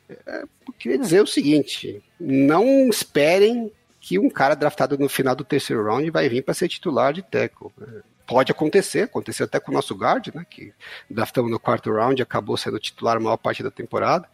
É, 0.09 0.43
eu 0.67 0.73
queria 0.79 0.99
dizer 0.99 1.23
o 1.23 1.27
seguinte: 1.27 2.03
não 2.19 2.89
esperem 2.89 3.73
que 4.01 4.19
um 4.19 4.29
cara 4.29 4.55
draftado 4.55 4.99
no 4.99 5.09
final 5.09 5.35
do 5.35 5.45
terceiro 5.45 5.85
round 5.85 6.11
vai 6.11 6.29
vir 6.29 6.43
para 6.43 6.55
ser 6.55 6.69
titular 6.69 7.13
de 7.13 7.23
tackle. 7.23 7.71
É, 8.25 8.27
Pode 8.27 8.51
acontecer, 8.53 9.03
aconteceu 9.03 9.45
até 9.45 9.61
com 9.61 9.71
o 9.71 9.75
nosso 9.75 9.95
guard, 9.95 10.29
né? 10.35 10.45
Que 10.49 10.73
draftamos 11.11 11.51
no 11.51 11.59
quarto 11.61 11.93
round 11.93 12.21
e 12.21 12.23
acabou 12.23 12.57
sendo 12.57 12.79
titular 12.79 13.17
a 13.17 13.21
maior 13.21 13.37
parte 13.37 13.63
da 13.63 13.71
temporada. 13.71 14.27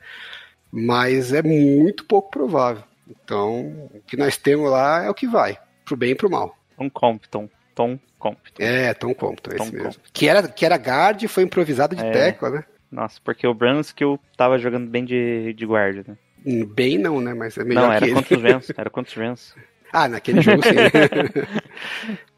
Mas 0.73 1.33
é 1.33 1.43
muito 1.43 2.05
pouco 2.05 2.31
provável. 2.31 2.85
Então, 3.09 3.61
o 3.93 4.01
que 4.07 4.17
nós 4.17 4.37
temos 4.37 4.71
lá 4.71 5.03
é 5.05 5.11
o 5.11 5.15
que 5.15 5.27
vai, 5.27 5.59
pro 5.85 5.97
bem 5.97 6.13
e 6.13 6.15
pro 6.15 6.31
mal. 6.31 6.57
Tom 6.77 6.89
Compton. 6.89 7.49
Tom 7.75 7.99
Compton. 8.19 8.63
É, 8.63 8.95
Tom 8.95 9.13
Compton, 9.15 9.51
Tom 9.51 9.65
esse 9.65 9.73
mesmo. 9.73 9.89
Compton. 9.89 10.01
Que 10.13 10.29
era, 10.29 10.47
que 10.49 10.65
era 10.65 10.77
guard 10.77 11.23
e 11.23 11.29
foi 11.29 11.43
improvisado 11.43 11.97
de 11.97 12.05
É. 12.05 12.11
tackle, 12.13 12.51
né? 12.51 12.65
Nossa, 12.91 13.21
porque 13.25 13.47
o 13.47 13.55
Brunskill 13.55 14.19
tava 14.37 14.59
jogando 14.59 14.89
bem 14.89 15.05
de, 15.05 15.53
de 15.55 15.67
guarda, 15.67 16.05
né? 16.07 16.17
Hum, 16.47 16.65
Bem 16.65 16.97
não, 16.99 17.21
né? 17.21 17.35
Mas 17.35 17.57
é 17.59 17.65
melhor 17.65 17.89
Não, 17.91 17.99
que 17.99 18.05
era 18.05 18.15
contra 18.15 18.37
os 18.37 18.43
Rams. 18.43 18.71
Era 18.77 18.91
contra 18.91 19.11
os 19.11 19.17
Rams. 19.17 19.55
ah, 19.93 20.09
naquele 20.09 20.41
jogo 20.41 20.63
sim. 20.63 20.71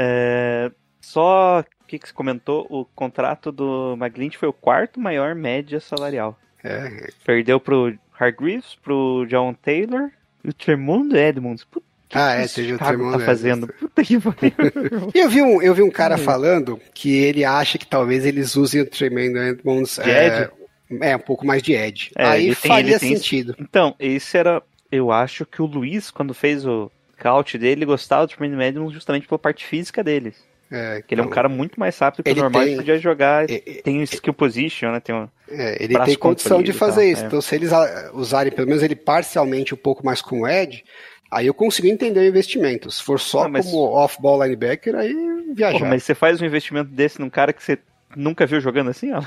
É, 0.00 0.70
só 1.00 1.60
o 1.60 1.86
que, 1.86 1.98
você 1.98 2.12
comentou, 2.12 2.66
o 2.70 2.84
contrato 2.84 3.50
do 3.50 3.94
McGlinch 4.00 4.38
foi 4.38 4.48
o 4.48 4.52
quarto 4.52 5.00
maior 5.00 5.34
média 5.34 5.80
salarial. 5.80 6.38
é, 6.62 7.08
Perdeu 7.24 7.58
pro 7.58 7.98
Hargreaves, 8.18 8.76
pro 8.82 9.26
John 9.28 9.52
Taylor 9.54 10.10
e 10.44 10.50
o 10.50 10.52
Tremundo 10.52 11.16
Edmonds. 11.16 11.64
Puta, 11.64 11.86
que 12.08 12.16
Ah, 12.16 12.36
que 12.36 12.42
é, 12.42 12.46
teve 12.48 12.68
o 12.72 12.78
Chicago 12.78 12.96
Tremundo 12.96 13.18
tá 13.18 13.24
fazendo? 13.24 13.64
Edmonds. 13.64 13.80
Puta 13.80 14.04
que 14.04 14.20
pariu. 14.20 15.10
E 15.14 15.18
eu 15.18 15.28
vi 15.28 15.42
um, 15.42 15.60
eu 15.60 15.74
vi 15.74 15.82
um 15.82 15.90
cara 15.90 16.16
falando 16.16 16.80
que 16.94 17.10
ele 17.16 17.44
acha 17.44 17.76
que 17.78 17.86
talvez 17.86 18.24
eles 18.24 18.54
usem 18.56 18.80
o 18.82 18.86
Tremendo 18.86 19.38
Edmonds 19.38 19.98
é, 19.98 20.48
é, 21.00 21.16
um 21.16 21.20
pouco 21.20 21.44
mais 21.46 21.62
de 21.62 21.72
edge. 21.72 22.10
É, 22.16 22.24
Aí 22.24 22.44
tem- 22.46 22.54
faria 22.54 22.98
sentido. 22.98 23.56
Então, 23.58 23.94
esse 23.98 24.36
era. 24.38 24.62
Eu 24.90 25.10
acho 25.12 25.44
que 25.44 25.60
o 25.60 25.66
Luiz, 25.66 26.10
quando 26.10 26.32
fez 26.32 26.64
o 26.64 26.90
scout 27.18 27.58
dele, 27.58 27.84
gostava 27.84 28.26
do 28.26 28.30
Tremendo 28.34 28.62
Edmonds 28.62 28.92
justamente 28.94 29.26
pela 29.26 29.38
parte 29.38 29.64
física 29.66 30.02
dele. 30.04 30.32
É, 30.70 31.02
Que 31.06 31.14
ele 31.14 31.20
é 31.20 31.24
um 31.24 31.26
então, 31.26 31.34
cara 31.34 31.48
muito 31.48 31.80
mais 31.80 31.98
rápido 31.98 32.22
que 32.22 32.30
o 32.30 32.34
normal 32.36 32.62
tem- 32.62 32.74
e 32.74 32.76
podia 32.76 32.98
jogar. 32.98 33.50
é, 33.50 33.58
Tem 33.82 34.00
o 34.00 34.02
skill 34.02 34.34
position, 34.34 34.92
né? 34.92 35.00
Tem 35.00 35.14
um... 35.14 35.26
É, 35.50 35.82
ele 35.82 35.98
tem 36.04 36.14
condição 36.16 36.62
de 36.62 36.74
fazer 36.74 37.00
tal, 37.00 37.10
isso. 37.12 37.22
é. 37.24 37.26
Então, 37.26 37.40
se 37.40 37.54
eles 37.54 37.70
usarem 38.12 38.52
pelo 38.52 38.68
menos 38.68 38.82
ele 38.82 38.94
parcialmente 38.94 39.72
um 39.72 39.78
pouco 39.78 40.04
mais 40.04 40.20
com 40.20 40.42
o 40.42 40.48
Edge, 40.48 40.84
aí 41.30 41.46
eu 41.46 41.54
consigo 41.54 41.88
entender 41.88 42.20
o 42.20 42.26
investimento. 42.26 42.90
Se 42.90 43.02
for 43.02 43.18
só 43.18 43.44
Não, 43.44 43.50
mas- 43.50 43.64
como 43.64 43.78
off-ball 43.94 44.42
linebacker, 44.44 44.94
aí 44.94 45.14
viajar. 45.54 45.78
Porra, 45.78 45.90
mas 45.90 46.02
você 46.04 46.14
faz 46.14 46.40
um 46.42 46.44
investimento 46.44 46.90
desse 46.90 47.18
num 47.18 47.30
cara 47.30 47.52
que 47.54 47.62
você 47.62 47.78
nunca 48.14 48.44
viu 48.44 48.60
jogando 48.60 48.90
assim, 48.90 49.10
ó. 49.12 49.22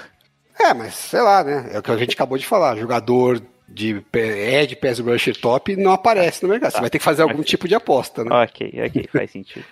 É, 0.59 0.75
mas 0.75 0.93
sei 0.93 1.21
lá, 1.21 1.43
né? 1.43 1.71
É 1.73 1.79
o 1.79 1.81
que 1.81 1.89
a 1.89 1.97
gente 1.97 2.13
acabou 2.13 2.37
de 2.37 2.45
falar. 2.45 2.75
Jogador 2.77 3.41
de 3.73 4.01
pé- 4.11 4.61
Edge, 4.61 4.75
pass 4.75 4.99
rusher 4.99 5.35
top 5.35 5.75
não 5.75 5.91
aparece 5.91 6.43
no 6.43 6.49
mercado. 6.49 6.71
Você 6.73 6.81
vai 6.81 6.89
ter 6.89 6.99
que 6.99 7.03
fazer 7.05 7.21
algum 7.23 7.43
tipo 7.43 7.67
de 7.67 7.75
aposta, 7.75 8.23
né? 8.23 8.29
Ok, 8.43 8.71
ok, 8.87 9.09
faz 9.11 9.29
sentido. 9.31 9.65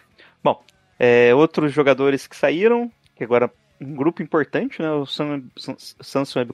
Bom, 0.43 0.61
é, 0.97 1.33
outros 1.35 1.71
jogadores 1.73 2.27
que 2.27 2.35
saíram, 2.35 2.91
que 3.15 3.23
agora 3.23 3.51
um 3.81 3.95
grupo 3.95 4.21
importante, 4.21 4.81
né? 4.81 4.91
O 4.91 5.05
Sam- 5.05 5.43
Sam- 5.57 5.75
Samson 5.77 6.45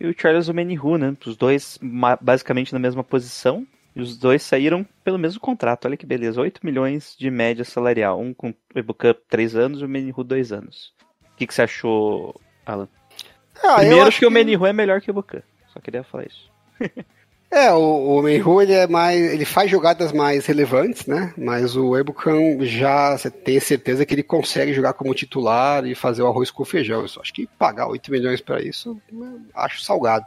e 0.00 0.06
o 0.06 0.14
Charles 0.18 0.48
Omenihu, 0.48 0.96
né? 0.98 1.16
Os 1.26 1.36
dois 1.36 1.78
basicamente 2.20 2.72
na 2.72 2.78
mesma 2.78 3.02
posição. 3.04 3.66
E 3.94 4.00
os 4.00 4.16
dois 4.16 4.42
saíram 4.42 4.86
pelo 5.04 5.18
mesmo 5.18 5.38
contrato. 5.38 5.84
Olha 5.84 5.96
que 5.98 6.06
beleza. 6.06 6.40
8 6.40 6.60
milhões 6.64 7.14
de 7.18 7.30
média 7.30 7.62
salarial. 7.64 8.18
Um 8.18 8.32
com 8.32 8.48
o 8.48 8.54
Ebukan 8.74 9.14
3 9.28 9.54
anos 9.54 9.80
e 9.80 9.82
o 9.82 9.86
Omenihu 9.86 10.24
2 10.24 10.50
anos. 10.50 10.94
O 11.32 11.36
que, 11.36 11.46
que 11.46 11.52
você 11.54 11.62
achou, 11.62 12.34
Alan? 12.64 12.88
Ah, 13.62 13.68
eu 13.72 13.76
Primeiro 13.76 14.06
acho 14.06 14.18
que 14.18 14.24
o 14.24 14.28
Omenihu 14.28 14.66
é 14.66 14.72
melhor 14.72 15.00
que 15.02 15.10
o 15.10 15.12
Ebukan. 15.12 15.42
Só 15.74 15.80
queria 15.80 16.02
falar 16.02 16.24
isso. 16.26 16.50
É, 17.52 17.70
o, 17.70 18.16
o 18.16 18.22
Menhu, 18.22 18.62
ele 18.62 18.72
é 18.72 18.86
mais. 18.86 19.20
ele 19.20 19.44
faz 19.44 19.70
jogadas 19.70 20.10
mais 20.10 20.46
relevantes, 20.46 21.06
né? 21.06 21.34
Mas 21.36 21.76
o 21.76 21.94
Ebukan 21.98 22.64
já 22.64 23.14
você 23.14 23.30
tem 23.30 23.60
certeza 23.60 24.06
que 24.06 24.14
ele 24.14 24.22
consegue 24.22 24.72
jogar 24.72 24.94
como 24.94 25.14
titular 25.14 25.84
e 25.84 25.94
fazer 25.94 26.22
o 26.22 26.28
arroz 26.28 26.50
com 26.50 26.64
feijão. 26.64 27.02
Eu 27.02 27.08
só 27.08 27.20
acho 27.20 27.34
que 27.34 27.46
pagar 27.58 27.88
8 27.88 28.10
milhões 28.10 28.40
para 28.40 28.62
isso, 28.62 28.98
acho 29.54 29.82
salgado. 29.82 30.24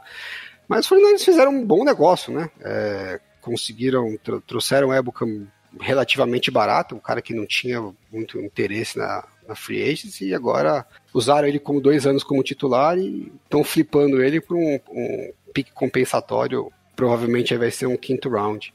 Mas 0.68 0.88
os 0.88 0.96
49ers 0.96 1.24
fizeram 1.24 1.50
um 1.50 1.66
bom 1.66 1.84
negócio, 1.84 2.32
né? 2.32 2.48
É, 2.60 3.18
conseguiram, 3.40 4.16
tr 4.22 4.36
trouxeram 4.46 4.88
o 4.88 4.94
Ebukam 4.94 5.48
relativamente 5.80 6.48
barato, 6.48 6.94
um 6.94 7.00
cara 7.00 7.20
que 7.20 7.34
não 7.34 7.44
tinha 7.44 7.92
muito 8.12 8.40
interesse 8.40 8.96
na, 8.96 9.24
na 9.48 9.54
free 9.54 9.82
agency, 9.82 10.26
e 10.26 10.34
agora 10.34 10.86
usaram 11.14 11.46
ele 11.48 11.58
como 11.58 11.80
dois 11.80 12.06
anos 12.06 12.22
como 12.22 12.42
titular 12.42 12.98
e 12.98 13.32
estão 13.44 13.62
flipando 13.64 14.22
ele 14.22 14.40
para 14.40 14.56
um, 14.56 14.80
um 14.90 15.32
pique 15.54 15.72
compensatório, 15.72 16.70
provavelmente 16.94 17.56
vai 17.56 17.70
ser 17.70 17.86
um 17.86 17.96
quinto 17.96 18.28
round. 18.28 18.72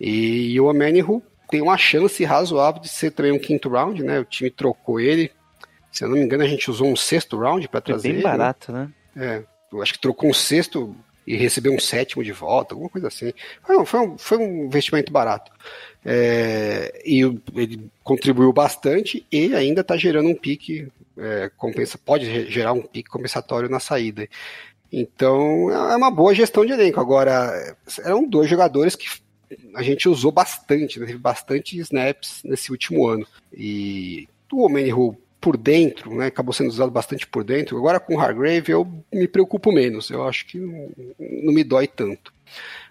E, 0.00 0.52
e 0.52 0.60
o 0.60 0.68
Amenihu 0.68 1.22
tem 1.50 1.60
uma 1.62 1.76
chance 1.78 2.22
razoável 2.24 2.80
de 2.80 2.88
ser 2.88 3.10
também 3.10 3.32
um 3.32 3.38
quinto 3.38 3.68
round, 3.68 4.02
né? 4.02 4.20
O 4.20 4.24
time 4.24 4.50
trocou 4.50 5.00
ele. 5.00 5.30
Se 5.90 6.04
eu 6.04 6.08
não 6.08 6.16
me 6.16 6.22
engano, 6.22 6.44
a 6.44 6.48
gente 6.48 6.70
usou 6.70 6.86
um 6.88 6.96
sexto 6.96 7.38
round 7.38 7.66
para 7.68 7.80
trazer 7.80 8.08
É 8.08 8.12
bem 8.12 8.20
ele. 8.20 8.22
barato, 8.28 8.70
né? 8.70 8.90
É, 9.16 9.42
eu 9.72 9.82
acho 9.82 9.94
que 9.94 9.98
trocou 9.98 10.30
um 10.30 10.34
sexto 10.34 10.94
e 11.28 11.36
recebeu 11.36 11.74
um 11.74 11.78
sétimo 11.78 12.24
de 12.24 12.32
volta, 12.32 12.72
alguma 12.72 12.88
coisa 12.88 13.08
assim. 13.08 13.34
Foi 13.62 13.76
um, 13.76 13.84
foi 13.84 14.00
um, 14.00 14.16
foi 14.16 14.38
um 14.38 14.64
investimento 14.64 15.12
barato. 15.12 15.52
É, 16.02 17.02
e 17.04 17.20
ele 17.54 17.90
contribuiu 18.02 18.50
bastante 18.50 19.26
e 19.30 19.54
ainda 19.54 19.82
está 19.82 19.94
gerando 19.94 20.30
um 20.30 20.34
pique, 20.34 20.88
é, 21.18 21.50
compensa, 21.54 21.98
pode 21.98 22.24
ge- 22.24 22.50
gerar 22.50 22.72
um 22.72 22.80
pique 22.80 23.10
compensatório 23.10 23.68
na 23.68 23.78
saída. 23.78 24.26
Então 24.90 25.70
é 25.70 25.94
uma 25.94 26.10
boa 26.10 26.34
gestão 26.34 26.64
de 26.64 26.72
elenco. 26.72 26.98
Agora, 26.98 27.76
eram 28.02 28.26
dois 28.26 28.48
jogadores 28.48 28.96
que 28.96 29.06
a 29.74 29.82
gente 29.82 30.08
usou 30.08 30.32
bastante, 30.32 30.98
né? 30.98 31.04
teve 31.04 31.18
bastante 31.18 31.78
snaps 31.78 32.40
nesse 32.42 32.70
último 32.72 33.06
ano. 33.06 33.26
E 33.52 34.26
o 34.50 34.64
Omenihu 34.64 35.14
por 35.40 35.56
dentro, 35.56 36.14
né? 36.14 36.26
Acabou 36.26 36.52
sendo 36.52 36.68
usado 36.68 36.90
bastante 36.90 37.26
por 37.26 37.44
dentro. 37.44 37.76
Agora 37.76 38.00
com 38.00 38.16
o 38.16 38.20
Hargrave 38.20 38.72
eu 38.72 38.86
me 39.12 39.28
preocupo 39.28 39.72
menos. 39.72 40.10
Eu 40.10 40.26
acho 40.26 40.46
que 40.46 40.58
não, 40.58 40.90
não 41.18 41.52
me 41.52 41.62
dói 41.64 41.86
tanto. 41.86 42.32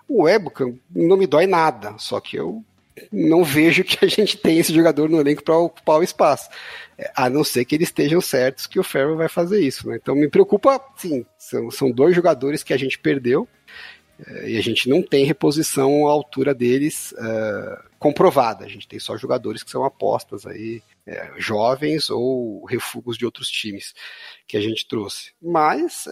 O 0.07 0.27
Ebuka 0.27 0.73
não 0.89 1.17
me 1.17 1.27
dói 1.27 1.45
nada, 1.45 1.95
só 1.97 2.19
que 2.19 2.37
eu 2.37 2.63
não 3.11 3.43
vejo 3.43 3.83
que 3.83 4.03
a 4.03 4.07
gente 4.07 4.37
tem 4.37 4.57
esse 4.57 4.73
jogador 4.73 5.09
no 5.09 5.19
elenco 5.19 5.43
para 5.43 5.57
ocupar 5.57 5.99
o 5.99 6.03
espaço. 6.03 6.49
É, 6.97 7.11
A 7.15 7.29
não 7.29 7.43
ser 7.43 7.65
que 7.65 7.75
eles 7.75 7.89
estejam 7.89 8.21
certos 8.21 8.65
que 8.65 8.79
o 8.79 8.83
Ferro 8.83 9.17
vai 9.17 9.27
fazer 9.27 9.61
isso. 9.61 9.87
Né? 9.87 9.97
Então 10.01 10.15
me 10.15 10.29
preocupa, 10.29 10.81
sim, 10.95 11.25
são, 11.37 11.69
são 11.69 11.91
dois 11.91 12.15
jogadores 12.15 12.63
que 12.63 12.73
a 12.73 12.77
gente 12.77 12.97
perdeu 12.97 13.47
é, 14.25 14.51
e 14.51 14.57
a 14.57 14.61
gente 14.61 14.89
não 14.89 15.01
tem 15.01 15.25
reposição 15.25 16.07
à 16.07 16.11
altura 16.11 16.53
deles 16.53 17.13
é, 17.17 17.79
comprovada. 17.99 18.65
A 18.65 18.69
gente 18.69 18.87
tem 18.87 18.99
só 18.99 19.17
jogadores 19.17 19.63
que 19.63 19.71
são 19.71 19.83
apostas 19.83 20.45
aí, 20.45 20.81
é, 21.07 21.31
jovens 21.37 22.09
ou 22.09 22.65
refugos 22.65 23.17
de 23.17 23.25
outros 23.25 23.47
times 23.47 23.93
que 24.47 24.57
a 24.57 24.61
gente 24.61 24.87
trouxe. 24.87 25.31
Mas 25.41 26.07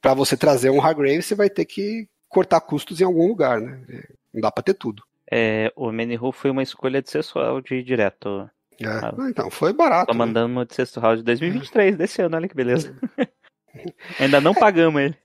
para 0.00 0.14
você 0.14 0.36
trazer 0.36 0.70
um 0.70 0.80
Hargrave, 0.80 1.22
você 1.22 1.34
vai 1.34 1.50
ter 1.50 1.64
que 1.64 2.08
cortar 2.28 2.60
custos 2.60 3.00
em 3.00 3.04
algum 3.04 3.26
lugar, 3.26 3.60
né? 3.60 3.82
É, 3.88 4.08
Não 4.32 4.40
dá 4.40 4.50
para 4.50 4.62
ter 4.62 4.74
tudo. 4.74 5.02
É, 5.30 5.72
o 5.76 5.90
Manihu 5.92 6.32
foi 6.32 6.50
uma 6.50 6.62
escolha 6.62 7.02
de 7.02 7.10
sexto 7.10 7.38
round 7.38 7.82
direto. 7.82 8.48
É. 8.80 8.86
Ah. 8.86 9.14
Então, 9.28 9.50
foi 9.50 9.72
barato. 9.72 10.06
Tô 10.06 10.12
né? 10.12 10.18
mandando 10.18 10.52
uma 10.52 10.64
de 10.64 10.74
sexto 10.74 11.00
round 11.00 11.18
de 11.18 11.24
2023, 11.24 11.96
desse 11.96 12.22
ano, 12.22 12.36
olha 12.36 12.48
que 12.48 12.54
beleza. 12.54 12.96
Ainda 14.18 14.40
não 14.40 14.54
pagamos 14.54 15.00
ele. 15.00 15.16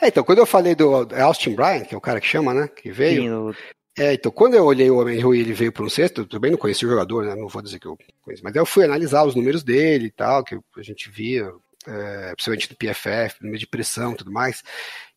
É, 0.00 0.08
então, 0.08 0.24
quando 0.24 0.38
eu 0.38 0.46
falei 0.46 0.74
do 0.74 1.06
é 1.12 1.22
Austin 1.22 1.54
Bryan, 1.54 1.84
que 1.84 1.94
é 1.94 1.98
o 1.98 2.00
cara 2.00 2.20
que 2.20 2.26
chama, 2.26 2.54
né? 2.54 2.68
Que 2.68 2.90
veio. 2.90 3.52
Sim, 3.52 3.58
É, 3.98 4.12
então, 4.12 4.30
quando 4.30 4.54
eu 4.54 4.64
olhei 4.64 4.90
o 4.90 4.98
Homem 4.98 5.18
Rui 5.20 5.40
ele 5.40 5.54
veio 5.54 5.72
para 5.72 5.82
um 5.82 5.88
sexto, 5.88 6.20
eu 6.20 6.28
também 6.28 6.50
não 6.50 6.58
conheci 6.58 6.84
o 6.84 6.88
jogador, 6.90 7.24
né? 7.24 7.34
Não 7.34 7.48
vou 7.48 7.62
dizer 7.62 7.78
que 7.78 7.86
eu 7.86 7.98
conheço, 8.22 8.44
mas 8.44 8.54
eu 8.54 8.66
fui 8.66 8.84
analisar 8.84 9.24
os 9.24 9.34
números 9.34 9.62
dele 9.62 10.06
e 10.06 10.10
tal, 10.10 10.44
que 10.44 10.54
a 10.54 10.82
gente 10.82 11.10
via, 11.10 11.50
é, 11.86 12.32
principalmente 12.34 12.68
do 12.68 12.76
PFF, 12.76 13.36
número 13.40 13.58
de 13.58 13.66
pressão 13.66 14.12
e 14.12 14.16
tudo 14.16 14.30
mais, 14.30 14.62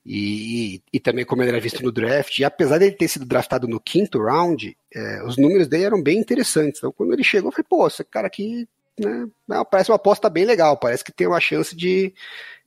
e, 0.06 0.76
e, 0.76 0.84
e 0.94 1.00
também 1.00 1.26
como 1.26 1.42
ele 1.42 1.50
era 1.50 1.60
visto 1.60 1.84
no 1.84 1.92
draft. 1.92 2.40
E 2.40 2.46
apesar 2.46 2.78
dele 2.78 2.94
ter 2.96 3.10
sido 3.10 3.26
draftado 3.26 3.68
no 3.68 3.82
quinto 3.82 4.24
round, 4.24 4.78
é, 4.96 5.24
os 5.24 5.36
números 5.38 5.68
dele 5.68 5.84
eram 5.84 6.02
bem 6.02 6.18
interessantes. 6.18 6.80
Então, 6.80 6.92
quando 6.94 7.12
ele 7.12 7.24
chegou, 7.24 7.50
eu 7.50 7.52
falei, 7.52 7.66
pô, 7.70 7.86
esse 7.86 8.04
cara 8.06 8.28
aqui, 8.28 8.66
né? 8.98 9.28
não, 9.46 9.66
Parece 9.66 9.92
uma 9.92 9.98
aposta 9.98 10.30
bem 10.30 10.46
legal, 10.46 10.78
parece 10.78 11.04
que 11.04 11.12
tem 11.12 11.28
uma 11.28 11.42
chance 11.42 11.76
de, 11.76 12.14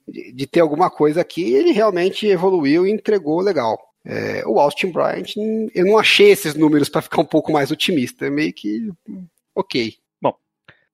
de, 0.07 0.31
de 0.31 0.45
ter 0.47 0.59
alguma 0.59 0.91
coisa 0.91 1.21
aqui. 1.21 1.43
E 1.43 1.55
ele 1.55 1.71
realmente 1.71 2.27
evoluiu 2.27 2.85
e 2.85 2.91
entregou 2.91 3.41
legal. 3.41 3.92
É, 4.05 4.45
o 4.45 4.59
Austin 4.59 4.91
Bryant, 4.91 5.33
eu 5.73 5.85
não 5.85 5.97
achei 5.97 6.31
esses 6.31 6.55
números 6.55 6.89
para 6.89 7.01
ficar 7.01 7.21
um 7.21 7.25
pouco 7.25 7.51
mais 7.51 7.71
otimista. 7.71 8.25
É 8.25 8.29
meio 8.29 8.51
que 8.53 8.89
ok. 9.55 9.95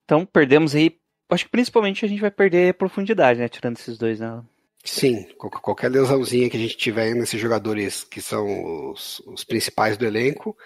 Então 0.06 0.26
perdemos 0.26 0.74
aí. 0.74 0.98
Acho 1.30 1.46
que 1.46 1.52
principalmente 1.52 2.04
a 2.04 2.08
gente 2.08 2.22
vai 2.22 2.32
perder 2.32 2.74
profundidade, 2.74 3.40
né? 3.40 3.48
Tirando 3.48 3.78
esses 3.78 3.96
dois, 3.98 4.20
né? 4.20 4.42
Sim, 4.84 5.28
qual- 5.38 5.52
qualquer 5.52 5.92
lesãozinha 5.92 6.50
que 6.50 6.58
a 6.58 6.60
gente 6.60 6.76
tiver 6.76 7.14
nesses 7.14 7.40
jogadores 7.40 8.04
que 8.04 8.20
são 8.22 8.90
os, 8.92 9.20
os 9.28 9.44
principais 9.44 9.98
do 9.98 10.06
elenco, 10.08 10.58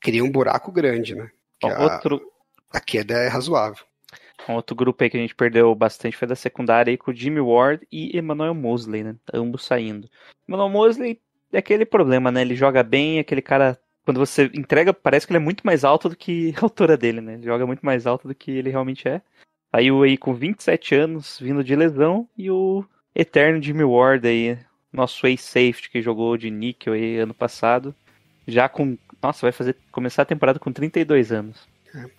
cria 0.00 0.24
um 0.24 0.30
buraco 0.30 0.72
grande, 0.72 1.14
né? 1.14 1.30
Bom, 1.60 1.70
a, 1.70 1.82
outro, 1.94 2.22
a 2.70 2.80
queda 2.80 3.14
é 3.18 3.28
razoável. 3.28 3.84
um 4.48 4.54
outro 4.54 4.74
grupo 4.74 5.04
aí 5.04 5.10
que 5.10 5.18
a 5.18 5.20
gente 5.20 5.34
perdeu 5.34 5.74
bastante 5.74 6.16
foi 6.16 6.26
da 6.26 6.34
secundária 6.34 6.90
aí 6.90 6.96
com 6.96 7.10
o 7.10 7.14
Jimmy 7.14 7.40
Ward 7.40 7.86
e 7.92 8.16
Emmanuel 8.16 8.54
Mosley, 8.54 9.04
né? 9.04 9.16
Ambos 9.34 9.66
saindo. 9.66 10.08
Emmanuel 10.48 10.70
Mosley 10.70 11.20
é 11.52 11.58
aquele 11.58 11.84
problema, 11.84 12.30
né? 12.30 12.42
Ele 12.42 12.54
joga 12.54 12.82
bem, 12.82 13.18
aquele 13.18 13.42
cara. 13.42 13.78
Quando 14.04 14.18
você 14.18 14.50
entrega, 14.54 14.92
parece 14.92 15.26
que 15.26 15.32
ele 15.32 15.38
é 15.38 15.40
muito 15.40 15.64
mais 15.64 15.84
alto 15.84 16.08
do 16.08 16.16
que 16.16 16.54
a 16.56 16.64
altura 16.64 16.96
dele, 16.96 17.20
né? 17.20 17.34
Ele 17.34 17.44
joga 17.44 17.66
muito 17.66 17.84
mais 17.84 18.06
alto 18.06 18.26
do 18.26 18.34
que 18.34 18.50
ele 18.50 18.70
realmente 18.70 19.06
é. 19.06 19.20
Saiu 19.70 20.02
aí 20.02 20.18
com 20.18 20.34
27 20.34 20.94
anos, 20.94 21.38
vindo 21.40 21.62
de 21.64 21.74
lesão, 21.74 22.28
e 22.36 22.50
o 22.50 22.84
eterno 23.14 23.62
Jimmy 23.62 23.84
Ward 23.84 24.26
aí, 24.26 24.58
nosso 24.92 25.26
ex-safety 25.26 25.88
que 25.90 26.02
jogou 26.02 26.36
de 26.36 26.50
níquel 26.50 26.92
aí 26.92 27.18
ano 27.18 27.32
passado, 27.32 27.94
já 28.46 28.68
com. 28.68 28.98
Nossa, 29.22 29.46
vai 29.46 29.52
fazer 29.52 29.76
começar 29.90 30.22
a 30.22 30.26
temporada 30.26 30.58
com 30.58 30.72
32 30.72 31.30
anos. 31.30 31.68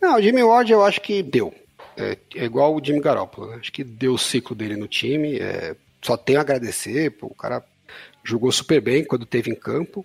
Não, 0.01 0.15
o 0.15 0.21
Jimmy 0.21 0.41
Ward 0.41 0.71
eu 0.71 0.83
acho 0.83 1.01
que 1.01 1.21
deu. 1.21 1.53
É, 1.97 2.17
é 2.35 2.45
igual 2.45 2.73
o 2.73 2.83
Jimmy 2.83 3.01
Garoppolo, 3.01 3.51
né? 3.51 3.57
Acho 3.59 3.71
que 3.71 3.83
deu 3.83 4.13
o 4.13 4.17
ciclo 4.17 4.55
dele 4.55 4.75
no 4.75 4.87
time. 4.87 5.37
é, 5.37 5.75
só 6.01 6.17
tenho 6.17 6.39
a 6.39 6.41
agradecer, 6.41 7.11
pô, 7.11 7.27
o 7.27 7.35
cara 7.35 7.63
jogou 8.23 8.51
super 8.51 8.79
bem 8.81 9.03
quando 9.03 9.25
teve 9.25 9.51
em 9.51 9.55
campo. 9.55 10.03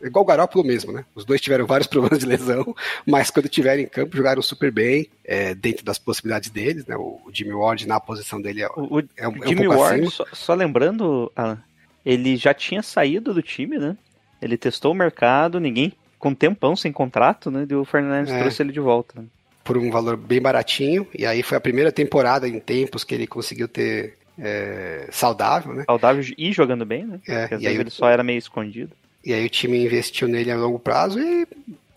é 0.00 0.06
igual 0.06 0.22
o 0.24 0.26
Garoppolo 0.26 0.64
mesmo, 0.64 0.92
né? 0.92 1.04
Os 1.14 1.24
dois 1.24 1.40
tiveram 1.40 1.66
vários 1.66 1.88
problemas 1.88 2.20
de 2.20 2.26
lesão, 2.26 2.74
mas 3.06 3.30
quando 3.30 3.48
tiveram 3.48 3.82
em 3.82 3.86
campo 3.86 4.16
jogaram 4.16 4.40
super 4.40 4.70
bem, 4.70 5.08
é, 5.24 5.54
dentro 5.54 5.84
das 5.84 5.98
possibilidades 5.98 6.50
deles, 6.50 6.86
né? 6.86 6.96
O, 6.96 7.20
Jimmy 7.32 7.52
Ward 7.52 7.86
na 7.86 7.98
posição 7.98 8.40
dele 8.40 8.62
é, 8.62 8.68
O, 8.76 8.98
o 8.98 9.00
é 9.16 9.28
um, 9.28 9.32
é 9.36 9.38
um 9.40 9.48
Jimmy 9.48 9.66
pouco 9.66 9.80
Ward, 9.82 10.10
só, 10.10 10.24
só 10.32 10.54
lembrando, 10.54 11.30
Alan, 11.34 11.62
ele 12.06 12.36
já 12.36 12.54
tinha 12.54 12.82
saído 12.82 13.34
do 13.34 13.42
time, 13.42 13.78
né? 13.78 13.96
Ele 14.40 14.56
testou 14.56 14.92
o 14.92 14.94
mercado, 14.94 15.58
ninguém 15.58 15.92
com 16.18 16.30
um 16.30 16.34
tempão 16.34 16.74
sem 16.76 16.92
contrato, 16.92 17.50
né? 17.50 17.66
E 17.68 17.74
o 17.74 17.84
Fernandes 17.84 18.32
É. 18.32 18.40
trouxe 18.40 18.62
ele 18.62 18.72
de 18.72 18.80
volta. 18.80 19.20
né? 19.20 19.26
por 19.64 19.76
um 19.76 19.90
valor 19.90 20.16
bem 20.16 20.40
baratinho. 20.40 21.06
E 21.14 21.26
aí 21.26 21.42
foi 21.42 21.58
a 21.58 21.60
primeira 21.60 21.92
temporada 21.92 22.48
em 22.48 22.58
tempos 22.58 23.04
que 23.04 23.14
ele 23.14 23.26
conseguiu 23.26 23.68
ter 23.68 24.16
é, 24.38 25.08
saudável, 25.10 25.74
né? 25.74 25.84
Saudável 25.84 26.24
e 26.36 26.52
jogando 26.52 26.84
bem, 26.84 27.04
né? 27.04 27.20
É, 27.26 27.40
Porque 27.40 27.54
às 27.54 27.60
e 27.60 27.64
vezes 27.64 27.80
ele 27.80 27.90
só 27.90 28.08
era 28.08 28.22
meio 28.22 28.38
escondido. 28.38 28.92
E 29.24 29.32
aí 29.32 29.44
o 29.44 29.50
time 29.50 29.84
investiu 29.84 30.28
nele 30.28 30.50
a 30.50 30.56
longo 30.56 30.78
prazo 30.78 31.20
e, 31.20 31.46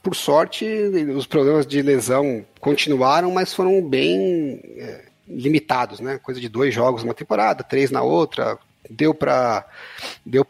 por 0.01 0.15
sorte, 0.15 0.65
os 1.15 1.27
problemas 1.27 1.65
de 1.65 1.81
lesão 1.81 2.43
continuaram, 2.59 3.31
mas 3.31 3.53
foram 3.53 3.81
bem 3.81 4.59
é, 4.77 5.05
limitados, 5.27 5.99
né? 5.99 6.17
Coisa 6.17 6.41
de 6.41 6.49
dois 6.49 6.73
jogos 6.73 7.03
numa 7.03 7.13
temporada, 7.13 7.63
três 7.63 7.91
na 7.91 8.01
outra. 8.01 8.57
Deu 8.89 9.13
para 9.13 9.65
deu 10.25 10.45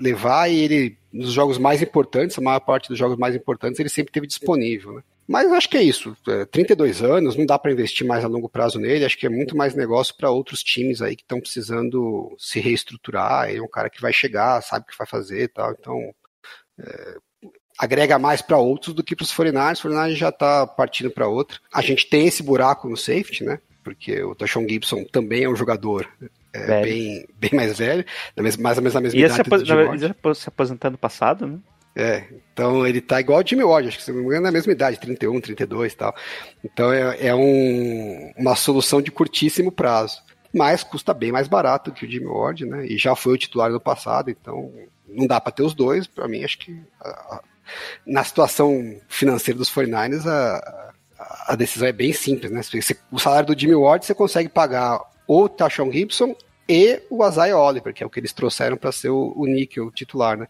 levar 0.00 0.50
e 0.50 0.58
ele 0.58 0.98
nos 1.12 1.32
jogos 1.32 1.58
mais 1.58 1.80
importantes, 1.80 2.38
a 2.38 2.42
maior 2.42 2.60
parte 2.60 2.88
dos 2.88 2.98
jogos 2.98 3.16
mais 3.16 3.34
importantes, 3.34 3.78
ele 3.78 3.88
sempre 3.88 4.12
teve 4.12 4.26
disponível, 4.26 4.94
né? 4.94 5.02
Mas 5.28 5.44
eu 5.44 5.54
acho 5.54 5.68
que 5.68 5.76
é 5.76 5.82
isso. 5.82 6.16
É, 6.26 6.46
32 6.46 7.02
anos, 7.02 7.36
não 7.36 7.44
dá 7.44 7.58
para 7.58 7.70
investir 7.70 8.06
mais 8.06 8.24
a 8.24 8.28
longo 8.28 8.48
prazo 8.48 8.78
nele. 8.78 9.04
Acho 9.04 9.18
que 9.18 9.26
é 9.26 9.28
muito 9.28 9.54
mais 9.54 9.74
negócio 9.74 10.16
para 10.16 10.30
outros 10.30 10.62
times 10.62 11.02
aí 11.02 11.14
que 11.14 11.22
estão 11.22 11.38
precisando 11.38 12.34
se 12.38 12.58
reestruturar. 12.58 13.50
Ele 13.50 13.58
é 13.58 13.62
um 13.62 13.68
cara 13.68 13.90
que 13.90 14.00
vai 14.00 14.12
chegar, 14.12 14.62
sabe 14.62 14.86
o 14.86 14.90
que 14.90 14.96
vai 14.96 15.06
fazer 15.06 15.42
e 15.42 15.48
tal. 15.48 15.72
Então, 15.78 16.14
é, 16.80 17.16
agrega 17.78 18.18
mais 18.18 18.40
para 18.40 18.56
outros 18.56 18.94
do 18.94 19.04
que 19.04 19.14
para 19.14 19.24
os 19.24 19.32
49ers. 19.32 19.72
Os 19.74 19.82
49ers 19.82 20.16
já 20.16 20.30
está 20.30 20.66
partindo 20.66 21.10
para 21.10 21.28
outra. 21.28 21.58
A 21.74 21.82
gente 21.82 22.08
tem 22.08 22.26
esse 22.26 22.42
buraco 22.42 22.88
no 22.88 22.96
safety, 22.96 23.44
né? 23.44 23.60
Porque 23.84 24.22
o 24.22 24.34
Tashon 24.34 24.66
Gibson 24.66 25.04
também 25.04 25.44
é 25.44 25.48
um 25.48 25.56
jogador 25.56 26.08
é, 26.54 26.82
bem, 26.82 27.28
bem 27.38 27.50
mais 27.52 27.78
velho, 27.78 28.04
mais 28.36 28.78
ou 28.78 28.82
menos 28.82 28.94
na 28.94 29.00
mesma 29.00 29.20
Ia 29.20 29.26
idade 29.26 29.72
Ward. 29.72 30.04
ia 30.04 30.34
se 30.34 30.48
aposentar 30.48 30.88
no 30.88 30.98
passado, 30.98 31.46
né? 31.46 31.58
É, 32.00 32.22
então 32.52 32.86
ele 32.86 33.00
tá 33.00 33.18
igual 33.20 33.40
o 33.42 33.44
Jimmy 33.46 33.64
Ward, 33.64 33.88
acho 33.88 33.98
que 33.98 34.04
se 34.04 34.12
não 34.12 34.20
me 34.20 34.24
engano 34.26 34.42
é 34.42 34.44
na 34.44 34.52
mesma 34.52 34.70
idade, 34.72 35.00
31, 35.00 35.40
32 35.40 35.92
e 35.92 35.96
tal. 35.96 36.14
Então 36.64 36.92
é, 36.92 37.26
é 37.26 37.34
um, 37.34 38.32
uma 38.36 38.54
solução 38.54 39.02
de 39.02 39.10
curtíssimo 39.10 39.72
prazo. 39.72 40.22
Mas 40.54 40.84
custa 40.84 41.12
bem 41.12 41.32
mais 41.32 41.48
barato 41.48 41.90
que 41.90 42.06
o 42.06 42.10
Jimmy 42.10 42.26
Ward, 42.26 42.64
né? 42.64 42.86
E 42.86 42.96
já 42.96 43.16
foi 43.16 43.34
o 43.34 43.36
titular 43.38 43.70
no 43.70 43.80
passado, 43.80 44.30
então 44.30 44.72
não 45.08 45.26
dá 45.26 45.40
para 45.40 45.50
ter 45.52 45.64
os 45.64 45.74
dois. 45.74 46.06
Para 46.06 46.28
mim, 46.28 46.44
acho 46.44 46.58
que 46.58 46.80
a- 47.00 47.08
a- 47.08 47.40
na 48.06 48.22
situação 48.22 48.96
financeira 49.08 49.58
dos 49.58 49.68
49ers, 49.68 50.24
a, 50.26 50.92
a- 51.48 51.56
decisão 51.56 51.88
é 51.88 51.92
bem 51.92 52.12
simples, 52.12 52.50
né? 52.52 52.62
Você- 52.62 52.96
o 53.10 53.18
salário 53.18 53.52
do 53.52 53.58
Jimmy 53.60 53.74
Ward 53.74 54.06
você 54.06 54.14
consegue 54.14 54.48
pagar 54.48 55.00
ou 55.26 55.48
Tashon 55.48 55.90
Gibson 55.92 56.34
e 56.68 57.02
o 57.10 57.26
Isaiah 57.26 57.58
Oliver, 57.58 57.92
que 57.92 58.02
é 58.02 58.06
o 58.06 58.10
que 58.10 58.20
eles 58.20 58.32
trouxeram 58.32 58.76
para 58.76 58.92
ser 58.92 59.10
o, 59.10 59.34
o 59.36 59.90
titular, 59.90 60.36
né? 60.38 60.46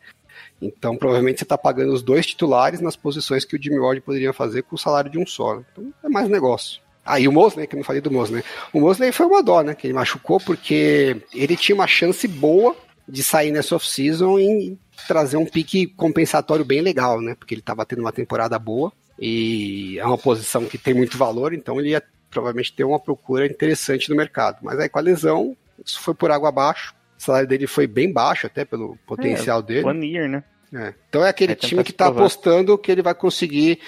Então, 0.61 0.97
provavelmente 0.97 1.39
você 1.39 1.45
está 1.45 1.57
pagando 1.57 1.93
os 1.93 2.03
dois 2.03 2.27
titulares 2.27 2.81
nas 2.81 2.97
posições 2.97 3.45
que 3.45 3.57
o 3.57 3.63
Jimmy 3.63 3.79
Ward 3.79 4.01
poderia 4.01 4.33
fazer 4.33 4.63
com 4.63 4.77
o 4.77 4.79
salário 4.79 5.11
de 5.11 5.19
um 5.19 5.27
só. 5.27 5.57
né? 5.57 5.65
Então, 5.73 5.93
é 6.05 6.09
mais 6.09 6.29
negócio. 6.29 6.81
Ah, 7.05 7.19
o 7.19 7.33
Mosley, 7.33 7.67
que 7.67 7.75
eu 7.75 7.79
não 7.79 7.85
falei 7.85 8.03
do 8.03 8.11
Mosley. 8.11 8.45
O 8.73 8.81
Mosley 8.81 9.13
foi 9.13 9.25
uma 9.27 9.43
dó, 9.43 9.63
né? 9.63 9.75
Que 9.75 9.87
ele 9.87 9.95
machucou 9.95 10.39
porque 10.39 11.17
ele 11.33 11.57
tinha 11.57 11.75
uma 11.75 11.87
chance 11.87 12.29
boa 12.29 12.77
de 13.09 13.23
sair 13.23 13.51
nessa 13.51 13.75
off-season 13.75 14.39
e 14.39 14.77
trazer 15.07 15.39
um 15.39 15.47
pique 15.47 15.87
compensatório 15.87 16.65
bem 16.65 16.83
legal, 16.83 17.21
né? 17.21 17.35
Porque 17.35 17.55
ele 17.55 17.63
estava 17.63 17.87
tendo 17.87 18.01
uma 18.01 18.13
temporada 18.13 18.59
boa 18.59 18.93
e 19.19 19.99
é 19.99 20.05
uma 20.05 20.19
posição 20.19 20.67
que 20.67 20.77
tem 20.77 20.93
muito 20.93 21.17
valor, 21.17 21.55
então 21.55 21.81
ele 21.81 21.91
ia 21.91 22.03
provavelmente 22.31 22.73
ter 22.73 22.85
uma 22.85 23.01
procura 23.01 23.47
interessante 23.47 24.11
no 24.11 24.17
mercado. 24.17 24.59
Mas 24.63 24.79
aí 24.79 24.89
com 24.89 24.99
a 24.99 25.03
lesão, 25.03 25.57
isso 25.85 26.01
foi 26.01 26.15
por 26.15 26.31
água 26.31 26.51
abaixo. 26.51 26.95
O 27.19 27.23
salário 27.23 27.49
dele 27.49 27.67
foi 27.67 27.87
bem 27.87 28.13
baixo 28.13 28.47
até 28.47 28.65
pelo 28.65 28.97
potencial 29.07 29.61
dele. 29.61 29.85
One 29.85 30.07
year, 30.07 30.29
né? 30.29 30.45
É. 30.73 30.95
Então 31.09 31.25
é 31.25 31.31
aquele 31.31 31.55
tentar 31.55 31.67
time 31.67 31.85
que 31.85 31.91
está 31.91 32.09
apostando 32.09 32.77
que 32.79 32.93
ele 32.93 33.03
vai 33.03 33.15
conseguir 33.15 33.81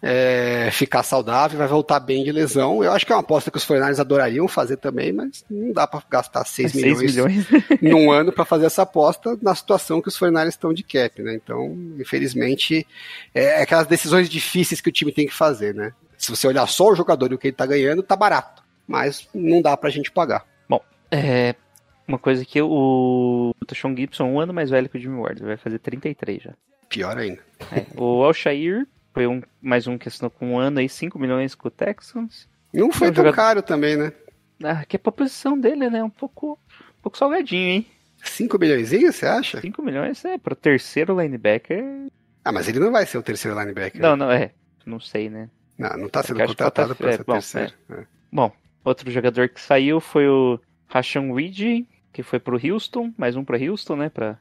é, 0.00 0.70
ficar 0.72 1.02
saudável, 1.02 1.58
vai 1.58 1.66
voltar 1.66 1.98
bem 2.00 2.24
de 2.24 2.30
lesão. 2.30 2.82
Eu 2.82 2.92
acho 2.92 3.04
que 3.04 3.12
é 3.12 3.14
uma 3.14 3.20
aposta 3.20 3.50
que 3.50 3.56
os 3.56 3.64
Fornares 3.64 3.98
adorariam 3.98 4.46
fazer 4.46 4.76
também, 4.76 5.12
mas 5.12 5.44
não 5.50 5.72
dá 5.72 5.86
para 5.86 6.02
gastar 6.08 6.44
6 6.44 6.72
6 6.72 6.84
milhões, 6.84 7.14
milhões. 7.14 7.46
num 7.82 8.10
ano 8.10 8.32
para 8.32 8.44
fazer 8.44 8.66
essa 8.66 8.82
aposta 8.82 9.36
na 9.42 9.54
situação 9.54 10.00
que 10.00 10.08
os 10.08 10.16
Fornares 10.16 10.54
estão 10.54 10.72
de 10.72 10.84
cap, 10.84 11.20
né? 11.22 11.34
Então, 11.34 11.76
infelizmente, 11.98 12.86
é 13.34 13.62
aquelas 13.62 13.86
decisões 13.86 14.28
difíceis 14.28 14.80
que 14.80 14.88
o 14.88 14.92
time 14.92 15.12
tem 15.12 15.26
que 15.26 15.34
fazer, 15.34 15.74
né? 15.74 15.92
Se 16.16 16.30
você 16.30 16.46
olhar 16.46 16.66
só 16.66 16.90
o 16.90 16.96
jogador 16.96 17.30
e 17.30 17.34
o 17.34 17.38
que 17.38 17.48
ele 17.48 17.56
tá 17.56 17.66
ganhando, 17.66 18.02
tá 18.02 18.16
barato, 18.16 18.62
mas 18.86 19.28
não 19.34 19.60
dá 19.60 19.76
pra 19.76 19.90
gente 19.90 20.10
pagar. 20.10 20.44
É, 21.10 21.54
uma 22.08 22.18
coisa 22.18 22.44
que 22.44 22.60
o, 22.60 23.54
Sean 23.74 23.94
Gibson, 23.94 24.24
um 24.24 24.40
ano 24.40 24.52
mais 24.52 24.70
velho 24.70 24.88
que 24.88 24.96
o 24.96 25.00
Jimmy 25.00 25.18
Ward, 25.20 25.42
vai 25.42 25.56
fazer 25.56 25.78
33 25.78 26.42
já. 26.42 26.54
Pior 26.88 27.16
ainda. 27.18 27.40
É, 27.70 27.84
o 28.00 28.24
Alshair 28.24 28.86
foi 29.12 29.26
um, 29.26 29.42
mais 29.60 29.86
um 29.86 29.98
que 29.98 30.08
assinou 30.08 30.30
com 30.30 30.52
um 30.54 30.58
ano 30.58 30.78
aí, 30.80 30.88
5 30.88 31.18
milhões 31.18 31.54
com 31.54 31.68
o 31.68 31.70
Texans. 31.70 32.48
Não 32.72 32.90
foi 32.90 33.08
É 33.08 33.10
um 33.10 33.14
tão 33.14 33.24
jogador- 33.24 33.36
caro 33.36 33.62
também, 33.62 33.96
né? 33.96 34.12
Ah, 34.64 34.84
que 34.84 34.96
é 34.96 34.98
pra 34.98 35.12
posição 35.12 35.58
dele, 35.58 35.88
né? 35.90 36.02
Um 36.02 36.10
pouco, 36.10 36.52
um 36.98 37.02
pouco 37.02 37.16
salgadinho, 37.18 37.68
hein? 37.68 37.86
5 38.24 38.58
milhões, 38.58 38.88
você 38.90 39.26
acha? 39.26 39.60
5 39.60 39.80
milhões 39.82 40.24
é 40.24 40.36
pro 40.38 40.56
terceiro 40.56 41.20
linebacker. 41.20 41.84
Ah, 42.44 42.50
mas 42.50 42.68
ele 42.68 42.80
não 42.80 42.90
vai 42.90 43.06
ser 43.06 43.18
o 43.18 43.22
terceiro 43.22 43.58
linebacker. 43.58 44.00
Não, 44.00 44.16
não, 44.16 44.30
é. 44.30 44.50
Não 44.84 44.98
sei, 44.98 45.28
né? 45.30 45.48
Não, 45.76 45.90
não 45.96 46.08
tá 46.08 46.22
sendo 46.22 46.38
que 46.40 46.46
contratado 46.46 46.88
falta- 46.94 47.02
para 47.02 47.10
é, 47.12 47.16
ser 47.16 47.24
bom, 47.24 47.32
terceiro. 47.34 47.72
É. 47.90 48.04
Bom, 48.32 48.50
outro 48.84 49.10
jogador 49.10 49.48
que 49.48 49.60
saiu 49.60 50.00
foi 50.00 50.26
o 50.28 50.58
Rashan 50.88 51.32
Reed, 51.32 51.86
que 52.12 52.22
foi 52.22 52.38
pro 52.38 52.60
Houston, 52.62 53.12
mais 53.16 53.36
um 53.36 53.44
pra 53.44 53.58
Houston, 53.58 53.96
né? 53.96 54.08
Pra... 54.08 54.38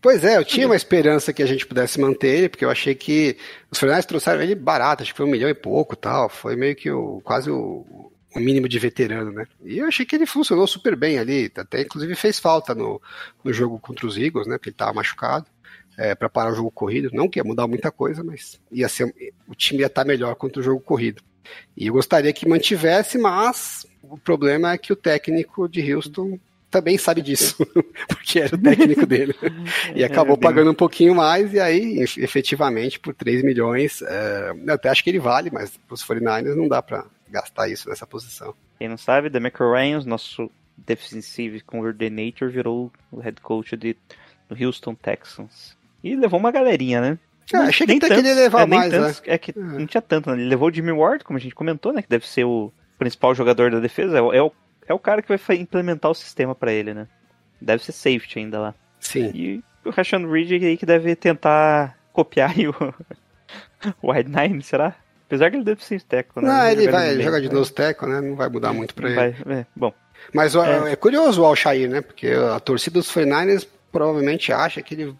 Pois 0.00 0.24
é, 0.24 0.36
eu 0.36 0.44
tinha 0.44 0.66
uma 0.66 0.76
esperança 0.76 1.32
que 1.32 1.42
a 1.42 1.46
gente 1.46 1.66
pudesse 1.66 2.00
manter 2.00 2.28
ele, 2.28 2.48
porque 2.48 2.64
eu 2.64 2.70
achei 2.70 2.94
que 2.94 3.36
os 3.70 3.78
Fernandes 3.78 4.06
trouxeram 4.06 4.42
ele 4.42 4.54
barato, 4.54 5.02
acho 5.02 5.12
que 5.12 5.16
foi 5.16 5.26
um 5.26 5.30
milhão 5.30 5.48
e 5.48 5.54
pouco 5.54 5.96
tal. 5.96 6.28
Foi 6.28 6.56
meio 6.56 6.76
que 6.76 6.90
o, 6.90 7.20
quase 7.22 7.50
o, 7.50 8.12
o 8.34 8.40
mínimo 8.40 8.68
de 8.68 8.78
veterano, 8.78 9.32
né? 9.32 9.46
E 9.64 9.78
eu 9.78 9.86
achei 9.86 10.04
que 10.04 10.14
ele 10.14 10.26
funcionou 10.26 10.66
super 10.66 10.96
bem 10.96 11.18
ali, 11.18 11.50
até 11.56 11.82
inclusive 11.82 12.14
fez 12.14 12.38
falta 12.38 12.74
no, 12.74 13.00
no 13.42 13.52
jogo 13.52 13.78
contra 13.78 14.06
os 14.06 14.16
Eagles, 14.18 14.46
né? 14.46 14.58
Porque 14.58 14.70
ele 14.70 14.76
tava 14.76 14.92
machucado. 14.92 15.46
É, 15.96 16.12
para 16.12 16.28
parar 16.28 16.50
o 16.50 16.56
jogo 16.56 16.72
corrido, 16.72 17.08
não 17.12 17.28
que 17.28 17.38
ia 17.38 17.44
mudar 17.44 17.68
muita 17.68 17.88
coisa, 17.88 18.24
mas 18.24 18.60
ia 18.72 18.88
ser, 18.88 19.14
o 19.46 19.54
time 19.54 19.78
ia 19.78 19.86
estar 19.86 20.04
melhor 20.04 20.34
contra 20.34 20.58
o 20.60 20.62
jogo 20.62 20.80
corrido. 20.80 21.22
E 21.76 21.86
eu 21.86 21.92
gostaria 21.92 22.32
que 22.32 22.48
mantivesse, 22.48 23.16
mas 23.16 23.86
o 24.02 24.18
problema 24.18 24.72
é 24.72 24.78
que 24.78 24.92
o 24.92 24.96
técnico 24.96 25.68
de 25.68 25.94
Houston 25.94 26.36
também 26.78 26.98
sabe 26.98 27.22
disso, 27.22 27.56
porque 28.08 28.40
era 28.40 28.54
o 28.54 28.58
técnico 28.62 29.06
dele. 29.06 29.34
E 29.94 30.02
acabou 30.04 30.34
É, 30.34 30.36
bem- 30.36 30.48
pagando 30.50 30.70
um 30.70 30.74
pouquinho 30.74 31.14
mais, 31.14 31.52
e 31.54 31.60
aí, 31.60 32.00
ef- 32.02 32.18
efetivamente, 32.18 32.98
por 32.98 33.14
3 33.14 33.42
milhões, 33.44 34.02
é, 34.02 34.52
eu 34.66 34.74
até 34.74 34.88
acho 34.88 35.02
que 35.04 35.10
ele 35.10 35.18
vale, 35.20 35.50
mas 35.52 35.76
para 35.76 35.94
os 35.94 36.04
49ers 36.04 36.54
não 36.56 36.66
dá 36.68 36.82
para 36.82 37.04
gastar 37.30 37.68
isso 37.68 37.88
nessa 37.88 38.06
posição. 38.06 38.54
Quem 38.78 38.88
não 38.88 38.96
sabe, 38.96 39.30
Demeco 39.30 39.62
Ryans, 39.72 40.04
nosso 40.04 40.50
defensive 40.76 41.60
coordinator, 41.60 42.50
virou 42.50 42.90
o 43.12 43.20
head 43.20 43.40
coach 43.40 43.76
de, 43.76 43.96
do 44.48 44.64
Houston 44.64 44.94
Texans. 44.94 45.76
E 46.02 46.16
levou 46.16 46.38
uma 46.40 46.50
galerinha, 46.50 47.00
né? 47.00 47.18
É, 47.52 47.56
achei 47.58 47.86
que 47.86 47.92
Nem 47.92 47.98
até 47.98 48.08
que 48.08 48.14
tantos, 48.14 48.30
ele 48.30 48.38
ia 48.38 48.42
levar 48.44 48.62
é, 48.62 48.66
mais, 48.66 48.92
né? 48.92 49.14
É 49.26 49.38
que 49.38 49.56
não 49.58 49.86
tinha 49.86 50.02
tanto, 50.02 50.30
né? 50.30 50.36
Ele 50.36 50.48
levou 50.48 50.68
o 50.68 50.72
Jimmy 50.72 50.92
Ward, 50.92 51.22
como 51.24 51.38
a 51.38 51.40
gente 51.40 51.54
comentou, 51.54 51.92
né? 51.92 52.02
Que 52.02 52.08
deve 52.08 52.26
ser 52.26 52.44
o 52.44 52.72
principal 52.98 53.34
jogador 53.34 53.70
da 53.70 53.80
defesa. 53.80 54.18
É, 54.18 54.42
o- 54.42 54.52
é 54.88 54.92
o, 54.94 54.96
é 54.96 54.98
cara 54.98 55.22
que 55.22 55.28
vai 55.28 55.56
implementar 55.56 56.10
o 56.10 56.14
sistema 56.14 56.54
pra 56.54 56.72
ele, 56.72 56.92
né? 56.94 57.06
Deve 57.60 57.82
ser 57.84 57.92
safety 57.92 58.38
ainda 58.38 58.58
lá. 58.60 58.74
Sim. 59.00 59.30
E 59.34 59.64
o 59.84 59.90
Rashan 59.90 60.26
Reed 60.30 60.52
aí 60.62 60.76
que 60.76 60.86
deve 60.86 61.14
tentar 61.16 61.98
copiar 62.12 62.50
aí 62.50 62.68
o, 62.68 62.74
o 64.02 64.12
Wide 64.12 64.30
Nine, 64.30 64.62
será? 64.62 64.94
Apesar 65.26 65.50
que 65.50 65.56
ele 65.56 65.64
deve 65.64 65.84
ser 65.84 66.02
teco, 66.02 66.40
né? 66.40 66.48
Não, 66.48 66.66
ele 66.68 66.84
Jogar 66.84 66.98
vai 66.98 67.20
jogar 67.22 67.40
de 67.40 67.48
novo 67.52 67.70
teco, 67.70 68.06
né? 68.06 68.20
Não 68.20 68.36
vai 68.36 68.48
mudar 68.48 68.72
muito 68.72 68.94
para 68.94 69.06
ele. 69.08 69.16
Vai- 69.16 69.58
é, 69.60 69.66
bom, 69.74 69.92
Mas 70.32 70.54
É. 70.54 70.92
é. 70.92 70.96
curioso 70.96 71.42
o 71.42 71.44
Alshair, 71.44 71.88
né? 71.88 72.00
Porque 72.00 72.28
a 72.28 72.60
torcida 72.60 72.98
dos 72.98 73.10
49ers 73.10 73.66
provavelmente 73.90 74.52
acha 74.52 74.82
que 74.82 74.94
ele 74.94 75.14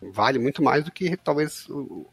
vale 0.00 0.38
muito 0.38 0.62
mais 0.62 0.84
do 0.84 0.92
que 0.92 1.16
talvez 1.16 1.68
o- 1.68 2.06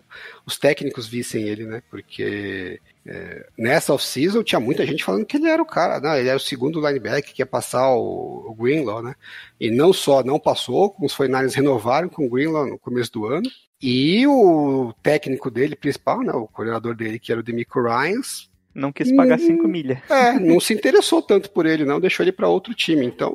os 0.46 0.58
técnicos 0.58 1.08
vissem 1.08 1.44
ele, 1.44 1.66
né? 1.66 1.82
Porque 1.90 2.80
eh, 3.06 3.48
nessa 3.58 3.94
off-season 3.94 4.44
tinha 4.44 4.60
muita 4.60 4.86
gente 4.86 5.04
falando 5.04 5.26
que 5.26 5.38
ele 5.38 5.48
era 5.50 5.62
o 5.62 5.66
cara, 5.66 6.00
não, 6.00 6.16
ele 6.16 6.28
era 6.30 6.38
o 6.38 6.40
segundo 6.40 6.80
linebacker 6.86 7.34
que 7.34 7.42
ia 7.42 7.46
passar 7.46 7.94
o, 7.94 8.48
o 8.50 8.56
Greenlaw, 8.56 9.02
né? 9.04 9.14
E 9.60 9.70
não 9.70 9.94
só 9.94 10.24
não 10.24 10.40
passou, 10.40 10.90
como 10.90 11.06
os 11.06 11.16
49ers 11.16 11.54
renovaram 11.56 12.10
com 12.10 12.26
o 12.26 12.30
Greenlaw 12.30 12.66
no 12.68 12.80
começo 12.80 13.12
do 13.12 13.26
ano. 13.26 13.50
E 13.82 14.26
o 14.26 14.94
técnico 15.04 15.52
dele, 15.52 15.76
principal, 15.76 16.22
né, 16.22 16.32
o 16.32 16.48
coordenador 16.48 16.96
dele, 16.96 17.20
que 17.20 17.32
era 17.32 17.42
o 17.42 17.44
Demico 17.44 17.82
Ryans, 17.82 18.50
não 18.74 18.92
quis 18.92 19.12
pagar 19.16 19.36
Hum. 19.40 19.46
5 19.46 19.68
milha. 19.68 20.02
é, 20.10 20.40
não 20.40 20.60
se 20.60 20.74
interessou 20.74 21.22
tanto 21.22 21.50
por 21.52 21.66
ele, 21.66 21.86
não, 21.86 22.00
deixou 22.00 22.24
ele 22.24 22.32
para 22.32 22.48
outro 22.50 22.74
time. 22.74 23.06
Então, 23.06 23.34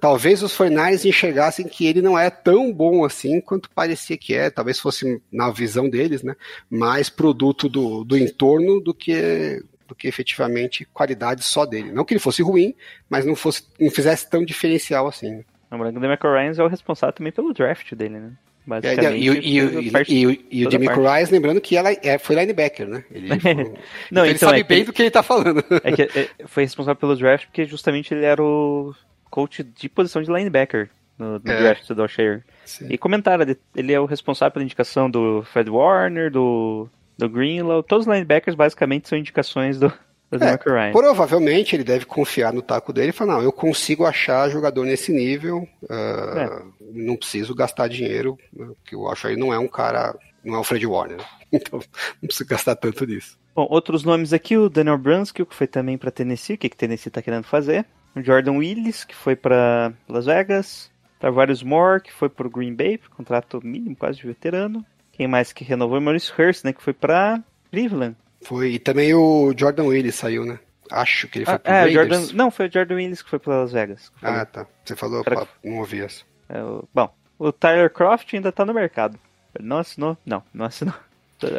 talvez 0.00 0.42
os 0.42 0.54
Fornais 0.54 1.04
enxergassem 1.04 1.66
que 1.68 1.86
ele 1.86 2.02
não 2.02 2.18
é 2.18 2.28
tão 2.30 2.72
bom 2.72 3.04
assim 3.04 3.40
quanto 3.40 3.70
parecia 3.70 4.16
que 4.16 4.34
é. 4.34 4.50
Talvez 4.50 4.78
fosse, 4.80 5.20
na 5.32 5.50
visão 5.50 5.88
deles, 5.88 6.22
né, 6.22 6.34
mais 6.70 7.08
produto 7.08 7.68
do, 7.68 8.04
do 8.04 8.16
entorno 8.18 8.80
do 8.80 8.92
que 8.94 9.62
do 9.86 9.94
que 9.94 10.08
efetivamente 10.08 10.86
qualidade 10.94 11.44
só 11.44 11.66
dele. 11.66 11.92
Não 11.92 12.04
que 12.06 12.14
ele 12.14 12.20
fosse 12.20 12.42
ruim, 12.42 12.74
mas 13.08 13.26
não 13.26 13.36
fosse 13.36 13.64
não 13.78 13.90
fizesse 13.90 14.28
tão 14.30 14.42
diferencial 14.44 15.06
assim. 15.06 15.30
né? 15.30 15.44
Lembrando 15.70 15.92
que 15.92 15.98
o 15.98 16.00
Demeco 16.00 16.26
Ryans 16.26 16.58
é 16.58 16.64
o 16.64 16.68
responsável 16.68 17.12
também 17.14 17.30
pelo 17.32 17.52
draft 17.52 17.92
dele, 17.94 18.18
né? 18.18 18.32
É, 18.66 18.70
Basicamente. 18.70 19.22
e, 19.22 19.30
o- 19.30 19.34
e, 19.34 19.60
o- 19.62 19.68
fez 19.68 19.76
a 19.76 19.82
e, 19.82 19.90
parte- 19.90 20.14
e, 20.14 20.26
o- 20.26 20.30
e 20.30 20.60
o 20.62 20.64
toda 20.64 20.70
Jimmy 20.70 20.86
parte. 20.86 21.20
Rice, 21.20 21.32
lembrando 21.32 21.60
que 21.60 21.76
ela 21.76 21.90
é, 21.92 22.16
foi 22.16 22.34
linebacker, 22.34 22.88
né? 22.88 23.04
Ele, 23.10 23.28
então 23.34 23.74
Não, 24.10 24.24
ele 24.24 24.34
então, 24.36 24.48
sabe 24.48 24.60
é 24.60 24.64
bem 24.64 24.78
ele- 24.78 24.86
do 24.86 24.92
que 24.94 25.02
ele 25.02 25.10
tá 25.10 25.22
falando. 25.22 25.62
É 25.84 25.92
que 25.92 26.02
é, 26.02 26.28
foi 26.46 26.62
responsável 26.62 26.98
pelo 26.98 27.14
draft 27.14 27.44
porque 27.44 27.66
justamente 27.66 28.14
ele 28.14 28.24
era 28.24 28.42
o 28.42 28.94
coach 29.34 29.64
de 29.64 29.88
posição 29.88 30.22
de 30.22 30.30
linebacker 30.30 30.88
no, 31.18 31.40
no 31.40 31.50
É. 31.50 31.58
draft 31.60 31.88
do 31.92 32.02
Alshair. 32.02 32.44
Sim. 32.64 32.86
E 32.88 32.96
comentaram, 32.96 33.44
ele- 33.74 33.92
é 33.92 33.98
o 33.98 34.04
responsável 34.04 34.52
pela 34.52 34.64
indicação 34.64 35.10
do 35.10 35.42
Fred 35.42 35.68
Warner, 35.68 36.30
do, 36.30 36.88
do 37.18 37.28
Greenlaw. 37.28 37.82
Todos 37.82 38.06
os 38.06 38.12
linebackers 38.12 38.54
basicamente 38.54 39.08
são 39.08 39.18
indicações 39.18 39.76
do, 39.80 39.92
É. 40.30 40.90
Provavelmente 40.92 41.74
ele 41.74 41.82
deve 41.84 42.04
confiar 42.04 42.52
no 42.52 42.62
taco 42.62 42.92
dele 42.92 43.08
e 43.08 43.12
falar, 43.12 43.34
não, 43.34 43.42
eu 43.42 43.52
consigo 43.52 44.04
achar 44.04 44.48
jogador 44.48 44.84
nesse 44.84 45.12
nível, 45.12 45.68
ah, 45.90 46.62
não 46.92 47.16
preciso 47.16 47.54
gastar 47.56 47.88
dinheiro, 47.88 48.38
que 48.84 48.94
eu 48.94 49.08
acho 49.08 49.26
aí 49.26 49.36
não 49.36 49.52
é 49.52 49.58
um 49.58 49.68
cara, 49.68 50.16
não 50.44 50.54
é 50.54 50.58
o 50.58 50.64
Fred 50.64 50.86
Warner, 50.86 51.18
né? 51.18 51.24
então 51.52 51.80
não 52.22 52.26
preciso 52.28 52.48
gastar 52.48 52.76
tanto 52.76 53.04
nisso. 53.04 53.36
Bom, 53.54 53.66
outros 53.70 54.02
nomes 54.04 54.32
aqui, 54.32 54.56
o 54.56 54.68
Daniel 54.68 54.98
Brunskill, 54.98 55.46
que 55.46 55.54
foi 55.54 55.66
também 55.66 55.96
para 55.98 56.10
Tennessee, 56.10 56.54
o 56.54 56.58
que, 56.58 56.68
que 56.68 56.76
Tennessee 56.76 57.10
tá 57.10 57.20
querendo 57.22 57.44
fazer. 57.44 57.84
O 58.16 58.22
Jordan 58.22 58.52
Willis, 58.58 59.04
que 59.04 59.14
foi 59.14 59.34
para 59.36 59.92
Las 60.08 60.26
Vegas. 60.26 60.90
Tavares 61.18 61.62
Moore, 61.62 62.02
que 62.02 62.12
foi 62.12 62.28
pro 62.28 62.50
Green 62.50 62.74
Bay, 62.74 62.98
contrato 63.16 63.60
mínimo, 63.64 63.96
quase 63.96 64.18
de 64.18 64.26
veterano. 64.26 64.84
Quem 65.12 65.26
mais 65.26 65.52
que 65.52 65.64
renovou? 65.64 65.98
O 65.98 66.00
Maurice 66.00 66.30
Hurst, 66.38 66.64
né, 66.64 66.72
que 66.72 66.82
foi 66.82 66.92
para 66.92 67.42
Cleveland. 67.70 68.14
Foi, 68.42 68.72
e 68.72 68.78
também 68.78 69.14
o 69.14 69.54
Jordan 69.56 69.84
Willis 69.84 70.16
saiu, 70.16 70.44
né? 70.44 70.58
Acho 70.90 71.26
que 71.28 71.38
ele 71.38 71.44
foi 71.46 71.54
Ah, 71.54 71.58
pro 71.58 71.72
é, 71.72 71.84
o. 71.86 71.90
Jordan, 71.92 72.26
não, 72.34 72.50
foi 72.50 72.68
o 72.68 72.72
Jordan 72.72 72.96
Willis 72.96 73.22
que 73.22 73.30
foi 73.30 73.38
para 73.38 73.60
Las 73.60 73.72
Vegas. 73.72 74.12
Ah, 74.20 74.44
tá. 74.44 74.66
Você 74.84 74.94
falou, 74.94 75.24
pá, 75.24 75.46
não 75.64 75.78
ouvi 75.78 76.02
essa. 76.02 76.24
É, 76.48 76.62
o- 76.62 76.86
bom, 76.92 77.08
o 77.38 77.50
Tyler 77.50 77.88
Croft 77.90 78.34
ainda 78.34 78.52
tá 78.52 78.66
no 78.66 78.74
mercado. 78.74 79.18
Ele 79.54 79.66
não 79.66 79.78
assinou? 79.78 80.18
Não, 80.26 80.42
não 80.52 80.66
assinou. 80.66 80.94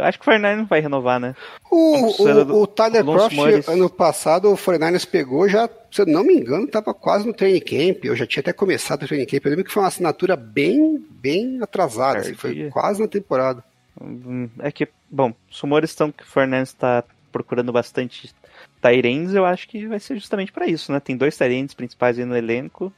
Acho 0.02 0.18
que 0.20 0.24
o 0.24 0.26
Fortnite 0.26 0.56
não 0.56 0.66
vai 0.66 0.80
renovar, 0.80 1.20
né? 1.20 1.36
O, 1.70 2.24
o, 2.24 2.62
o 2.62 2.68
Tyler 2.68 3.04
Croft, 3.04 3.36
ano 3.68 3.90
passado, 3.90 4.52
o 4.52 4.56
49ers 4.58 5.08
pegou 5.08 5.48
já, 5.48 5.70
se 5.92 6.02
eu 6.02 6.06
não 6.06 6.24
me 6.24 6.34
engano, 6.36 6.66
estava 6.66 6.94
quase 6.94 7.28
no 7.28 7.34
training 7.34 7.60
camp. 7.60 8.06
Eu 8.06 8.16
já 8.16 8.26
tinha 8.26 8.42
até 8.42 8.54
começado 8.54 9.04
o 9.04 9.08
training 9.08 9.26
camp. 9.26 9.46
Eu 9.46 9.50
lembro 9.52 9.66
que 9.66 9.72
foi 9.72 9.82
uma 9.84 9.88
assinatura 9.90 10.36
bem, 10.36 11.04
bem 11.10 11.60
atrasada. 11.62 12.20
assim, 12.20 12.34
foi 12.34 12.70
quase 12.72 13.02
na 13.02 13.08
temporada. 13.08 13.64
Hum, 14.02 14.50
É 14.60 14.72
que, 14.72 14.88
bom, 15.10 15.34
os 15.50 15.60
rumores 15.60 15.90
estão 15.90 16.12
que 16.12 16.24
o 16.24 16.28
Fernandes 16.28 16.70
está 16.70 17.04
procurando 17.32 17.72
bastante. 17.72 18.34
Tyrands, 18.82 19.34
eu 19.34 19.46
acho 19.46 19.68
que 19.68 19.88
vai 19.88 20.00
ser 20.00 20.16
justamente 20.16 20.52
pra 20.52 20.68
isso, 20.68 20.92
né? 20.92 21.00
Tem 21.00 21.18
dois 21.18 21.36
Tyrands 21.38 21.74
principais 21.74 22.18
aí 22.20 22.26
no 22.26 22.36
elenco. 22.38 22.92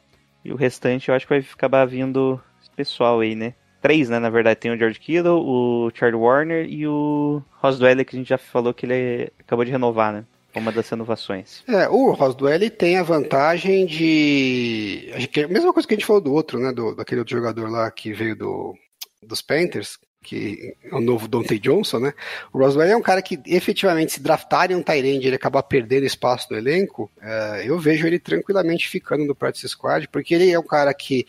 E 0.43 0.51
o 0.51 0.55
restante 0.55 1.09
eu 1.09 1.15
acho 1.15 1.25
que 1.25 1.33
vai 1.33 1.45
acabar 1.53 1.85
vindo 1.85 2.39
pessoal 2.75 3.19
aí, 3.19 3.35
né? 3.35 3.53
Três, 3.82 4.09
né? 4.09 4.19
Na 4.19 4.30
verdade, 4.30 4.59
tem 4.59 4.71
o 4.71 4.78
George 4.78 4.99
Kittle, 4.99 5.39
o 5.39 5.91
Charlie 5.93 6.19
Warner 6.19 6.65
e 6.67 6.88
o 6.88 7.41
Ross 7.61 7.78
Dwelly, 7.78 8.03
que 8.03 8.15
a 8.15 8.19
gente 8.19 8.30
já 8.30 8.38
falou 8.38 8.73
que 8.73 8.86
ele 8.86 9.32
acabou 9.39 9.63
de 9.63 9.71
renovar, 9.71 10.11
né? 10.11 10.25
Uma 10.55 10.71
das 10.71 10.89
renovações. 10.89 11.63
É, 11.67 11.88
o 11.88 12.11
Roswell 12.11 12.69
tem 12.71 12.97
a 12.97 13.03
vantagem 13.03 13.86
de. 13.86 15.09
é 15.11 15.43
A 15.43 15.47
mesma 15.47 15.71
coisa 15.71 15.88
que 15.88 15.93
a 15.93 15.97
gente 15.97 16.05
falou 16.05 16.21
do 16.21 16.34
outro, 16.34 16.59
né? 16.59 16.71
Do, 16.71 16.95
daquele 16.95 17.19
outro 17.19 17.38
jogador 17.38 17.69
lá 17.69 17.89
que 17.91 18.11
veio 18.11 18.36
do, 18.36 18.75
dos 19.21 19.41
Panthers, 19.41 19.99
que 20.23 20.75
é 20.84 20.95
o 20.95 20.99
novo 20.99 21.28
Dante 21.28 21.59
Johnson, 21.59 21.99
né? 21.99 22.13
O 22.51 22.57
Roswell 22.57 22.89
é 22.89 22.95
um 22.95 23.01
cara 23.01 23.21
que 23.21 23.39
efetivamente, 23.45 24.13
se 24.13 24.19
draftarem 24.19 24.75
um 24.75 24.82
Tyrande 24.82 25.28
ele 25.28 25.36
acabar 25.36 25.61
perdendo 25.63 26.05
espaço 26.05 26.47
no 26.49 26.57
elenco, 26.57 27.11
é, 27.21 27.63
eu 27.65 27.78
vejo 27.78 28.07
ele 28.07 28.17
tranquilamente 28.17 28.89
ficando 28.89 29.25
no 29.25 29.36
practice 29.36 29.69
squad, 29.69 30.07
porque 30.07 30.34
ele 30.34 30.49
é 30.49 30.59
um 30.59 30.65
cara 30.65 30.93
que 30.93 31.28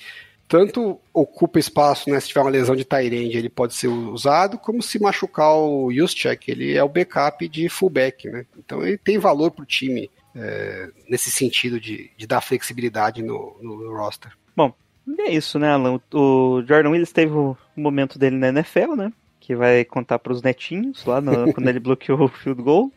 tanto 0.48 0.98
ocupa 1.12 1.58
espaço, 1.58 2.08
né? 2.10 2.18
Se 2.18 2.28
tiver 2.28 2.40
uma 2.40 2.50
lesão 2.50 2.74
de 2.74 2.84
Tyrande, 2.84 3.36
ele 3.36 3.48
pode 3.50 3.74
ser 3.74 3.88
usado, 3.88 4.58
como 4.58 4.82
se 4.82 4.98
machucar 4.98 5.54
o 5.54 5.92
Juszczyk, 5.92 6.50
ele 6.50 6.74
é 6.74 6.82
o 6.82 6.88
backup 6.88 7.46
de 7.48 7.68
fullback, 7.68 8.28
né? 8.28 8.46
Então 8.58 8.82
ele 8.82 8.96
tem 8.98 9.18
valor 9.18 9.50
pro 9.50 9.66
time 9.66 10.10
é, 10.34 10.88
nesse 11.08 11.30
sentido 11.30 11.78
de, 11.78 12.10
de 12.16 12.26
dar 12.26 12.40
flexibilidade 12.40 13.22
no, 13.22 13.56
no 13.60 13.94
roster. 13.96 14.32
Bom, 14.56 14.72
é 15.18 15.30
isso, 15.30 15.58
né, 15.58 15.68
Alan? 15.70 16.00
O 16.14 16.62
Jordan 16.66 16.90
Willis 16.90 17.12
teve 17.12 17.32
o 17.32 17.56
momento 17.76 18.18
dele 18.18 18.36
na 18.36 18.48
NFL, 18.48 18.94
né? 18.96 19.12
Que 19.40 19.54
vai 19.54 19.84
contar 19.84 20.18
pros 20.18 20.42
netinhos 20.42 21.04
lá 21.04 21.20
no- 21.20 21.52
quando 21.54 21.68
ele 21.68 21.80
bloqueou 21.80 22.22
o 22.24 22.28
field 22.28 22.62
goal. 22.62 22.90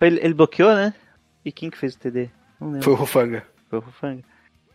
Ele, 0.00 0.20
ele 0.22 0.34
bloqueou, 0.34 0.74
né? 0.74 0.92
E 1.44 1.52
quem 1.52 1.70
que 1.70 1.78
fez 1.78 1.94
o 1.94 1.98
TD? 1.98 2.28
Não 2.60 2.68
lembro. 2.68 2.82
Foi 2.84 2.92
o 2.92 2.96
Rufanga. 2.96 3.46
Foi 3.70 3.78
o 3.78 3.82
Rufanga. 3.82 4.22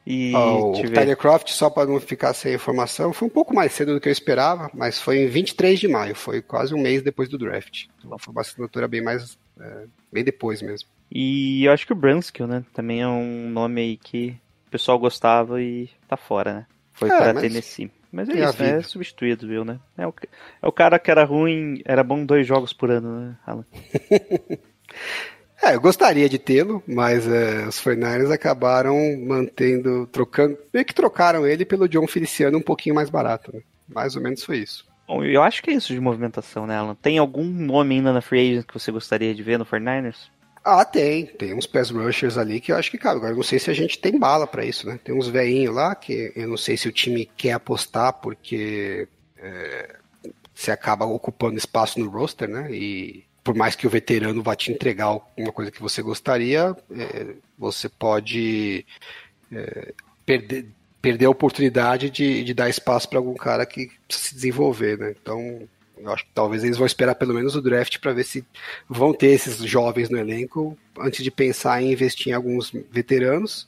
E 0.06 0.34
Ah, 0.36 0.54
o. 0.56 0.72
Tyler 0.74 1.16
Croft, 1.18 1.50
só 1.50 1.70
para 1.70 1.88
não 1.90 2.00
ficar 2.00 2.34
sem 2.34 2.54
informação, 2.56 3.14
foi 3.14 3.28
um 3.28 3.32
pouco 3.32 3.54
mais 3.54 3.72
cedo 3.72 3.94
do 3.94 4.00
que 4.02 4.10
eu 4.10 4.14
esperava, 4.14 4.70
mas 4.74 5.00
foi 5.00 5.20
em 5.20 5.28
23 5.28 5.80
de 5.80 5.88
maio, 5.88 6.16
foi 6.16 6.42
quase 6.42 6.74
um 6.74 6.82
mês 6.82 7.02
depois 7.04 7.30
do 7.30 7.38
draft. 7.38 7.86
Então 8.04 8.18
foi 8.18 8.32
uma 8.32 8.42
assinatura 8.42 8.88
bem 8.88 9.02
mais. 9.02 9.38
é, 9.60 9.86
bem 10.12 10.24
depois 10.24 10.62
mesmo. 10.62 10.90
E 11.12 11.66
eu 11.66 11.72
acho 11.72 11.86
que 11.86 11.94
o 11.94 11.96
Brunskill, 11.96 12.48
né? 12.48 12.64
Também 12.74 13.02
é 13.02 13.08
um 13.08 13.50
nome 13.50 13.82
aí 13.82 13.98
que 13.98 14.36
o 14.68 14.72
pessoal 14.72 14.98
gostava 14.98 15.62
e 15.62 15.90
tá 16.08 16.16
fora, 16.18 16.54
né? 16.54 16.66
Foi 16.94 17.10
É, 17.10 17.18
pra 17.18 17.34
mas 17.34 17.44
Tennessee. 17.44 17.92
Mas 18.12 18.28
é 18.30 18.44
a 18.44 18.50
isso, 18.50 18.62
né? 18.64 18.78
É 18.78 18.82
substituído, 18.82 19.48
viu, 19.48 19.64
né? 19.64 19.80
É 19.98 20.08
o, 20.08 20.14
é 20.62 20.68
o 20.68 20.72
cara 20.72 20.98
que 21.00 21.10
era 21.12 21.24
ruim, 21.24 21.82
era 21.86 22.04
bom 22.04 22.26
dois 22.26 22.46
jogos 22.48 22.74
por 22.74 22.90
ano, 22.92 23.20
né, 23.20 23.36
Alan? 23.46 23.66
É, 25.62 25.76
eu 25.76 25.82
gostaria 25.82 26.28
de 26.28 26.40
tê-lo, 26.40 26.82
mas 26.88 27.28
é, 27.28 27.68
os 27.68 27.80
49ers 27.80 28.32
acabaram 28.32 28.96
mantendo, 29.20 30.08
trocando, 30.08 30.58
meio 30.74 30.86
que 30.86 30.94
trocaram 30.94 31.46
ele 31.46 31.64
pelo 31.64 31.88
John 31.88 32.08
Feliciano 32.08 32.58
um 32.58 32.64
pouquinho 32.64 32.96
mais 32.96 33.10
barato, 33.10 33.52
né? 33.54 33.62
Mais 33.88 34.16
ou 34.16 34.22
menos 34.22 34.44
foi 34.44 34.58
isso. 34.58 34.86
Bom, 35.08 35.24
eu 35.24 35.44
acho 35.44 35.62
que 35.62 35.70
é 35.70 35.74
isso 35.74 35.94
de 35.94 36.00
movimentação, 36.00 36.66
né, 36.66 36.78
Alan? 36.78 36.96
Tem 36.96 37.18
algum 37.18 37.44
nome 37.44 37.96
ainda 37.96 38.12
na 38.12 38.22
Free 38.22 38.52
Agent 38.52 38.66
que 38.66 38.74
você 38.74 38.92
gostaria 38.92 39.36
de 39.36 39.44
ver 39.44 39.60
no 39.60 39.66
49ers? 39.66 40.30
Ah, 40.64 40.86
tem. 40.86 41.26
Tem 41.26 41.54
uns 41.54 41.68
pass 41.68 41.90
rushers 41.90 42.38
ali 42.38 42.62
que 42.62 42.72
eu 42.72 42.78
acho 42.78 42.90
que 42.90 42.98
cabe. 42.98 43.18
Agora, 43.18 43.34
eu 43.34 43.38
não 43.38 43.44
sei 43.44 43.60
se 43.60 43.70
a 43.70 43.74
gente 43.74 44.00
tem 44.00 44.18
bala 44.18 44.48
pra 44.48 44.64
isso, 44.64 44.88
né? 44.88 45.00
Tem 45.04 45.14
uns 45.14 45.28
veinhos 45.28 45.76
lá 45.76 45.94
que 45.96 46.32
eu 46.36 46.48
não 46.48 46.58
sei 46.58 46.78
se 46.78 46.88
o 46.88 46.92
time 46.92 47.30
quer 47.36 47.54
apostar 47.54 48.14
porque 48.14 49.08
é, 49.38 49.96
você 50.54 50.72
acaba 50.72 51.06
ocupando 51.06 51.58
espaço 51.58 52.00
no 52.00 52.10
roster, 52.10 52.48
né? 52.48 52.72
E 52.72 53.26
por 53.44 53.56
mais 53.56 53.76
que 53.76 53.88
o 53.88 53.90
veterano 53.90 54.44
vá 54.44 54.56
te 54.56 54.72
entregar 54.72 55.06
alguma 55.06 55.52
coisa 55.52 55.72
que 55.72 55.82
você 55.82 56.02
gostaria, 56.02 56.76
é, 56.92 57.36
você 57.58 57.90
pode 57.90 58.86
é, 59.52 59.94
perder, 60.26 60.68
perder 61.02 61.26
a 61.26 61.30
oportunidade 61.30 62.10
de, 62.10 62.44
de 62.44 62.54
dar 62.54 62.70
espaço 62.70 63.10
para 63.10 63.20
algum 63.20 63.34
cara 63.34 63.66
que 63.66 63.90
precisa 64.08 64.30
se 64.30 64.36
desenvolver, 64.36 64.98
né? 64.98 65.16
Então, 65.20 65.68
eu 65.98 66.12
acho 66.12 66.24
que 66.26 66.32
talvez 66.34 66.64
eles 66.64 66.78
vão 66.78 66.86
esperar 66.86 67.16
pelo 67.16 67.34
menos 67.34 67.56
o 67.56 67.62
draft 67.62 68.00
para 68.00 68.14
ver 68.14 68.24
se 68.24 68.46
vão 68.88 69.14
ter 69.14 69.28
esses 69.28 69.58
jovens 69.58 70.10
no 70.10 70.18
elenco 70.18 70.78
antes 71.00 71.24
de 71.24 71.32
pensar 71.32 71.82
em 71.82 71.92
investir 71.92 72.32
em 72.32 72.36
alguns 72.36 72.72
veteranos. 72.92 73.68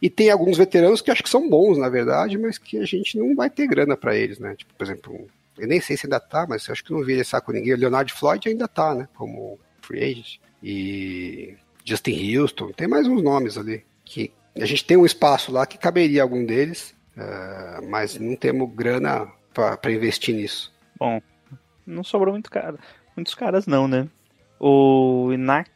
E 0.00 0.10
tem 0.10 0.30
alguns 0.30 0.58
veteranos 0.58 1.00
que 1.00 1.10
acho 1.10 1.22
que 1.22 1.30
são 1.30 1.48
bons, 1.48 1.78
na 1.78 1.88
verdade, 1.88 2.36
mas 2.36 2.58
que 2.58 2.78
a 2.78 2.84
gente 2.84 3.16
não 3.16 3.36
vai 3.36 3.48
ter 3.48 3.66
grana 3.66 3.96
para 3.96 4.16
eles, 4.16 4.38
né? 4.38 4.56
Tipo, 4.56 4.74
por 4.74 4.84
exemplo, 4.84 5.28
eu 5.62 5.68
nem 5.68 5.80
sei 5.80 5.96
se 5.96 6.06
ainda 6.06 6.18
tá, 6.18 6.44
mas 6.48 6.66
eu 6.66 6.72
acho 6.72 6.82
que 6.82 6.92
não 6.92 7.04
vi 7.04 7.12
ele 7.12 7.22
saco 7.22 7.46
com 7.46 7.52
ninguém. 7.52 7.72
O 7.72 7.76
Leonard 7.76 8.12
Floyd 8.12 8.48
ainda 8.48 8.66
tá, 8.66 8.92
né? 8.96 9.08
Como 9.14 9.60
free 9.80 10.02
agent. 10.02 10.40
E 10.60 11.54
Justin 11.84 12.36
Houston, 12.36 12.72
tem 12.72 12.88
mais 12.88 13.06
uns 13.06 13.22
nomes 13.22 13.56
ali 13.56 13.84
que 14.04 14.32
a 14.56 14.66
gente 14.66 14.84
tem 14.84 14.96
um 14.96 15.06
espaço 15.06 15.52
lá 15.52 15.64
que 15.64 15.78
caberia 15.78 16.20
algum 16.20 16.44
deles, 16.44 16.96
eh, 17.16 17.80
mas 17.88 18.18
não 18.18 18.34
temos 18.34 18.74
grana 18.74 19.30
para 19.54 19.92
investir 19.92 20.34
nisso. 20.34 20.74
Bom, 20.98 21.22
não 21.86 22.02
sobrou 22.02 22.34
muito 22.34 22.50
cara, 22.50 22.76
muitos 23.16 23.36
caras 23.36 23.64
não, 23.64 23.86
né? 23.86 24.08
O 24.58 25.30
Inak 25.32 25.70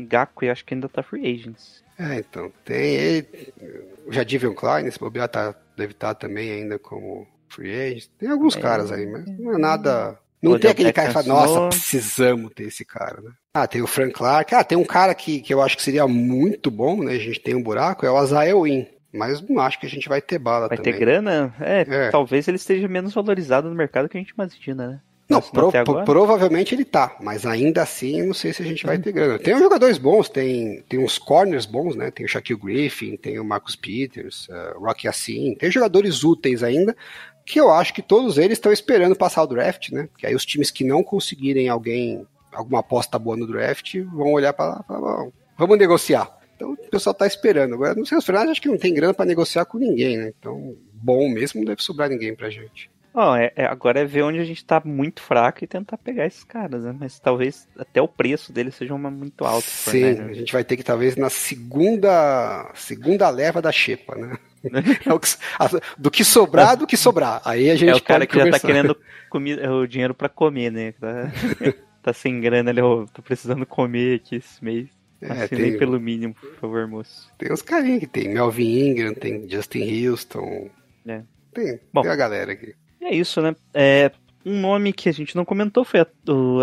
Gaku, 0.00 0.46
eu 0.46 0.52
acho 0.52 0.64
que 0.64 0.74
ainda 0.74 0.88
tá 0.88 1.00
Free 1.00 1.32
Agents. 1.32 1.84
É, 1.96 2.18
então, 2.18 2.52
tem 2.64 2.96
ele, 2.96 3.54
o 4.04 4.12
Jadivion 4.12 4.54
Klein, 4.54 4.86
esse 4.86 4.98
bobear 4.98 5.28
tá, 5.28 5.54
deve 5.76 5.92
estar 5.92 6.14
também 6.14 6.50
ainda 6.50 6.76
como 6.76 7.28
free 7.52 7.72
agent. 7.72 8.06
Tem 8.18 8.28
alguns 8.30 8.56
É. 8.56 8.60
caras 8.60 8.90
aí, 8.92 9.06
mas 9.06 9.26
não 9.38 9.54
é 9.54 9.58
nada... 9.58 10.18
Não 10.42 10.58
tem 10.58 10.72
aquele 10.72 10.92
cara 10.92 11.06
que 11.08 11.14
fala, 11.14 11.26
nossa, 11.28 11.68
precisamos 11.68 12.50
ter 12.52 12.64
esse 12.64 12.84
cara, 12.84 13.20
né? 13.20 13.30
Ah, 13.54 13.64
tem 13.68 13.80
o 13.80 13.86
Frank 13.86 14.12
Clark. 14.12 14.52
Ah, 14.52 14.64
tem 14.64 14.76
um 14.76 14.84
cara 14.84 15.14
que, 15.14 15.40
que 15.40 15.54
eu 15.54 15.62
acho 15.62 15.76
que 15.76 15.82
seria 15.84 16.04
muito 16.08 16.68
bom, 16.68 17.00
né? 17.04 17.12
A 17.12 17.18
gente 17.18 17.38
tem 17.38 17.54
um 17.54 17.62
buraco, 17.62 18.04
é 18.04 18.10
o 18.10 18.16
Azael 18.16 18.62
Win. 18.62 18.86
Mas 19.12 19.40
não 19.40 19.60
acho 19.60 19.78
que 19.78 19.86
a 19.86 19.88
gente 19.88 20.08
vai 20.08 20.20
ter 20.20 20.40
bala 20.40 20.66
Vai 20.68 20.78
também. 20.78 20.92
ter 20.94 20.98
grana? 20.98 21.54
É, 21.60 21.86
É. 21.88 22.10
talvez 22.10 22.48
ele 22.48 22.56
esteja 22.56 22.88
menos 22.88 23.14
valorizado 23.14 23.68
no 23.68 23.74
mercado 23.76 24.08
que 24.08 24.16
a 24.16 24.20
gente 24.20 24.30
imagina, 24.30 24.88
né? 24.88 25.00
Não, 25.28 25.40
pro- 25.40 25.70
pro- 25.70 26.04
provavelmente 26.04 26.74
ele 26.74 26.84
tá, 26.84 27.16
mas 27.20 27.46
ainda 27.46 27.80
assim 27.82 28.20
eu 28.20 28.26
não 28.26 28.34
sei 28.34 28.52
se 28.52 28.62
a 28.62 28.66
gente 28.66 28.84
vai 28.84 28.98
ter 28.98 29.12
grana. 29.12 29.38
Tem 29.38 29.54
uns 29.54 29.60
jogadores 29.60 29.96
bons, 29.96 30.28
tem, 30.28 30.82
tem 30.88 30.98
uns 30.98 31.16
corners 31.18 31.64
bons, 31.64 31.94
né? 31.94 32.10
Tem 32.10 32.26
o 32.26 32.28
Shaquille 32.28 32.58
Griffin, 32.60 33.16
tem 33.16 33.38
o 33.38 33.44
Marcus 33.44 33.76
Peters, 33.76 34.48
uh, 34.48 34.78
Rocky 34.78 35.06
Assim, 35.08 35.54
tem 35.54 35.70
jogadores 35.70 36.22
úteis 36.24 36.62
ainda, 36.62 36.94
que 37.44 37.60
eu 37.60 37.70
acho 37.70 37.92
que 37.94 38.02
todos 38.02 38.38
eles 38.38 38.58
estão 38.58 38.72
esperando 38.72 39.16
passar 39.16 39.42
o 39.42 39.46
draft, 39.46 39.90
né? 39.90 40.08
Que 40.16 40.26
aí 40.26 40.34
os 40.34 40.44
times 40.46 40.70
que 40.70 40.84
não 40.84 41.02
conseguirem 41.02 41.68
alguém, 41.68 42.26
alguma 42.52 42.80
aposta 42.80 43.18
boa 43.18 43.36
no 43.36 43.46
draft, 43.46 43.96
vão 44.12 44.32
olhar 44.32 44.52
para 44.52 44.66
lá 44.74 44.80
e 44.82 44.86
falar, 44.86 45.00
"Bom, 45.00 45.32
vamos 45.58 45.78
negociar. 45.78 46.30
Então 46.56 46.72
o 46.72 46.76
pessoal 46.90 47.14
tá 47.14 47.26
esperando. 47.26 47.74
Agora, 47.74 47.94
não 47.94 48.04
sei, 48.04 48.16
os 48.16 48.24
Fernandes 48.24 48.52
acho 48.52 48.62
que 48.62 48.68
não 48.68 48.78
tem 48.78 48.94
grana 48.94 49.12
para 49.14 49.24
negociar 49.26 49.64
com 49.64 49.78
ninguém, 49.78 50.16
né? 50.16 50.32
Então, 50.38 50.76
bom 50.92 51.28
mesmo 51.28 51.60
não 51.60 51.66
deve 51.66 51.82
sobrar 51.82 52.08
ninguém 52.08 52.34
pra 52.36 52.48
gente. 52.50 52.90
Ó, 53.14 53.36
é- 53.36 53.52
é- 53.56 53.66
agora 53.66 54.00
é 54.00 54.04
ver 54.06 54.22
onde 54.22 54.38
a 54.38 54.44
gente 54.44 54.64
tá 54.64 54.80
muito 54.84 55.20
fraco 55.20 55.62
e 55.62 55.66
tentar 55.66 55.98
pegar 55.98 56.24
esses 56.26 56.44
caras, 56.44 56.84
né? 56.84 56.94
Mas 56.98 57.18
talvez 57.18 57.68
até 57.76 58.00
o 58.00 58.08
preço 58.08 58.52
deles 58.52 58.74
seja 58.74 58.94
uma 58.94 59.10
muito 59.10 59.44
alto. 59.44 59.66
Sim, 59.66 60.00
49ers. 60.14 60.30
a 60.30 60.32
gente 60.34 60.52
vai 60.52 60.64
ter 60.64 60.76
que 60.78 60.82
talvez 60.82 61.16
na 61.16 61.28
segunda 61.28 62.70
segunda 62.74 63.28
leva 63.28 63.60
da 63.60 63.72
xepa, 63.72 64.14
né? 64.14 64.36
É 64.72 64.82
que- 64.82 65.08
a- 65.58 65.80
do 65.98 66.10
que 66.10 66.24
sobrar, 66.24 66.76
do 66.76 66.86
que 66.86 66.96
sobrar. 66.96 67.40
Aí 67.44 67.70
a 67.70 67.74
gente 67.76 67.90
É 67.90 67.94
o 67.94 68.02
cara 68.02 68.26
que 68.26 68.36
já 68.38 68.50
tá 68.50 68.58
querendo 68.60 68.96
comi- 69.30 69.54
o 69.54 69.86
dinheiro 69.86 70.14
pra 70.14 70.28
comer, 70.28 70.70
né? 70.70 70.92
Tá, 70.92 71.30
tá 72.02 72.12
sem 72.12 72.40
grana 72.40 72.70
ali, 72.70 72.80
ó, 72.80 73.04
tô 73.12 73.22
precisando 73.22 73.66
comer 73.66 74.16
aqui 74.16 74.36
esse 74.36 74.62
mês. 74.64 74.88
É, 75.20 75.46
tem, 75.46 75.78
pelo 75.78 76.00
mínimo, 76.00 76.34
por 76.34 76.54
favor, 76.56 76.88
moço. 76.88 77.30
tem 77.38 77.52
uns 77.52 77.62
carinhos 77.62 78.00
que 78.00 78.06
tem. 78.08 78.28
Melvin 78.28 78.88
Ingram, 78.88 79.14
tem 79.14 79.48
Justin 79.48 80.08
Houston. 80.08 80.68
É. 81.06 81.22
Tem, 81.54 81.78
Bom. 81.92 82.02
tem 82.02 82.10
a 82.10 82.16
galera 82.16 82.52
aqui. 82.52 82.74
E 83.00 83.04
é 83.04 83.14
isso, 83.14 83.40
né? 83.40 83.54
É, 83.72 84.10
um 84.44 84.60
nome 84.60 84.92
que 84.92 85.08
a 85.08 85.12
gente 85.12 85.36
não 85.36 85.44
comentou 85.44 85.84
foi 85.84 86.00
a, 86.00 86.06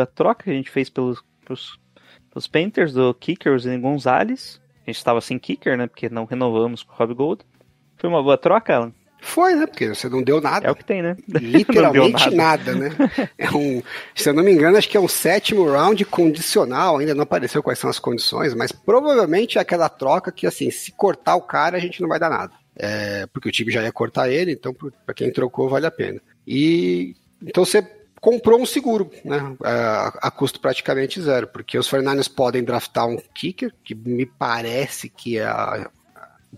a 0.02 0.06
troca 0.06 0.43
que 0.43 0.50
a 0.50 0.54
gente 0.54 0.70
fez 0.70 0.89
pelos, 0.89 1.24
pelos, 1.45 1.80
pelos 2.32 2.47
Panthers, 2.47 2.91
do 2.91 3.14
Kicker, 3.14 3.54
o 3.54 3.60
Zane 3.60 3.78
Gonzalez. 3.80 4.60
A 4.86 4.89
gente 4.89 4.97
estava 4.97 5.22
sem 5.22 5.39
Kicker, 5.39 5.78
né? 5.78 5.88
Porque 5.88 6.10
não 6.10 6.26
renovamos 6.26 6.84
com 6.84 6.91
o 6.91 6.95
Rob 6.97 7.14
Gold. 7.14 7.41
Foi 8.00 8.10
uma 8.10 8.24
boa 8.24 8.38
troca, 8.38 8.76
Alan? 8.76 8.93
Foi, 9.22 9.54
né? 9.54 9.68
Porque 9.68 9.89
você 9.89 10.08
não 10.08 10.24
deu 10.24 10.39
nada. 10.39 10.66
É 10.68 10.72
o 10.72 10.76
que 10.76 10.84
tem, 10.86 11.02
né? 11.02 11.18
Literalmente 11.28 12.30
deu 12.30 12.38
nada. 12.38 12.74
né? 12.74 12.89
É 13.38 13.52
um, 13.52 13.84
se 14.16 14.30
eu 14.30 14.34
não 14.34 14.41
me 14.43 14.52
engano, 14.52 14.78
acho 14.78 14.88
que 14.88 14.95
é 14.95 15.00
um 15.00 15.10
sétimo 15.10 15.70
round 15.70 16.06
condicional. 16.06 16.97
Ainda 16.97 17.14
não 17.14 17.24
apareceu 17.24 17.62
quais 17.62 17.78
são 17.80 17.89
as 17.89 18.00
condições, 18.00 18.54
mas 18.54 18.72
provavelmente 18.72 19.58
é 19.58 19.62
aquela 19.62 19.89
troca 19.89 20.32
que, 20.32 20.47
assim, 20.47 20.72
se 20.72 20.93
cortar 20.93 21.36
o 21.36 21.41
cara, 21.41 21.76
a 21.76 21.80
gente 21.82 22.02
não 22.02 22.08
vai 22.08 22.18
dar 22.20 22.30
nada. 22.30 22.54
É, 22.78 23.28
porque 23.34 23.50
o 23.50 23.52
time 23.52 23.72
já 23.74 23.84
ia 23.84 23.91
cortar 23.91 24.30
ele, 24.30 24.54
então 24.54 24.74
para 24.74 25.14
quem 25.14 25.30
trocou 25.34 25.68
vale 25.68 25.86
a 25.86 25.91
pena. 25.91 26.22
E 26.47 27.14
então 27.45 27.66
você 27.66 27.86
comprou 28.22 28.62
um 28.62 28.66
seguro, 28.66 29.12
né? 29.26 29.54
A, 29.62 30.28
a 30.28 30.32
custo 30.32 30.62
praticamente 30.62 31.22
zero, 31.22 31.47
porque 31.47 31.78
os 31.78 31.89
49ers 31.91 32.34
podem 32.34 32.64
draftar 32.64 33.06
um 33.06 33.18
kicker, 33.34 33.74
que 33.84 33.93
me 33.93 34.26
parece 34.26 35.10
que 35.10 35.38
é 35.38 35.43
a- 35.43 35.89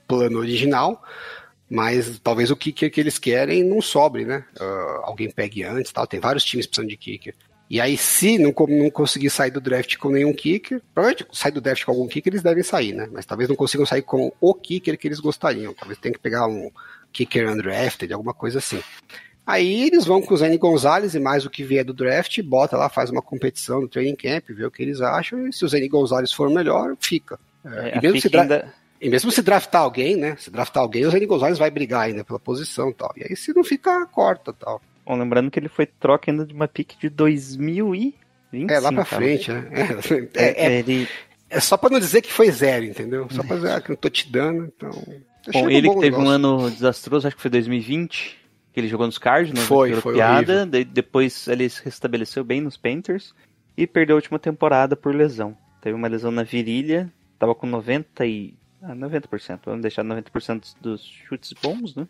plano 0.07 0.39
original, 0.39 1.03
mas 1.69 2.19
talvez 2.19 2.51
o 2.51 2.55
kicker 2.55 2.91
que 2.91 2.99
eles 2.99 3.17
querem 3.17 3.63
não 3.63 3.81
sobre, 3.81 4.25
né? 4.25 4.43
Ah, 4.59 5.01
alguém 5.03 5.29
pegue 5.29 5.63
antes, 5.63 5.91
tal. 5.91 6.05
Tem 6.05 6.19
vários 6.19 6.43
times 6.43 6.65
precisando 6.65 6.89
de 6.89 6.97
kicker. 6.97 7.33
E 7.69 7.79
aí, 7.79 7.95
se 7.95 8.37
não, 8.37 8.53
não 8.67 8.89
conseguir 8.89 9.29
sair 9.29 9.49
do 9.49 9.61
draft 9.61 9.95
com 9.95 10.09
nenhum 10.09 10.33
kicker, 10.33 10.81
provavelmente 10.93 11.25
sair 11.31 11.53
do 11.53 11.61
draft 11.61 11.85
com 11.85 11.91
algum 11.91 12.05
kicker 12.05 12.33
eles 12.33 12.43
devem 12.43 12.63
sair, 12.63 12.93
né? 12.93 13.07
Mas 13.09 13.25
talvez 13.25 13.47
não 13.47 13.55
consigam 13.55 13.85
sair 13.85 14.01
com 14.01 14.29
o 14.41 14.53
kicker 14.53 14.97
que 14.97 15.07
eles 15.07 15.21
gostariam. 15.21 15.73
Talvez 15.73 15.97
tenha 15.97 16.11
que 16.13 16.19
pegar 16.19 16.47
um 16.47 16.69
kicker 17.13 17.49
undrafted, 17.49 18.11
alguma 18.11 18.33
coisa 18.33 18.59
assim. 18.59 18.81
Aí 19.47 19.83
eles 19.87 20.05
vão 20.05 20.21
com 20.21 20.33
o 20.33 20.37
Zane 20.37 20.57
Gonzalez 20.57 21.15
e 21.15 21.19
mais 21.19 21.45
o 21.45 21.49
que 21.49 21.63
vier 21.63 21.83
do 21.85 21.93
draft, 21.93 22.41
bota 22.41 22.75
lá, 22.75 22.89
faz 22.89 23.09
uma 23.09 23.21
competição 23.21 23.81
no 23.81 23.87
training 23.87 24.15
camp, 24.15 24.49
vê 24.49 24.65
o 24.65 24.71
que 24.71 24.83
eles 24.83 25.01
acham, 25.01 25.47
e 25.47 25.53
se 25.53 25.63
o 25.63 25.67
Zane 25.67 25.87
Gonzalez 25.87 26.31
for 26.31 26.49
o 26.49 26.53
melhor, 26.53 26.95
fica. 26.99 27.39
É, 27.65 27.95
e, 27.95 27.97
a 27.97 28.01
mesmo 28.01 28.21
se 28.21 28.35
ainda- 28.35 28.73
e 29.01 29.09
mesmo 29.09 29.31
se 29.31 29.41
draftar 29.41 29.81
alguém, 29.81 30.15
né? 30.15 30.35
Se 30.39 30.49
draftar 30.51 30.83
alguém, 30.83 31.05
o 31.05 31.09
Zane 31.11 31.25
Gonzalez 31.25 31.57
vai 31.57 31.71
brigar 31.71 32.01
ainda 32.03 32.23
pela 32.23 32.39
posição 32.39 32.89
e 32.89 32.93
tal. 32.93 33.11
E 33.17 33.23
aí 33.23 33.35
se 33.35 33.53
não 33.53 33.63
fica, 33.63 34.05
corta 34.05 34.53
tal. 34.53 34.81
Bom, 35.05 35.17
lembrando 35.17 35.49
que 35.49 35.59
ele 35.59 35.67
foi 35.67 35.85
troca 35.85 36.29
ainda 36.31 36.45
de 36.45 36.53
uma 36.53 36.67
pick 36.67 36.93
de 36.99 37.09
2025. 37.09 38.71
É, 38.71 38.79
lá 38.79 38.91
pra 38.91 39.03
tá? 39.05 39.15
frente, 39.15 39.51
né? 39.51 39.67
É, 40.35 40.43
É, 40.43 40.65
é- 40.67 40.79
ele, 40.79 41.07
é 41.49 41.59
só 41.59 41.75
pra 41.77 41.89
não 41.89 41.99
dizer 41.99 42.21
que 42.21 42.31
foi 42.31 42.51
zero, 42.51 42.85
entendeu? 42.85 43.27
Só 43.31 43.43
pra 43.43 43.55
dizer 43.55 43.71
ah, 43.71 43.81
que 43.81 43.91
eu 43.91 43.93
não 43.93 43.99
tô 43.99 44.09
te 44.09 44.31
dando, 44.31 44.65
então. 44.65 44.91
bom, 45.51 45.69
ele 45.69 45.87
bom 45.87 45.93
que 45.93 45.97
o 45.99 46.01
teve 46.01 46.15
um 46.15 46.19
negócio. 46.19 46.35
ano 46.35 46.71
desastroso, 46.71 47.27
acho 47.27 47.35
que 47.35 47.41
foi 47.41 47.51
2020, 47.51 48.37
que 48.73 48.79
ele 48.79 48.87
jogou 48.87 49.05
nos 49.05 49.17
Cardinals, 49.17 49.67
Foi, 49.67 49.91
né, 49.91 49.95
foi 50.01 50.13
piada, 50.13 50.37
horrível. 50.53 50.65
daí 50.67 50.85
depois 50.85 51.47
ele 51.47 51.67
se 51.69 51.83
restabeleceu 51.83 52.43
bem 52.43 52.61
nos 52.61 52.77
Panthers 52.77 53.33
e 53.75 53.85
perdeu 53.87 54.15
a 54.15 54.17
última 54.17 54.37
temporada 54.39 54.95
por 54.95 55.13
lesão. 55.13 55.57
Teve 55.81 55.95
uma 55.95 56.07
lesão 56.07 56.31
na 56.31 56.43
virilha, 56.43 57.11
tava 57.39 57.55
com 57.55 57.65
90 57.65 58.25
e... 58.25 58.53
Ah, 58.81 58.95
90%, 58.95 59.59
vamos 59.65 59.81
deixar 59.81 60.03
90% 60.03 60.73
dos 60.81 61.03
chutes 61.03 61.53
bons, 61.61 61.95
né? 61.95 62.07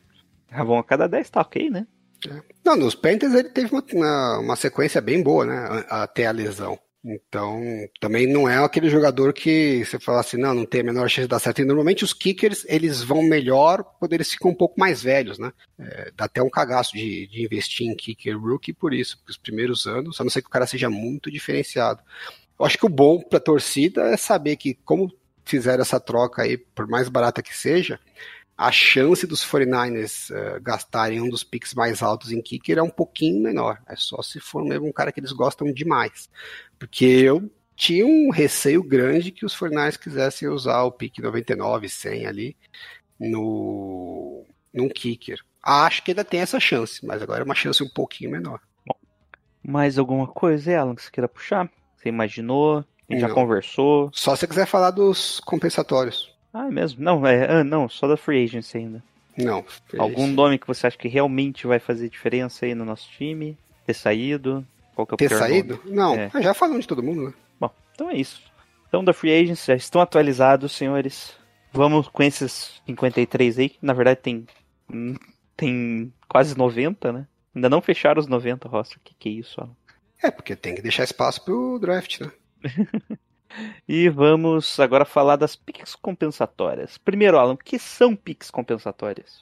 Ravon 0.50 0.80
a 0.80 0.84
cada 0.84 1.08
10 1.08 1.30
tá 1.30 1.42
ok, 1.42 1.70
né? 1.70 1.86
Não, 2.64 2.76
nos 2.76 2.94
Panthers 2.96 3.34
ele 3.34 3.50
teve 3.50 3.72
uma, 3.94 4.40
uma, 4.40 4.56
sequência 4.56 5.02
bem 5.02 5.22
boa, 5.24 5.46
né? 5.46 5.86
a- 5.90 6.04
Até 6.04 6.28
a 6.28 6.32
lesão. 6.32 6.78
Então, 7.04 7.60
também 8.00 8.28
não 8.32 8.48
é 8.48 8.64
aquele 8.64 8.88
jogador 8.88 9.34
que 9.34 9.84
você 9.84 10.00
fala 10.00 10.20
assim, 10.20 10.38
não, 10.38 10.54
não 10.54 10.66
tem 10.68 10.82
a 10.82 10.84
menor 10.84 11.10
chance 11.10 11.24
de 11.24 11.30
dar 11.30 11.40
certo. 11.40 11.60
E 11.60 11.66
normalmente 11.66 12.04
os 12.04 12.14
kickers, 12.14 12.64
eles 12.70 13.02
vão 13.02 13.24
melhor 13.24 13.84
quando 14.00 14.14
eles 14.14 14.30
ficam 14.32 14.52
um 14.52 14.56
pouco 14.56 14.80
mais 14.80 15.02
velhos, 15.02 15.40
né? 15.40 15.52
É, 15.80 16.12
dá 16.16 16.26
até 16.26 16.44
um 16.44 16.50
cagaço 16.50 16.94
de, 16.94 17.26
de 17.28 17.44
investir 17.44 17.88
em 17.88 17.96
kicker 17.96 18.40
rookie 18.40 18.72
por 18.72 18.94
isso, 18.94 19.18
porque 19.18 19.32
os 19.32 19.38
primeiros 19.38 19.88
anos, 19.88 20.22
a 20.22 20.24
não 20.24 20.30
ser 20.30 20.44
que 20.44 20.48
o 20.48 20.52
cara 20.52 20.68
seja 20.68 20.92
muito 20.92 21.32
diferenciado. 21.32 22.02
Eu 22.60 22.66
acho 22.68 22.78
que 22.78 22.86
o 22.86 22.90
bom 22.90 23.20
pra 23.20 23.40
torcida 23.40 24.04
é 24.10 24.16
saber 24.18 24.56
que, 24.56 24.76
como 24.86 25.12
fizeram 25.46 25.82
essa 25.82 26.00
troca 26.00 26.44
aí, 26.44 26.58
por 26.58 26.88
mais 26.88 27.10
barata 27.10 27.42
que 27.42 27.56
seja, 27.56 28.00
a 28.58 28.72
chance 28.72 29.26
dos 29.26 29.44
49ers 29.44 30.30
eh, 30.32 30.60
gastarem 30.60 31.20
um 31.20 31.28
dos 31.28 31.44
picks 31.44 31.74
mais 31.74 32.04
altos 32.04 32.32
em 32.32 32.42
kicker 32.42 32.78
é 32.78 32.84
um 32.84 32.90
pouquinho 32.90 33.42
menor. 33.42 33.82
É 33.88 33.96
só 33.96 34.22
se 34.22 34.40
for 34.40 34.64
mesmo 34.64 34.88
um 34.88 34.92
cara 34.92 35.12
que 35.12 35.20
eles 35.20 35.32
gostam 35.32 35.74
demais. 35.74 36.30
Porque 36.78 37.06
eu 37.06 37.52
tinha 37.76 38.06
um 38.06 38.30
receio 38.30 38.84
grande 38.84 39.32
que 39.32 39.46
os 39.46 39.58
49ers 39.58 39.98
quisessem 39.98 40.48
usar 40.48 40.84
o 40.84 40.92
pick 40.92 41.18
99, 41.18 41.90
100 41.90 42.28
ali 42.28 42.58
no 43.20 44.46
num 44.72 44.88
kicker. 44.90 45.40
Acho 45.64 46.04
que 46.04 46.12
ainda 46.12 46.24
tem 46.24 46.40
essa 46.40 46.60
chance, 46.60 47.04
mas 47.06 47.22
agora 47.22 47.42
é 47.42 47.44
uma 47.44 47.56
chance 47.56 47.84
um 47.84 47.90
pouquinho 47.90 48.32
menor. 48.32 48.60
Mais 49.64 49.98
alguma 49.98 50.28
coisa, 50.28 50.78
Alan, 50.78 50.96
que 50.96 51.02
você 51.02 51.12
queira 51.12 51.28
puxar? 51.28 51.70
Você 51.96 52.10
imaginou? 52.10 52.86
A 53.12 53.20
gente 53.20 53.28
já 53.28 53.34
conversou? 53.34 54.10
Só 54.14 54.36
se 54.36 54.42
você 54.42 54.48
quiser 54.48 54.66
falar 54.66 54.92
dos 54.92 55.40
compensatórios. 55.42 56.32
Ah, 56.54 56.68
é 56.68 56.72
mesmo? 56.72 57.04
Não, 57.04 57.26
é, 57.26 57.50
ah, 57.60 57.64
não, 57.64 57.88
só 57.88 58.08
da 58.08 58.18
Free 58.18 58.44
Agency 58.44 58.78
ainda. 58.78 59.04
Não. 59.38 59.64
Algum 59.98 60.28
nome 60.28 60.60
que 60.60 60.68
você 60.68 60.88
acha 60.88 60.98
que 60.98 61.08
realmente 61.08 61.66
vai 61.66 61.80
fazer 61.80 62.10
diferença 62.10 62.66
aí 62.66 62.76
no 62.76 62.84
nosso 62.86 63.10
time? 63.12 63.58
Ter 63.86 63.94
saído? 63.94 64.66
Qual 64.94 65.08
que 65.08 65.14
é 65.14 65.16
o 65.16 65.18
ter 65.18 65.30
saído? 65.30 65.80
nome? 65.86 65.96
Não, 65.96 66.16
É. 66.16 66.30
já 66.42 66.54
falamos 66.54 66.82
de 66.82 66.88
todo 66.88 67.02
mundo, 67.02 67.28
né? 67.28 67.34
Bom, 67.60 67.70
então 67.94 68.10
é 68.10 68.16
isso. 68.16 68.42
Então 68.88 69.04
da 69.04 69.14
Free 69.14 69.32
Agency 69.34 69.68
já 69.68 69.76
estão 69.76 70.02
atualizados, 70.02 70.74
senhores. 70.74 71.34
Vamos 71.72 72.10
com 72.10 72.22
esses 72.22 72.82
53 72.86 73.58
aí, 73.60 73.70
que 73.70 73.78
na 73.82 73.94
verdade 73.94 74.20
tem, 74.20 74.46
hum, 74.94 75.16
tem 75.56 76.12
quase 76.28 76.58
90, 76.58 77.14
né? 77.14 77.26
Ainda 77.56 77.70
não 77.70 77.82
fecharam 77.82 78.20
os 78.20 78.28
90, 78.28 78.68
Roça. 78.68 78.96
Que 79.04 79.14
que 79.18 79.30
é 79.30 79.32
isso, 79.32 79.62
Alan? 79.62 79.72
É, 80.22 80.30
porque 80.30 80.56
tem 80.56 80.76
que 80.76 80.82
deixar 80.82 81.06
espaço 81.06 81.44
pro 81.44 81.80
draft, 81.80 82.20
né? 82.20 82.30
E 83.88 84.10
vamos 84.10 84.80
agora 84.80 85.06
falar 85.06 85.36
das 85.36 85.56
picks 85.56 85.96
compensatórias. 85.96 86.98
Primeiro, 86.98 87.38
Alan, 87.38 87.54
o 87.54 87.58
que 87.58 87.78
são 87.78 88.16
picks 88.16 88.50
compensatórias? 88.50 89.42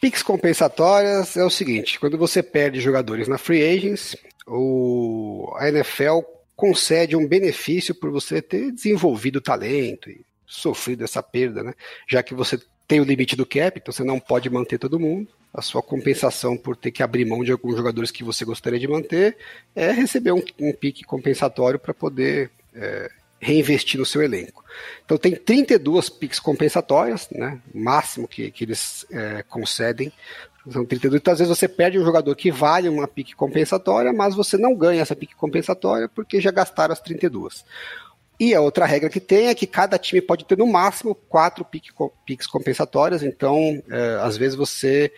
Picks 0.00 0.22
compensatórias 0.22 1.36
é 1.36 1.44
o 1.44 1.50
seguinte: 1.50 1.98
quando 1.98 2.16
você 2.16 2.42
perde 2.42 2.80
jogadores 2.80 3.28
na 3.28 3.38
free 3.38 3.62
agents, 3.62 4.16
o, 4.46 5.52
a 5.56 5.68
NFL 5.68 6.20
concede 6.56 7.16
um 7.16 7.26
benefício 7.26 7.94
por 7.94 8.10
você 8.10 8.40
ter 8.40 8.72
desenvolvido 8.72 9.40
talento 9.40 10.10
e 10.10 10.24
sofrido 10.46 11.04
essa 11.04 11.22
perda, 11.22 11.62
né? 11.62 11.74
Já 12.08 12.22
que 12.22 12.34
você 12.34 12.58
tem 12.88 13.00
o 13.00 13.04
limite 13.04 13.36
do 13.36 13.44
cap, 13.44 13.78
então 13.78 13.92
você 13.92 14.02
não 14.02 14.18
pode 14.18 14.48
manter 14.48 14.78
todo 14.78 14.98
mundo. 14.98 15.28
A 15.52 15.60
sua 15.60 15.82
compensação 15.82 16.56
por 16.56 16.74
ter 16.74 16.90
que 16.90 17.02
abrir 17.02 17.26
mão 17.26 17.44
de 17.44 17.52
alguns 17.52 17.76
jogadores 17.76 18.10
que 18.10 18.24
você 18.24 18.44
gostaria 18.44 18.78
de 18.78 18.88
manter 18.88 19.36
é 19.76 19.92
receber 19.92 20.32
um, 20.32 20.42
um 20.58 20.72
pique 20.72 21.04
compensatório 21.04 21.78
para 21.78 21.92
poder 21.92 22.50
é, 22.74 23.10
reinvestir 23.38 24.00
no 24.00 24.06
seu 24.06 24.22
elenco. 24.22 24.64
Então 25.04 25.18
tem 25.18 25.34
32 25.34 26.08
picks 26.08 26.40
compensatórias, 26.40 27.28
né? 27.30 27.60
Máximo 27.74 28.26
que, 28.26 28.50
que 28.50 28.64
eles 28.64 29.06
é, 29.10 29.42
concedem. 29.42 30.10
São 30.70 30.84
32. 30.84 31.20
Então, 31.20 31.32
às 31.32 31.38
vezes 31.38 31.56
você 31.56 31.66
perde 31.66 31.98
um 31.98 32.04
jogador 32.04 32.34
que 32.34 32.50
vale 32.50 32.88
uma 32.88 33.08
pique 33.08 33.34
compensatória, 33.34 34.12
mas 34.12 34.34
você 34.34 34.58
não 34.58 34.74
ganha 34.74 35.00
essa 35.00 35.16
pique 35.16 35.34
compensatória 35.34 36.08
porque 36.08 36.40
já 36.40 36.50
gastaram 36.50 36.92
as 36.92 37.00
32. 37.00 37.64
E 38.40 38.54
a 38.54 38.60
outra 38.60 38.86
regra 38.86 39.10
que 39.10 39.20
tem 39.20 39.48
é 39.48 39.54
que 39.54 39.66
cada 39.66 39.98
time 39.98 40.20
pode 40.20 40.44
ter 40.44 40.56
no 40.56 40.66
máximo 40.66 41.14
quatro 41.14 41.64
picks 41.64 42.46
compensatórias. 42.46 43.22
Então, 43.22 43.82
é, 43.90 44.18
às 44.22 44.36
vezes 44.36 44.54
você 44.54 45.12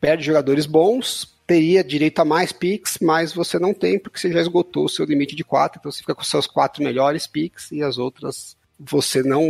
perde 0.00 0.24
jogadores 0.24 0.64
bons, 0.64 1.34
teria 1.46 1.84
direito 1.84 2.20
a 2.20 2.24
mais 2.24 2.52
picks, 2.52 2.98
mas 3.00 3.32
você 3.32 3.58
não 3.58 3.74
tem 3.74 3.98
porque 3.98 4.18
você 4.18 4.32
já 4.32 4.40
esgotou 4.40 4.86
o 4.86 4.88
seu 4.88 5.04
limite 5.04 5.36
de 5.36 5.44
quatro. 5.44 5.78
Então 5.78 5.92
você 5.92 6.00
fica 6.00 6.14
com 6.14 6.24
seus 6.24 6.46
quatro 6.46 6.82
melhores 6.82 7.26
picks 7.26 7.70
e 7.70 7.82
as 7.82 7.98
outras 7.98 8.56
você 8.78 9.22
não 9.22 9.42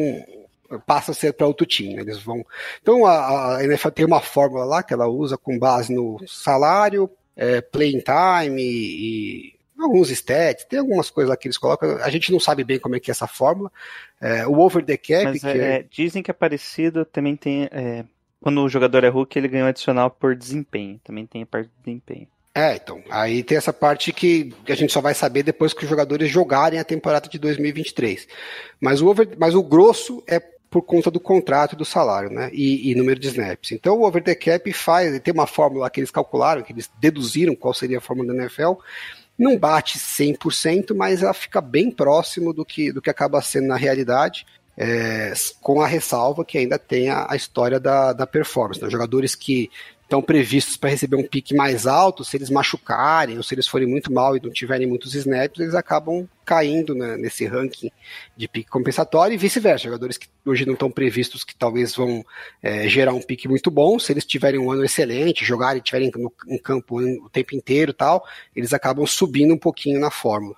passa 0.86 1.12
a 1.12 1.14
ser 1.14 1.32
para 1.32 1.46
outro 1.46 1.66
time. 1.66 2.00
Eles 2.00 2.18
vão. 2.20 2.44
Então 2.82 3.06
a, 3.06 3.56
a, 3.58 3.64
NFL 3.64 3.90
tem 3.90 4.04
uma 4.04 4.20
fórmula 4.20 4.64
lá 4.64 4.82
que 4.82 4.92
ela 4.92 5.06
usa 5.06 5.36
com 5.36 5.58
base 5.58 5.92
no 5.92 6.18
salário, 6.26 7.08
é, 7.36 7.60
playing 7.60 8.02
time 8.02 8.62
e 8.62 9.53
alguns 9.84 10.10
stats, 10.10 10.64
tem 10.64 10.78
algumas 10.78 11.10
coisas 11.10 11.30
lá 11.30 11.36
que 11.36 11.46
eles 11.46 11.58
colocam. 11.58 11.96
A 12.02 12.10
gente 12.10 12.32
não 12.32 12.40
sabe 12.40 12.64
bem 12.64 12.78
como 12.78 12.96
é 12.96 13.00
que 13.00 13.10
é 13.10 13.12
essa 13.12 13.26
fórmula. 13.26 13.70
É, 14.20 14.46
o 14.46 14.58
over 14.58 14.84
the 14.84 14.96
cap. 14.96 15.24
Mas, 15.24 15.40
que 15.40 15.48
é, 15.48 15.84
dizem 15.90 16.22
que 16.22 16.30
é 16.30 16.34
parecido, 16.34 17.04
também 17.04 17.36
tem. 17.36 17.68
é, 17.70 18.04
quando 18.40 18.62
o 18.62 18.68
jogador 18.68 19.04
é 19.04 19.08
Hulk, 19.08 19.38
ele 19.38 19.48
ganha 19.48 19.64
um 19.64 19.68
adicional 19.68 20.10
por 20.10 20.36
desempenho. 20.36 21.00
Também 21.02 21.24
tem 21.24 21.42
a 21.42 21.46
parte 21.46 21.66
do 21.68 21.82
desempenho. 21.82 22.28
É, 22.54 22.76
então, 22.76 23.02
aí 23.10 23.42
tem 23.42 23.56
essa 23.56 23.72
parte 23.72 24.12
que 24.12 24.54
a 24.68 24.74
gente 24.74 24.92
só 24.92 25.00
vai 25.00 25.12
saber 25.14 25.42
depois 25.42 25.72
que 25.72 25.82
os 25.82 25.90
jogadores 25.90 26.30
jogarem 26.30 26.78
a 26.78 26.84
temporada 26.84 27.28
de 27.28 27.38
2023. 27.38 28.28
Mas 28.78 29.00
o, 29.00 29.08
over, 29.08 29.30
mas 29.38 29.54
o 29.54 29.62
grosso 29.62 30.22
é 30.26 30.38
por 30.74 30.82
conta 30.82 31.10
do 31.10 31.18
contrato 31.18 31.74
e 31.74 31.76
do 31.76 31.84
salário, 31.84 32.30
né? 32.30 32.50
E, 32.52 32.90
e, 32.90 32.94
número 32.94 33.18
de 33.18 33.28
snaps. 33.28 33.72
Então 33.72 33.96
o 33.96 34.06
over 34.06 34.22
the 34.22 34.34
cap 34.34 34.72
faz, 34.72 35.18
tem 35.20 35.32
uma 35.32 35.46
fórmula 35.46 35.88
que 35.88 36.00
eles 36.00 36.10
calcularam, 36.10 36.62
que 36.62 36.72
eles 36.72 36.90
deduziram 37.00 37.56
qual 37.56 37.72
seria 37.72 37.98
a 37.98 38.00
fórmula 38.00 38.32
da 38.34 38.42
NFL. 38.42 38.72
Não 39.38 39.58
bate 39.58 39.98
100%, 39.98 40.94
mas 40.94 41.22
ela 41.22 41.34
fica 41.34 41.60
bem 41.60 41.90
próximo 41.90 42.52
do 42.52 42.64
que, 42.64 42.92
do 42.92 43.02
que 43.02 43.10
acaba 43.10 43.42
sendo 43.42 43.68
na 43.68 43.76
realidade. 43.76 44.46
É, 44.76 45.32
com 45.60 45.80
a 45.80 45.86
ressalva 45.86 46.44
que 46.44 46.58
ainda 46.58 46.76
tem 46.76 47.08
a, 47.08 47.26
a 47.30 47.36
história 47.36 47.78
da, 47.78 48.12
da 48.12 48.26
performance. 48.26 48.82
Né? 48.82 48.90
Jogadores 48.90 49.36
que 49.36 49.70
estão 50.14 50.22
previstos 50.22 50.76
para 50.76 50.90
receber 50.90 51.16
um 51.16 51.26
pique 51.26 51.54
mais 51.54 51.86
alto, 51.86 52.24
se 52.24 52.36
eles 52.36 52.48
machucarem 52.48 53.36
ou 53.36 53.42
se 53.42 53.54
eles 53.54 53.66
forem 53.66 53.86
muito 53.86 54.12
mal 54.12 54.36
e 54.36 54.40
não 54.40 54.50
tiverem 54.50 54.86
muitos 54.86 55.14
snaps, 55.14 55.60
eles 55.60 55.74
acabam 55.74 56.28
caindo 56.44 56.94
né, 56.94 57.16
nesse 57.16 57.44
ranking 57.46 57.90
de 58.36 58.46
pique 58.46 58.70
compensatório 58.70 59.34
e 59.34 59.36
vice-versa. 59.36 59.84
Jogadores 59.84 60.16
que 60.16 60.28
hoje 60.46 60.64
não 60.64 60.74
estão 60.74 60.90
previstos 60.90 61.42
que 61.42 61.54
talvez 61.56 61.94
vão 61.96 62.24
é, 62.62 62.88
gerar 62.88 63.12
um 63.12 63.20
pique 63.20 63.48
muito 63.48 63.70
bom, 63.70 63.98
se 63.98 64.12
eles 64.12 64.24
tiverem 64.24 64.60
um 64.60 64.70
ano 64.70 64.84
excelente, 64.84 65.44
jogarem, 65.44 65.82
tiverem 65.82 66.12
no, 66.16 66.30
campo 66.60 67.00
o 67.00 67.28
tempo 67.28 67.56
inteiro 67.56 67.92
tal, 67.92 68.24
eles 68.54 68.72
acabam 68.72 69.04
subindo 69.06 69.52
um 69.52 69.58
pouquinho 69.58 69.98
na 69.98 70.10
fórmula. 70.10 70.54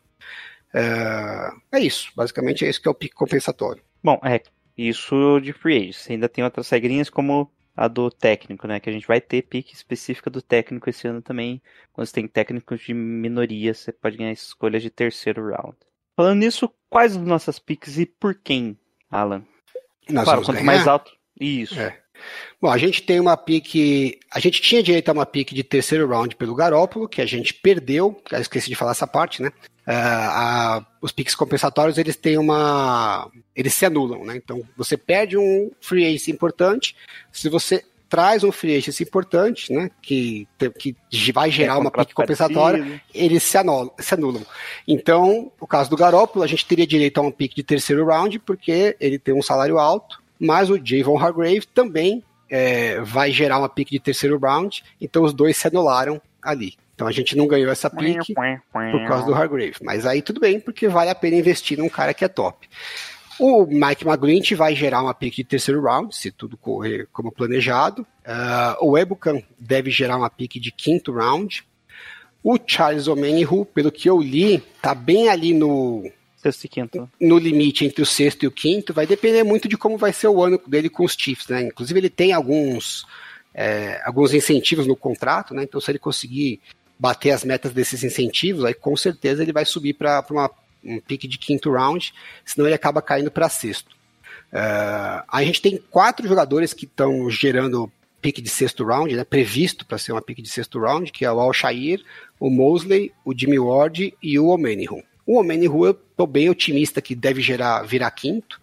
É, 0.75 1.51
é 1.73 1.81
isso, 1.81 2.11
basicamente 2.15 2.65
é 2.65 2.69
isso 2.69 2.83
que 2.83 2.89
é 2.89 2.91
o 2.91 2.95
pique 2.95 3.15
compensatório. 3.15 3.83
Bom, 4.05 4.21
é 4.23 4.41
isso 4.77 5.41
de 5.41 5.55
free 5.55 5.79
agents. 5.79 6.11
Ainda 6.11 6.29
tem 6.29 6.45
outras 6.45 6.69
regrinhas 6.69 7.09
como 7.09 7.51
a 7.77 7.89
do 7.89 8.11
técnico, 8.11 8.67
né? 8.67 8.81
Que 8.81 8.89
a 8.89 8.93
gente 8.93 9.07
vai 9.07 9.21
ter 9.21 9.43
pique 9.43 9.75
específica 9.75 10.31
do 10.31 10.41
técnico 10.41 10.89
esse 10.89 11.07
ano 11.07 11.21
também. 11.21 11.61
Quando 11.93 12.07
você 12.07 12.15
tem 12.15 12.27
técnicos 12.27 12.81
de 12.81 12.95
minoria, 12.95 13.75
você 13.75 13.93
pode 13.93 14.17
ganhar 14.17 14.33
escolhas 14.33 14.83
de 14.83 14.91
terceiro 14.91 15.51
round. 15.51 15.77
Falando 16.17 16.39
nisso, 16.39 16.73
quais 16.89 17.15
as 17.15 17.23
nossas 17.23 17.59
piques 17.59 17.99
e 17.99 18.07
por 18.07 18.35
quem, 18.35 18.79
Alan? 19.11 19.45
Nós 20.09 20.25
claro, 20.25 20.41
quanto 20.41 20.55
ganhar. 20.55 20.65
mais 20.65 20.89
alto. 20.89 21.13
Isso. 21.39 21.79
É. 21.79 22.01
Bom, 22.61 22.71
a 22.71 22.79
gente 22.79 23.03
tem 23.03 23.21
uma 23.21 23.37
pique. 23.37 24.19
A 24.33 24.41
gente 24.41 24.63
tinha 24.63 24.83
direito 24.83 25.11
a 25.11 25.13
uma 25.13 25.27
pique 25.27 25.55
de 25.55 25.63
terceiro 25.63 26.09
round 26.09 26.35
pelo 26.37 26.55
Garópolo, 26.55 27.07
que 27.07 27.21
a 27.21 27.27
gente 27.27 27.53
perdeu. 27.53 28.21
Eu 28.33 28.41
esqueci 28.41 28.71
de 28.71 28.75
falar 28.75 28.93
essa 28.93 29.07
parte, 29.07 29.43
né? 29.43 29.53
Uh, 29.87 29.93
a, 29.93 30.87
os 31.01 31.13
piques 31.13 31.35
compensatórios 31.35 31.97
eles 31.97 32.17
têm 32.17 32.39
uma. 32.39 33.31
Eles 33.55 33.73
se 33.75 33.87
anulam, 33.87 34.25
né? 34.25 34.37
Então 34.37 34.63
você 34.77 34.97
perde 34.97 35.39
um 35.39 35.71
free 35.81 36.05
ace 36.05 36.31
importante. 36.31 36.97
Se 37.31 37.49
você 37.49 37.85
traz 38.09 38.45
um 38.45 38.53
free 38.53 38.75
ace 38.75 39.03
importante, 39.03 39.73
né? 39.73 39.91
Que, 40.01 40.47
que 40.79 40.97
vai 41.33 41.51
gerar 41.51 41.75
é 41.75 41.79
uma 41.79 41.91
pique 41.91 42.15
compensatória, 42.15 43.01
eles 43.15 43.43
se 43.43 43.59
anulam, 43.59 43.93
se 43.99 44.15
anulam. 44.15 44.45
Então, 44.87 45.53
no 45.61 45.67
caso 45.67 45.91
do 45.91 45.97
Garópolo, 45.97 46.45
a 46.45 46.49
gente 46.49 46.67
teria 46.67 46.87
direito 46.87 47.19
a 47.19 47.23
um 47.23 47.31
pique 47.31 47.57
de 47.57 47.63
terceiro 47.63 48.07
round, 48.07 48.39
porque 48.41 48.97
ele 49.01 49.19
tem 49.19 49.35
um 49.35 49.43
salário 49.43 49.79
alto, 49.79 50.23
mas 50.39 50.71
o 50.71 50.81
Javon 50.83 51.19
Hargrave 51.19 51.67
também 51.67 52.23
é, 52.49 53.01
vai 53.01 53.31
gerar 53.33 53.59
uma 53.59 53.69
pique 53.69 53.93
de 53.93 54.01
terceiro 54.01 54.39
round, 54.39 54.83
então 55.01 55.25
os 55.25 55.33
dois 55.33 55.57
se 55.57 55.67
anularam 55.67 56.21
ali. 56.43 56.75
Então 56.97 57.07
a 57.07 57.13
gente 57.13 57.37
não 57.37 57.47
ganhou 57.47 57.71
essa 57.71 57.89
pique 57.89 58.35
por 58.35 59.07
causa 59.07 59.27
do 59.27 59.35
Hargrave. 59.35 59.77
Mas 59.83 60.05
aí 60.05 60.21
tudo 60.21 60.41
bem, 60.41 60.59
porque 60.59 60.89
vale 60.89 61.11
a 61.11 61.15
pena 61.15 61.37
investir 61.37 61.79
num 61.79 61.89
cara 61.89 62.13
que 62.13 62.25
é 62.25 62.29
top. 62.29 62.69
O 63.39 63.67
Mike 63.67 64.07
McGlinch 64.07 64.55
vai 64.55 64.75
gerar 64.75 65.03
uma 65.03 65.13
pique 65.13 65.43
de 65.43 65.49
terceiro 65.49 65.83
round, 65.83 66.17
se 66.17 66.31
tudo 66.31 66.57
correr 66.57 67.07
como 67.13 67.31
planejado. 67.31 68.03
Uh, 68.25 68.87
o 68.91 68.97
Ebukan 68.97 69.43
deve 69.59 69.91
gerar 69.91 70.17
uma 70.17 70.31
pique 70.31 70.59
de 70.59 70.73
quinto 70.73 71.13
round. 71.13 71.63
O 72.43 72.59
Charles 72.67 73.09
Omenihu, 73.09 73.67
pelo 73.67 73.93
que 73.93 74.09
eu 74.09 74.19
li, 74.19 74.63
tá 74.81 74.95
bem 74.95 75.29
ali 75.29 75.53
no 75.53 76.11
Sexto 76.37 76.65
e 76.65 76.69
quinto. 76.69 77.11
No 77.21 77.39
limite 77.39 77.85
entre 77.85 78.03
o 78.03 78.07
sexto 78.07 78.45
e 78.45 78.47
o 78.47 78.53
quinto, 78.53 78.95
vai 78.95 79.07
depender 79.07 79.43
muito 79.43 79.69
de 79.69 79.77
como 79.77 79.99
vai 79.99 80.13
ser 80.13 80.29
o 80.29 80.43
ano 80.43 80.61
dele 80.67 80.89
com 80.89 81.05
os 81.05 81.17
Chiefs, 81.19 81.49
né? 81.49 81.63
Inclusive 81.63 81.99
ele 81.99 82.11
tem 82.11 82.33
alguns, 82.33 83.05
é, 83.53 84.01
alguns 84.05 84.33
incentivos 84.33 84.87
no 84.87 84.95
contrato, 84.95 85.55
né? 85.55 85.65
Então 85.65 85.81
se 85.81 85.91
ele 85.91 85.99
conseguir 85.99 86.61
bater 86.99 87.31
as 87.31 87.45
metas 87.45 87.73
desses 87.73 88.03
incentivos, 88.03 88.65
aí 88.65 88.75
com 88.75 88.97
certeza 88.97 89.43
ele 89.43 89.53
vai 89.53 89.65
subir 89.65 89.95
para 89.95 90.25
um 90.85 91.01
pique 91.01 91.29
de 91.29 91.39
quinto 91.39 91.71
round, 91.71 92.13
senão 92.45 92.67
ele 92.67 92.75
acaba 92.75 93.03
caindo 93.03 93.31
para 93.31 93.49
sexto. 93.49 93.95
Uh, 94.53 95.23
a 95.29 95.43
gente 95.43 95.61
tem 95.61 95.77
quatro 95.91 96.27
jogadores 96.27 96.73
que 96.73 96.85
estão 96.85 97.29
gerando 97.29 97.91
pique 98.23 98.41
de 98.41 98.49
sexto 98.49 98.85
round, 98.85 99.15
né, 99.15 99.25
previsto 99.25 99.85
para 99.85 99.99
ser 99.99 100.13
uma 100.13 100.23
pique 100.23 100.41
de 100.41 100.49
sexto 100.49 100.79
round, 100.79 101.13
que 101.13 101.25
é 101.25 101.31
o 101.31 101.39
Al-Shair, 101.39 102.03
o 102.41 102.49
Mosley, 102.51 103.13
o 103.25 103.37
Jimmy 103.37 103.59
Ward 103.59 104.15
e 104.23 104.39
o 104.39 104.47
Omenihu. 104.47 105.03
O 105.27 105.43
Rua, 105.69 105.89
eu 105.89 105.95
tô 106.17 106.25
bem 106.25 106.49
otimista 106.49 107.03
que 107.03 107.15
deve 107.15 107.43
gerar, 107.43 107.83
virar 107.83 108.11
quinto. 108.13 108.61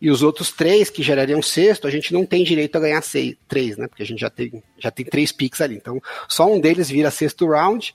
E 0.00 0.10
os 0.10 0.22
outros 0.22 0.52
três 0.52 0.90
que 0.90 1.02
gerariam 1.02 1.40
sexto, 1.40 1.86
a 1.86 1.90
gente 1.90 2.12
não 2.12 2.26
tem 2.26 2.44
direito 2.44 2.76
a 2.76 2.80
ganhar 2.80 3.02
seis, 3.02 3.34
três, 3.48 3.78
né? 3.78 3.88
Porque 3.88 4.02
a 4.02 4.06
gente 4.06 4.20
já 4.20 4.28
tem, 4.28 4.62
já 4.78 4.90
tem 4.90 5.06
três 5.06 5.32
picks 5.32 5.60
ali. 5.60 5.76
Então, 5.76 6.02
só 6.28 6.52
um 6.52 6.60
deles 6.60 6.90
vira 6.90 7.10
sexto 7.10 7.46
round. 7.46 7.94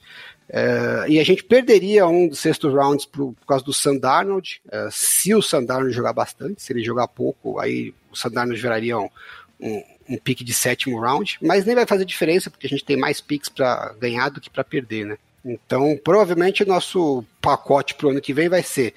Uh, 0.50 1.08
e 1.08 1.20
a 1.20 1.24
gente 1.24 1.44
perderia 1.44 2.08
um 2.08 2.28
dos 2.28 2.40
sextos 2.40 2.74
rounds 2.74 3.06
por, 3.06 3.34
por 3.34 3.46
causa 3.46 3.64
do 3.64 3.72
Sandarnold. 3.72 4.62
Uh, 4.66 4.90
se 4.92 5.34
o 5.34 5.42
Sandarnold 5.42 5.96
jogar 5.96 6.12
bastante, 6.12 6.62
se 6.62 6.74
ele 6.74 6.84
jogar 6.84 7.08
pouco, 7.08 7.60
aí 7.60 7.94
o 8.12 8.16
Sandarnold 8.16 8.60
viraria 8.60 8.98
um, 8.98 9.10
um, 9.60 9.84
um 10.10 10.18
pique 10.18 10.44
de 10.44 10.54
sétimo 10.54 11.00
round. 11.00 11.38
Mas 11.42 11.66
nem 11.66 11.76
vai 11.76 11.86
fazer 11.86 12.04
diferença, 12.04 12.50
porque 12.50 12.66
a 12.66 12.70
gente 12.70 12.84
tem 12.84 12.98
mais 12.98 13.22
picks 13.22 13.48
para 13.48 13.94
ganhar 14.00 14.30
do 14.30 14.42
que 14.42 14.50
para 14.50 14.64
perder, 14.64 15.06
né? 15.06 15.18
Então, 15.46 16.00
provavelmente 16.04 16.64
o 16.64 16.68
nosso 16.68 17.24
pacote 17.40 17.96
para 17.96 18.08
o 18.08 18.10
ano 18.12 18.22
que 18.22 18.34
vem 18.34 18.50
vai 18.50 18.62
ser 18.62 18.94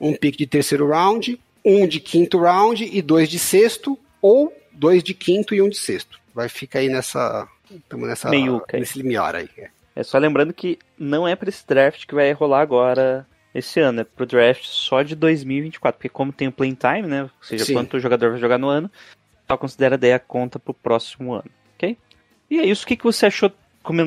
um 0.00 0.14
pick 0.14 0.36
de 0.36 0.46
terceiro 0.46 0.88
round, 0.88 1.40
um 1.64 1.86
de 1.86 2.00
quinto 2.00 2.38
round 2.38 2.84
e 2.84 3.02
dois 3.02 3.28
de 3.28 3.38
sexto, 3.38 3.98
ou 4.20 4.52
dois 4.72 5.02
de 5.02 5.14
quinto 5.14 5.54
e 5.54 5.62
um 5.62 5.68
de 5.68 5.76
sexto. 5.76 6.18
Vai 6.34 6.48
ficar 6.48 6.80
aí 6.80 6.88
nessa. 6.88 7.48
Estamos 7.70 8.08
nessa. 8.08 8.28
Meiuca. 8.28 8.78
Nesse 8.78 8.98
limiar 8.98 9.34
aí. 9.34 9.48
É 9.94 10.02
só 10.02 10.16
lembrando 10.18 10.52
que 10.52 10.78
não 10.96 11.26
é 11.26 11.34
para 11.34 11.48
esse 11.48 11.66
draft 11.66 12.06
que 12.06 12.14
vai 12.14 12.30
rolar 12.32 12.60
agora 12.60 13.26
esse 13.54 13.80
ano, 13.80 14.00
é 14.00 14.04
pro 14.04 14.26
draft 14.26 14.64
só 14.64 15.02
de 15.02 15.16
2024, 15.16 15.98
porque 15.98 16.08
como 16.08 16.32
tem 16.32 16.48
o 16.48 16.52
playing 16.52 16.76
time, 16.76 17.08
né? 17.08 17.22
Ou 17.24 17.30
seja, 17.42 17.64
Sim. 17.64 17.74
quanto 17.74 17.96
o 17.96 18.00
jogador 18.00 18.30
vai 18.30 18.40
jogar 18.40 18.58
no 18.58 18.68
ano, 18.68 18.90
só 19.48 19.56
considera 19.56 19.98
daí 19.98 20.12
a 20.12 20.18
conta 20.18 20.58
pro 20.58 20.72
próximo 20.72 21.32
ano, 21.32 21.50
ok? 21.74 21.96
E 22.50 22.60
é 22.60 22.64
isso, 22.64 22.84
o 22.84 22.86
que, 22.86 22.96
que 22.96 23.04
você 23.04 23.26
achou 23.26 23.52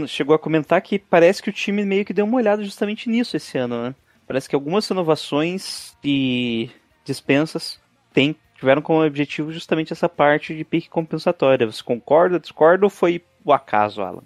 chegou 0.07 0.35
a 0.35 0.39
comentar 0.39 0.79
que 0.81 0.99
parece 0.99 1.41
que 1.41 1.49
o 1.49 1.53
time 1.53 1.83
meio 1.83 2.05
que 2.05 2.13
deu 2.13 2.23
uma 2.23 2.37
olhada 2.37 2.63
justamente 2.63 3.09
nisso 3.09 3.35
esse 3.35 3.57
ano, 3.57 3.83
né? 3.83 3.95
Parece 4.27 4.47
que 4.47 4.55
algumas 4.55 4.87
renovações 4.87 5.97
e 6.03 6.69
dispensas 7.03 7.79
tem, 8.13 8.35
tiveram 8.57 8.81
como 8.81 9.03
objetivo 9.03 9.51
justamente 9.51 9.93
essa 9.93 10.09
parte 10.09 10.55
de 10.55 10.63
pique 10.63 10.89
compensatória. 10.89 11.65
Você 11.65 11.83
concorda, 11.83 12.39
discorda 12.39 12.85
ou 12.85 12.89
foi 12.89 13.23
o 13.43 13.53
acaso, 13.53 14.01
Alan? 14.01 14.23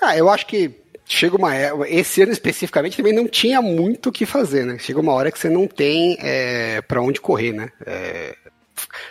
Ah, 0.00 0.16
eu 0.16 0.28
acho 0.28 0.46
que 0.46 0.74
chega 1.04 1.36
uma 1.36 1.52
esse 1.88 2.22
ano 2.22 2.32
especificamente 2.32 2.98
também 2.98 3.14
não 3.14 3.26
tinha 3.26 3.62
muito 3.62 4.10
o 4.10 4.12
que 4.12 4.26
fazer, 4.26 4.64
né? 4.66 4.78
Chega 4.78 5.00
uma 5.00 5.12
hora 5.12 5.32
que 5.32 5.38
você 5.38 5.48
não 5.48 5.66
tem 5.66 6.16
é, 6.20 6.82
para 6.82 7.00
onde 7.00 7.20
correr, 7.20 7.52
né? 7.52 7.70
É, 7.86 8.36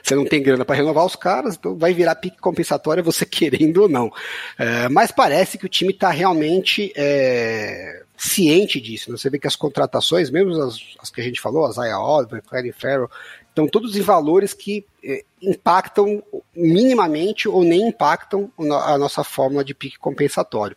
você 0.02 0.16
não 0.16 0.26
tem 0.26 0.42
grana 0.42 0.64
para 0.64 0.76
renovar 0.76 1.06
os 1.06 1.16
caras, 1.16 1.56
então 1.56 1.76
vai 1.76 1.94
virar 1.94 2.16
pique 2.16 2.38
compensatória 2.38 3.04
você 3.04 3.26
querendo 3.28 3.84
ou 3.84 3.90
não. 3.90 4.12
É, 4.58 4.88
mas 4.90 5.12
parece 5.12 5.58
que 5.58 5.66
o 5.66 5.70
time 5.70 5.92
está 5.92 6.10
realmente 6.10 6.94
é, 6.96 8.04
ciente 8.18 8.82
disso. 8.82 9.12
Né? 9.12 9.18
Você 9.18 9.30
vê 9.30 9.38
que 9.38 9.48
as 9.48 9.56
contratações, 9.56 10.30
mesmo 10.30 10.52
as, 10.62 10.80
as 11.00 11.10
que 11.10 11.22
a 11.22 11.24
gente 11.24 11.40
falou, 11.40 11.66
as 11.66 11.78
Aya 11.78 12.00
Oliver, 12.00 12.42
Clary 12.42 12.72
Farrell, 12.72 13.10
estão 13.48 13.68
todos 13.68 13.96
em 13.96 14.02
valores 14.02 14.54
que 14.54 14.86
é, 15.04 15.24
impactam 15.42 16.24
minimamente 16.56 17.48
ou 17.48 17.64
nem 17.64 17.90
impactam 17.90 18.52
a 18.58 18.98
nossa 18.98 19.24
fórmula 19.24 19.64
de 19.64 19.74
pique 19.74 20.00
compensatório 20.00 20.76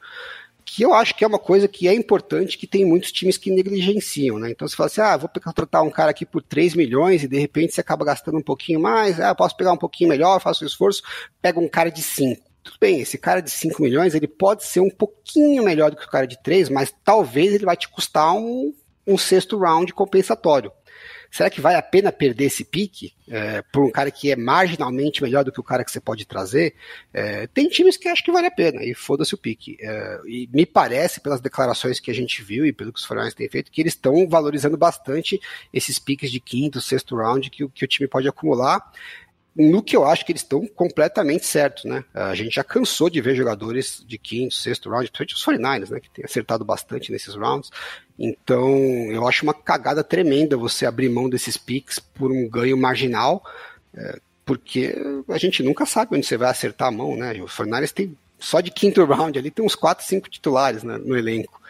que 0.72 0.82
eu 0.82 0.94
acho 0.94 1.16
que 1.16 1.24
é 1.24 1.26
uma 1.26 1.38
coisa 1.38 1.66
que 1.66 1.88
é 1.88 1.94
importante, 1.94 2.56
que 2.56 2.66
tem 2.66 2.84
muitos 2.84 3.10
times 3.10 3.36
que 3.36 3.50
negligenciam, 3.50 4.38
né? 4.38 4.52
Então 4.52 4.68
você 4.68 4.76
fala 4.76 4.86
assim, 4.86 5.00
ah, 5.00 5.16
vou 5.16 5.28
contratar 5.28 5.82
um 5.82 5.90
cara 5.90 6.12
aqui 6.12 6.24
por 6.24 6.40
3 6.42 6.76
milhões 6.76 7.24
e 7.24 7.28
de 7.28 7.40
repente 7.40 7.74
você 7.74 7.80
acaba 7.80 8.04
gastando 8.04 8.38
um 8.38 8.42
pouquinho 8.42 8.78
mais, 8.78 9.18
ah, 9.18 9.34
posso 9.34 9.56
pegar 9.56 9.72
um 9.72 9.76
pouquinho 9.76 10.10
melhor, 10.10 10.40
faço 10.40 10.62
o 10.62 10.66
esforço, 10.66 11.02
pega 11.42 11.58
um 11.58 11.68
cara 11.68 11.90
de 11.90 12.00
5. 12.00 12.49
Tudo 12.70 12.78
bem, 12.78 13.00
esse 13.00 13.18
cara 13.18 13.40
de 13.40 13.50
5 13.50 13.82
milhões, 13.82 14.14
ele 14.14 14.28
pode 14.28 14.64
ser 14.64 14.78
um 14.78 14.88
pouquinho 14.88 15.64
melhor 15.64 15.90
do 15.90 15.96
que 15.96 16.04
o 16.04 16.10
cara 16.10 16.24
de 16.24 16.40
3, 16.40 16.68
mas 16.68 16.94
talvez 17.04 17.52
ele 17.52 17.64
vai 17.64 17.76
te 17.76 17.88
custar 17.88 18.32
um, 18.32 18.72
um 19.04 19.18
sexto 19.18 19.58
round 19.58 19.92
compensatório. 19.92 20.70
Será 21.28 21.50
que 21.50 21.60
vale 21.60 21.76
a 21.76 21.82
pena 21.82 22.12
perder 22.12 22.44
esse 22.44 22.64
pique 22.64 23.12
é, 23.28 23.62
por 23.72 23.84
um 23.84 23.90
cara 23.90 24.10
que 24.10 24.30
é 24.30 24.36
marginalmente 24.36 25.20
melhor 25.20 25.42
do 25.42 25.50
que 25.50 25.58
o 25.58 25.64
cara 25.64 25.84
que 25.84 25.90
você 25.90 26.00
pode 26.00 26.24
trazer? 26.24 26.76
É, 27.12 27.48
tem 27.48 27.68
times 27.68 27.96
que 27.96 28.08
acham 28.08 28.24
que 28.24 28.32
vale 28.32 28.46
a 28.46 28.52
pena 28.52 28.84
e 28.84 28.94
foda-se 28.94 29.34
o 29.34 29.38
pique. 29.38 29.76
É, 29.80 30.20
e 30.26 30.48
me 30.52 30.64
parece, 30.64 31.20
pelas 31.20 31.40
declarações 31.40 31.98
que 31.98 32.10
a 32.10 32.14
gente 32.14 32.40
viu 32.40 32.64
e 32.64 32.72
pelo 32.72 32.92
que 32.92 33.00
os 33.00 33.04
Foreigners 33.04 33.34
têm 33.34 33.48
feito, 33.48 33.72
que 33.72 33.80
eles 33.80 33.94
estão 33.94 34.28
valorizando 34.28 34.76
bastante 34.76 35.40
esses 35.72 35.98
piques 35.98 36.30
de 36.30 36.38
quinto, 36.38 36.80
sexto 36.80 37.16
round 37.16 37.50
que, 37.50 37.68
que 37.68 37.84
o 37.84 37.88
time 37.88 38.08
pode 38.08 38.28
acumular 38.28 38.80
no 39.54 39.82
que 39.82 39.96
eu 39.96 40.04
acho 40.04 40.24
que 40.24 40.32
eles 40.32 40.42
estão 40.42 40.66
completamente 40.66 41.44
certos, 41.44 41.84
né? 41.84 42.04
A 42.14 42.34
gente 42.34 42.54
já 42.54 42.64
cansou 42.64 43.10
de 43.10 43.20
ver 43.20 43.34
jogadores 43.34 44.04
de 44.06 44.16
quinto, 44.16 44.54
sexto 44.54 44.88
round, 44.88 45.10
principalmente 45.10 45.34
os 45.34 45.44
49ers, 45.44 45.90
né? 45.90 46.00
Que 46.00 46.10
tem 46.10 46.24
acertado 46.24 46.64
bastante 46.64 47.10
nesses 47.10 47.34
rounds. 47.34 47.70
Então, 48.18 48.68
eu 49.10 49.26
acho 49.26 49.42
uma 49.42 49.54
cagada 49.54 50.04
tremenda 50.04 50.56
você 50.56 50.86
abrir 50.86 51.08
mão 51.08 51.28
desses 51.28 51.56
picks 51.56 51.98
por 51.98 52.30
um 52.30 52.48
ganho 52.48 52.76
marginal, 52.76 53.42
é, 53.94 54.20
porque 54.44 54.94
a 55.28 55.38
gente 55.38 55.62
nunca 55.62 55.84
sabe 55.84 56.16
onde 56.16 56.26
você 56.26 56.36
vai 56.36 56.50
acertar 56.50 56.88
a 56.88 56.92
mão, 56.92 57.16
né? 57.16 57.32
Os 57.42 57.52
49ers 57.52 57.92
tem 57.92 58.16
só 58.38 58.60
de 58.60 58.70
quinto 58.70 59.04
round 59.04 59.38
ali, 59.38 59.50
tem 59.50 59.64
uns 59.64 59.74
4, 59.74 60.04
5 60.04 60.30
titulares 60.30 60.82
né, 60.82 60.96
no 60.96 61.16
elenco. 61.16 61.60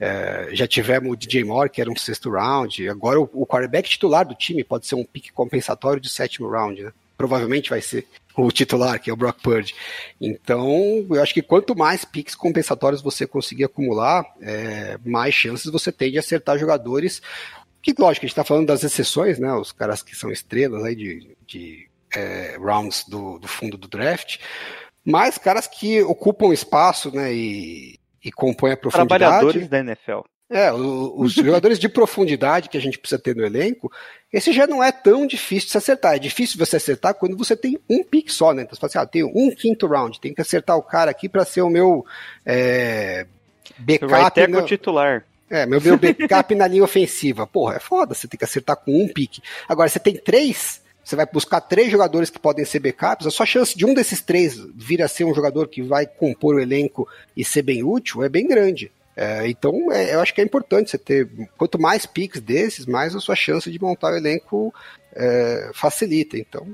É, 0.00 0.48
já 0.52 0.66
tivemos 0.66 1.12
o 1.12 1.16
DJ 1.16 1.44
Moore, 1.44 1.70
que 1.70 1.80
era 1.80 1.90
um 1.90 1.96
sexto 1.96 2.30
round. 2.30 2.88
Agora 2.88 3.20
o, 3.20 3.28
o 3.32 3.46
quarterback 3.46 3.88
titular 3.88 4.26
do 4.26 4.34
time 4.34 4.64
pode 4.64 4.86
ser 4.86 4.94
um 4.94 5.04
pique 5.04 5.32
compensatório 5.32 6.00
de 6.00 6.08
sétimo 6.08 6.48
round, 6.48 6.82
né? 6.82 6.92
Provavelmente 7.16 7.70
vai 7.70 7.80
ser 7.80 8.06
o 8.36 8.50
titular, 8.50 9.00
que 9.00 9.10
é 9.10 9.12
o 9.12 9.16
Brock 9.16 9.40
Purdy. 9.40 9.74
Então, 10.20 11.06
eu 11.10 11.22
acho 11.22 11.32
que 11.32 11.42
quanto 11.42 11.76
mais 11.76 12.04
picks 12.04 12.34
compensatórios 12.34 13.02
você 13.02 13.26
conseguir 13.26 13.64
acumular, 13.64 14.24
é, 14.40 14.98
mais 15.04 15.34
chances 15.34 15.70
você 15.70 15.92
tem 15.92 16.10
de 16.10 16.18
acertar 16.18 16.58
jogadores. 16.58 17.22
Que, 17.80 17.94
lógico, 17.98 18.24
a 18.24 18.26
gente 18.26 18.32
está 18.32 18.44
falando 18.44 18.66
das 18.66 18.82
exceções, 18.82 19.38
né? 19.38 19.52
Os 19.52 19.70
caras 19.70 20.02
que 20.02 20.16
são 20.16 20.30
estrelas 20.30 20.82
aí 20.84 20.96
de, 20.96 21.36
de 21.46 21.88
é, 22.14 22.56
rounds 22.58 23.04
do, 23.08 23.38
do, 23.38 23.46
fundo 23.46 23.76
do 23.76 23.86
draft. 23.86 24.38
Mas 25.04 25.38
caras 25.38 25.66
que 25.66 26.02
ocupam 26.02 26.52
espaço, 26.52 27.14
né? 27.14 27.32
E, 27.32 28.00
e 28.24 28.32
compõem 28.32 28.72
a 28.72 28.76
profundidade. 28.76 29.20
Trabalhadores 29.20 29.68
da 29.68 29.78
NFL. 29.78 30.20
É, 30.54 30.72
os 30.72 31.32
jogadores 31.34 31.80
de 31.80 31.88
profundidade 31.88 32.68
que 32.68 32.78
a 32.78 32.80
gente 32.80 32.96
precisa 32.96 33.20
ter 33.20 33.34
no 33.34 33.44
elenco, 33.44 33.90
esse 34.32 34.52
já 34.52 34.68
não 34.68 34.82
é 34.82 34.92
tão 34.92 35.26
difícil 35.26 35.66
de 35.66 35.72
se 35.72 35.78
acertar. 35.78 36.14
É 36.14 36.18
difícil 36.18 36.56
você 36.56 36.76
acertar 36.76 37.14
quando 37.14 37.36
você 37.36 37.56
tem 37.56 37.76
um 37.90 38.04
pick 38.04 38.30
só, 38.30 38.54
né? 38.54 38.62
Então 38.62 38.76
você 38.76 38.80
fala 38.80 38.88
assim, 38.88 38.98
ah, 38.98 39.06
tenho 39.06 39.32
um 39.34 39.50
quinto 39.50 39.88
round, 39.88 40.20
tem 40.20 40.32
que 40.32 40.40
acertar 40.40 40.76
o 40.76 40.82
cara 40.82 41.10
aqui 41.10 41.28
para 41.28 41.44
ser 41.44 41.62
o 41.62 41.68
meu 41.68 42.06
é, 42.46 43.26
backup. 43.76 44.46
no... 44.46 44.64
titular. 44.64 45.24
É, 45.50 45.66
meu, 45.66 45.80
meu 45.80 45.98
backup 45.98 46.54
na 46.54 46.68
linha 46.68 46.84
ofensiva. 46.84 47.46
Porra, 47.48 47.76
é 47.76 47.80
foda, 47.80 48.14
você 48.14 48.28
tem 48.28 48.38
que 48.38 48.44
acertar 48.44 48.76
com 48.76 49.02
um 49.02 49.08
pique. 49.08 49.42
Agora, 49.68 49.88
você 49.88 49.98
tem 49.98 50.16
três, 50.16 50.80
você 51.02 51.16
vai 51.16 51.26
buscar 51.26 51.60
três 51.60 51.90
jogadores 51.90 52.30
que 52.30 52.38
podem 52.38 52.64
ser 52.64 52.78
backups, 52.78 53.26
a 53.26 53.30
sua 53.30 53.44
chance 53.44 53.76
de 53.76 53.84
um 53.84 53.92
desses 53.92 54.20
três 54.20 54.56
vir 54.72 55.02
a 55.02 55.08
ser 55.08 55.24
um 55.24 55.34
jogador 55.34 55.66
que 55.66 55.82
vai 55.82 56.06
compor 56.06 56.54
o 56.54 56.60
elenco 56.60 57.08
e 57.36 57.44
ser 57.44 57.62
bem 57.62 57.82
útil 57.82 58.22
é 58.22 58.28
bem 58.28 58.46
grande. 58.46 58.92
É, 59.16 59.46
então, 59.48 59.92
é, 59.92 60.14
eu 60.14 60.20
acho 60.20 60.34
que 60.34 60.40
é 60.40 60.44
importante 60.44 60.90
você 60.90 60.98
ter. 60.98 61.28
Quanto 61.56 61.80
mais 61.80 62.04
picks 62.06 62.40
desses, 62.40 62.84
mais 62.86 63.14
a 63.14 63.20
sua 63.20 63.36
chance 63.36 63.70
de 63.70 63.80
montar 63.80 64.12
o 64.12 64.16
elenco 64.16 64.74
é, 65.14 65.70
facilita. 65.72 66.36
Então, 66.36 66.66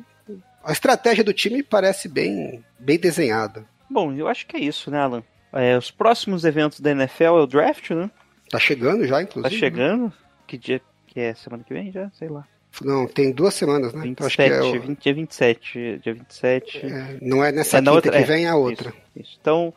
a 0.64 0.72
estratégia 0.72 1.22
do 1.24 1.32
time 1.34 1.62
parece 1.62 2.08
bem, 2.08 2.64
bem 2.78 2.98
desenhada. 2.98 3.64
Bom, 3.90 4.12
eu 4.12 4.26
acho 4.28 4.46
que 4.46 4.56
é 4.56 4.60
isso, 4.60 4.90
né, 4.90 4.98
Alan? 5.00 5.22
É, 5.52 5.76
os 5.76 5.90
próximos 5.90 6.44
eventos 6.44 6.80
da 6.80 6.92
NFL 6.92 7.24
é 7.24 7.30
o 7.30 7.46
draft, 7.46 7.90
né? 7.90 8.10
Tá 8.48 8.58
chegando 8.58 9.06
já, 9.06 9.16
Tá 9.16 9.22
inclusive. 9.22 9.56
chegando. 9.58 10.12
Que 10.46 10.56
dia 10.56 10.80
que 11.06 11.20
é? 11.20 11.34
Semana 11.34 11.62
que 11.64 11.74
vem 11.74 11.90
já? 11.92 12.10
Sei 12.18 12.28
lá. 12.28 12.46
Não, 12.82 13.06
tem 13.06 13.32
duas 13.32 13.52
semanas, 13.54 13.92
né? 13.92 14.06
Então, 14.06 14.26
acho 14.26 14.36
que 14.36 14.42
27, 14.44 14.64
é 14.64 14.78
o- 14.78 14.80
20, 14.82 15.02
dia 15.02 15.14
27. 15.14 16.00
Dia 16.02 16.14
27. 16.14 16.86
é, 16.86 17.18
não 17.20 17.44
é 17.44 17.50
nessa 17.50 17.76
É 17.76 17.80
quinta 17.80 17.92
outra- 17.92 18.12
que 18.12 18.18
é, 18.18 18.22
vem 18.22 18.46
a 18.46 18.54
outra. 18.54 18.90
Isso, 18.90 18.98
isso. 19.16 19.38
Então, 19.40 19.74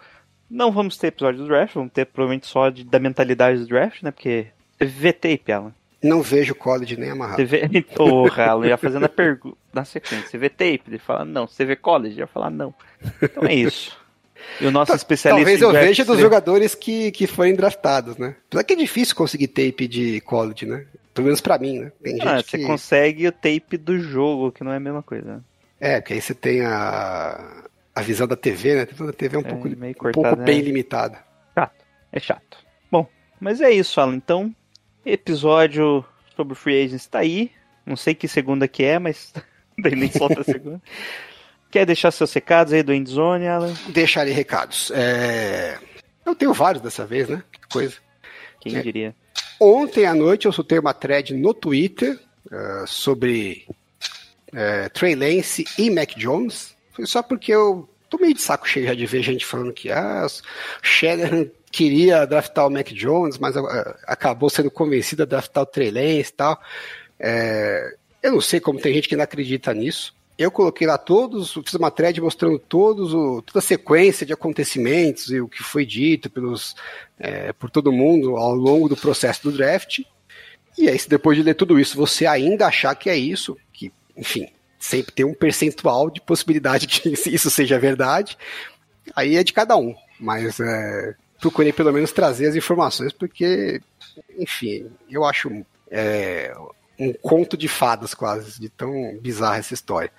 não 0.53 0.71
vamos 0.71 0.97
ter 0.97 1.07
episódio 1.07 1.41
do 1.41 1.47
draft, 1.47 1.73
vamos 1.73 1.91
ter 1.91 2.05
provavelmente 2.05 2.47
só 2.47 2.69
de, 2.69 2.83
da 2.83 2.99
mentalidade 2.99 3.59
do 3.59 3.67
draft, 3.67 4.01
né? 4.03 4.11
Porque 4.11 4.47
vê 4.79 5.11
tape, 5.11 5.51
Alan. 5.51 5.73
Não 6.01 6.21
vejo 6.21 6.53
college 6.53 6.97
nem 6.97 7.09
amarrado. 7.11 7.37
Você 7.37 7.45
vê. 7.45 7.81
Porra, 7.95 8.47
Alan, 8.47 8.67
já 8.67 8.77
fazendo 8.77 9.05
a 9.05 9.09
pergunta 9.09 9.57
na 9.73 9.85
sequência. 9.85 10.27
Você 10.29 10.37
vê 10.37 10.49
tape? 10.49 10.81
Ele 10.87 10.97
fala 10.99 11.23
não. 11.25 11.47
Você 11.47 11.63
vê 11.65 11.75
college? 11.75 12.19
Ele 12.19 12.27
fala 12.27 12.49
não. 12.49 12.73
Então 13.21 13.43
é 13.45 13.53
isso. 13.53 13.97
E 14.59 14.65
o 14.65 14.71
nosso 14.71 14.93
especialista. 14.93 15.39
Talvez 15.45 15.61
eu 15.61 15.71
veja 15.71 16.03
dos 16.03 16.15
seria- 16.15 16.21
jogadores 16.29 16.75
que, 16.75 17.11
que 17.11 17.25
forem 17.25 17.55
draftados, 17.55 18.17
né? 18.17 18.35
Apesar 18.49 18.63
que 18.65 18.73
é 18.73 18.75
difícil 18.75 19.15
conseguir 19.15 19.47
tape 19.47 19.87
de 19.87 20.19
college, 20.21 20.65
né? 20.65 20.85
Pelo 21.13 21.25
menos 21.27 21.39
pra 21.39 21.57
mim, 21.57 21.79
né? 21.79 21.91
Tem 22.03 22.13
gente 22.17 22.27
Ah, 22.27 22.41
você 22.43 22.57
que... 22.57 22.65
consegue 22.65 23.27
o 23.27 23.31
tape 23.31 23.77
do 23.77 23.97
jogo, 23.99 24.51
que 24.51 24.63
não 24.63 24.73
é 24.73 24.77
a 24.77 24.79
mesma 24.81 25.01
coisa. 25.01 25.35
né? 25.35 25.39
É, 25.79 26.01
porque 26.01 26.13
aí 26.13 26.21
você 26.21 26.33
tem 26.33 26.61
a, 26.65 27.63
a 27.95 28.01
visão 28.01 28.27
da 28.27 28.35
TV, 28.35 28.75
né? 28.75 28.81
A 28.81 28.85
visão 28.85 29.05
da 29.07 29.13
TV 29.13 29.35
é 29.35 29.39
um 29.39 29.43
É, 29.43 29.49
pouco, 29.49 29.69
meio 29.69 29.95
um 30.05 30.11
pouco 30.11 30.35
bem 30.37 30.57
né? 30.59 30.65
limitada. 30.65 31.23
Chato. 31.53 31.85
É 32.11 32.19
chato. 32.19 32.57
Bom, 32.91 33.07
mas 33.39 33.61
é 33.61 33.71
isso, 33.71 33.99
Alan. 34.01 34.15
Então, 34.15 34.53
episódio 35.05 36.03
sobre 36.35 36.55
Free 36.55 36.83
Agents 36.85 37.07
tá 37.07 37.19
aí. 37.19 37.51
Não 37.85 37.95
sei 37.95 38.15
que 38.15 38.27
segunda 38.27 38.67
que 38.67 38.83
é, 38.83 38.97
mas 38.99 39.33
daí 39.77 39.95
nem 39.95 40.11
solta 40.11 40.41
a 40.41 40.43
segunda. 40.43 40.81
Quer 41.71 41.85
deixar 41.87 42.11
seus 42.11 42.31
recados 42.31 42.71
aí 42.71 42.83
do 42.83 42.93
Endzone, 42.93 43.47
Alan? 43.47 43.73
Deixar 43.89 44.21
aí 44.21 44.31
recados. 44.31 44.91
É... 44.93 45.79
Eu 46.23 46.35
tenho 46.35 46.53
vários 46.53 46.83
dessa 46.83 47.03
vez, 47.05 47.27
né? 47.27 47.43
Que 47.51 47.59
coisa. 47.67 47.95
Quem 48.61 48.75
É. 48.77 48.81
diria? 48.81 49.15
Ontem 49.59 50.05
à 50.05 50.13
noite 50.13 50.45
eu 50.45 50.51
soltei 50.51 50.77
uma 50.77 50.93
thread 50.93 51.33
no 51.33 51.53
Twitter 51.53 52.19
eh, 52.51 52.83
sobre 52.85 53.65
eh, 54.53 54.87
Trey 54.89 55.15
Lance 55.15 55.65
e 55.77 55.89
Mac 55.89 56.11
Jones. 56.15 56.72
Foi 56.93 57.05
só 57.05 57.21
porque 57.21 57.51
eu 57.51 57.89
tô 58.09 58.17
meio 58.17 58.33
de 58.33 58.41
saco 58.41 58.67
cheio 58.67 58.87
já 58.87 58.93
de 58.93 59.05
ver 59.05 59.23
gente 59.23 59.45
falando 59.45 59.73
que 59.73 59.91
ah, 59.91 60.25
o 60.25 61.63
queria 61.71 62.25
draftar 62.25 62.67
o 62.67 62.69
Mac 62.69 62.89
Jones, 62.89 63.39
mas 63.39 63.55
eh, 63.55 63.95
acabou 64.05 64.47
sendo 64.47 64.69
convencido 64.69 65.23
a 65.23 65.25
draftar 65.25 65.63
o 65.63 65.65
Trey 65.65 65.89
Lance 65.89 66.29
e 66.29 66.33
tal. 66.33 66.61
Eh, 67.19 67.95
eu 68.21 68.31
não 68.31 68.41
sei 68.41 68.59
como 68.59 68.79
tem 68.79 68.93
gente 68.93 69.09
que 69.09 69.15
não 69.15 69.23
acredita 69.23 69.73
nisso. 69.73 70.13
Eu 70.37 70.51
coloquei 70.51 70.85
lá 70.85 70.97
todos, 70.97 71.53
fiz 71.53 71.73
uma 71.73 71.91
thread 71.91 72.19
mostrando 72.21 72.57
todos 72.57 73.13
o, 73.13 73.41
toda 73.41 73.59
a 73.59 73.61
sequência 73.61 74.25
de 74.25 74.33
acontecimentos 74.33 75.31
e 75.31 75.39
o 75.39 75.47
que 75.47 75.61
foi 75.61 75.85
dito 75.85 76.29
pelos, 76.29 76.75
é, 77.19 77.53
por 77.53 77.69
todo 77.69 77.91
mundo 77.91 78.35
ao 78.37 78.53
longo 78.53 78.87
do 78.87 78.95
processo 78.95 79.43
do 79.43 79.51
draft. 79.51 79.99
E 80.77 80.89
aí, 80.89 80.97
se 80.97 81.07
depois 81.07 81.37
de 81.37 81.43
ler 81.43 81.53
tudo 81.53 81.79
isso, 81.79 81.97
você 81.97 82.25
ainda 82.25 82.65
achar 82.65 82.95
que 82.95 83.09
é 83.09 83.15
isso, 83.15 83.55
que, 83.71 83.91
enfim, 84.17 84.47
sempre 84.83 85.13
tem 85.13 85.25
um 85.25 85.33
percentual 85.33 86.09
de 86.09 86.19
possibilidade 86.19 86.87
que 86.87 87.09
isso 87.09 87.49
seja 87.49 87.79
verdade, 87.79 88.37
aí 89.15 89.37
é 89.37 89.43
de 89.43 89.53
cada 89.53 89.77
um. 89.77 89.95
Mas 90.19 90.59
é, 90.59 91.15
procurei 91.39 91.71
pelo 91.71 91.91
menos 91.91 92.11
trazer 92.11 92.47
as 92.47 92.55
informações, 92.55 93.13
porque, 93.13 93.81
enfim, 94.37 94.91
eu 95.09 95.23
acho 95.23 95.49
é, 95.89 96.53
um 96.99 97.13
conto 97.13 97.55
de 97.55 97.67
fadas 97.67 98.13
quase, 98.13 98.59
de 98.59 98.69
tão 98.69 99.17
bizarra 99.21 99.57
essa 99.57 99.73
história. 99.73 100.11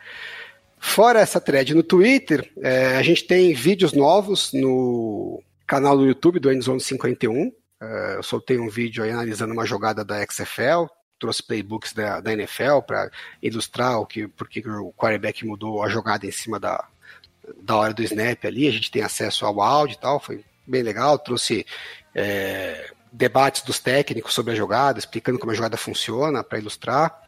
Fora 0.79 1.21
essa 1.21 1.41
thread 1.41 1.75
no 1.75 1.83
Twitter, 1.83 2.51
é, 2.63 2.97
a 2.97 3.03
gente 3.03 3.27
tem 3.27 3.55
vídeos 3.55 3.93
novos 3.93 4.53
no 4.53 5.43
canal 5.67 5.97
do 5.97 6.07
YouTube 6.07 6.41
do 6.41 6.53
Endzone 6.53 6.81
51. 6.81 7.53
É, 7.81 8.17
eu 8.17 8.23
soltei 8.23 8.59
um 8.59 8.69
vídeo 8.69 9.05
aí 9.05 9.11
analisando 9.11 9.53
uma 9.53 9.67
jogada 9.67 10.05
da 10.05 10.25
XFL, 10.27 10.87
trouxe 11.19 11.43
playbooks 11.43 11.93
da, 11.93 12.21
da 12.21 12.33
NFL 12.33 12.81
para 12.87 13.11
ilustrar 13.43 14.01
o 14.01 14.07
que, 14.07 14.29
porque 14.29 14.61
o 14.61 14.93
quarterback 14.93 15.47
mudou 15.47 15.83
a 15.83 15.89
jogada 15.89 16.27
em 16.27 16.31
cima 16.31 16.59
da, 16.59 16.85
da 17.63 17.77
hora 17.77 17.95
do 17.95 18.03
snap 18.03 18.45
ali. 18.45 18.69
A 18.69 18.73
gente 18.73 18.91
tem 18.91 19.03
acesso 19.03 19.47
ao 19.47 19.61
áudio 19.61 19.95
e 19.95 19.99
tal, 19.99 20.21
foi 20.21 20.45
bem 20.67 20.83
legal. 20.83 21.19
Trouxe 21.19 21.67
é, 22.15 22.91
debates 23.13 23.63
dos 23.63 23.79
técnicos 23.79 24.35
sobre 24.35 24.53
a 24.53 24.57
jogada, 24.57 24.99
explicando 24.99 25.39
como 25.39 25.53
a 25.53 25.55
jogada 25.55 25.77
funciona 25.77 26.43
para 26.43 26.59
ilustrar. 26.59 27.23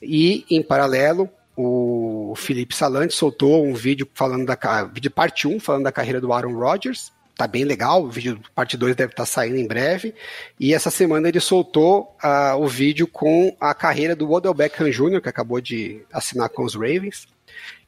E, 0.00 0.44
em 0.50 0.62
paralelo, 0.62 1.28
o 1.56 2.34
Felipe 2.36 2.74
Salante 2.74 3.14
soltou 3.14 3.64
um 3.64 3.74
vídeo 3.74 4.08
falando 4.14 4.46
da 4.46 4.84
vídeo 4.84 5.10
parte 5.10 5.46
1 5.46 5.60
falando 5.60 5.84
da 5.84 5.92
carreira 5.92 6.20
do 6.20 6.32
Aaron 6.32 6.54
Rodgers. 6.54 7.12
Tá 7.36 7.46
bem 7.46 7.64
legal, 7.64 8.02
o 8.02 8.10
vídeo 8.10 8.40
parte 8.54 8.76
2 8.76 8.94
deve 8.94 9.12
estar 9.12 9.26
saindo 9.26 9.56
em 9.56 9.66
breve. 9.66 10.14
E 10.60 10.74
essa 10.74 10.90
semana 10.90 11.28
ele 11.28 11.40
soltou 11.40 12.14
ah, 12.22 12.56
o 12.56 12.66
vídeo 12.68 13.06
com 13.06 13.56
a 13.58 13.74
carreira 13.74 14.14
do 14.14 14.30
Odell 14.30 14.54
Beckham 14.54 14.90
Jr., 14.90 15.20
que 15.20 15.28
acabou 15.28 15.60
de 15.60 16.04
assinar 16.12 16.48
com 16.50 16.62
os 16.64 16.74
Ravens. 16.74 17.26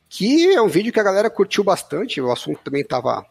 Que 0.09 0.55
é 0.55 0.63
um 0.63 0.69
vídeo 0.69 0.93
que 0.93 1.01
a 1.01 1.05
galera 1.05 1.29
curtiu 1.29 1.65
bastante, 1.65 2.21
o 2.21 2.31
assunto 2.31 2.61
também 2.63 2.83
estava 2.83 3.27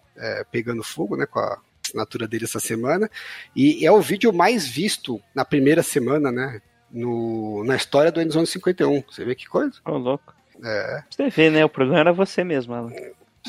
pegando 0.51 0.84
fogo, 0.84 1.16
né, 1.16 1.26
com 1.26 1.39
a 1.39 1.57
assinatura 1.84 2.28
dele 2.28 2.45
essa 2.45 2.59
semana. 2.59 3.09
E 3.55 3.86
é 3.86 3.91
o 3.91 4.01
vídeo 4.01 4.32
mais 4.34 4.68
visto 4.68 5.22
na 5.34 5.43
primeira 5.43 5.84
semana, 5.84 6.32
né, 6.32 6.61
no, 6.91 7.64
na 7.64 7.76
história 7.76 8.11
do 8.11 8.22
Endzone 8.22 8.47
51. 8.47 9.03
Você 9.09 9.26
vê 9.26 9.36
que 9.36 9.47
coisa? 9.47 9.74
Ô, 9.86 9.97
louco. 9.97 10.34
É. 10.64 11.03
Você 11.09 11.30
vê, 11.30 11.49
né? 11.49 11.66
O 11.66 11.70
problema 11.70 11.99
era 11.99 12.14
você 12.14 12.43
mesmo, 12.43 12.74
Alan. 12.74 12.91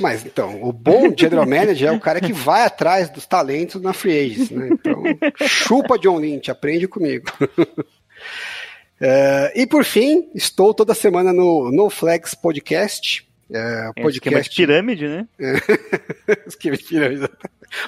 Mas 0.01 0.27
então, 0.27 0.63
o 0.63 0.73
bom 0.73 1.15
general 1.17 1.47
manager 1.47 1.89
é 1.89 1.93
o 1.93 2.01
cara 2.01 2.21
que 2.21 2.33
vai 2.35 2.65
atrás 2.65 3.09
dos 3.09 3.27
talentos 3.27 3.81
na 3.81 3.93
free 3.93 4.19
agents, 4.19 4.51
né? 4.51 4.69
Então, 4.73 5.03
chupa 5.47 5.99
John 5.99 6.19
Lynch, 6.19 6.51
aprende 6.51 6.89
comigo. 6.89 7.27
É, 9.01 9.53
e 9.61 9.67
por 9.67 9.85
fim, 9.85 10.29
estou 10.35 10.75
toda 10.75 10.95
semana 10.95 11.33
no 11.33 11.71
No 11.71 11.89
Flags 11.89 12.35
Podcast. 12.35 13.27
É, 13.53 13.91
É 13.97 14.05
um 14.05 14.09
esquema 14.11 14.41
de 14.41 14.51
pirâmide, 14.51 15.07
né? 15.07 15.29
Esquema 16.47 16.77
de 16.77 16.85
pirâmide. 16.85 17.29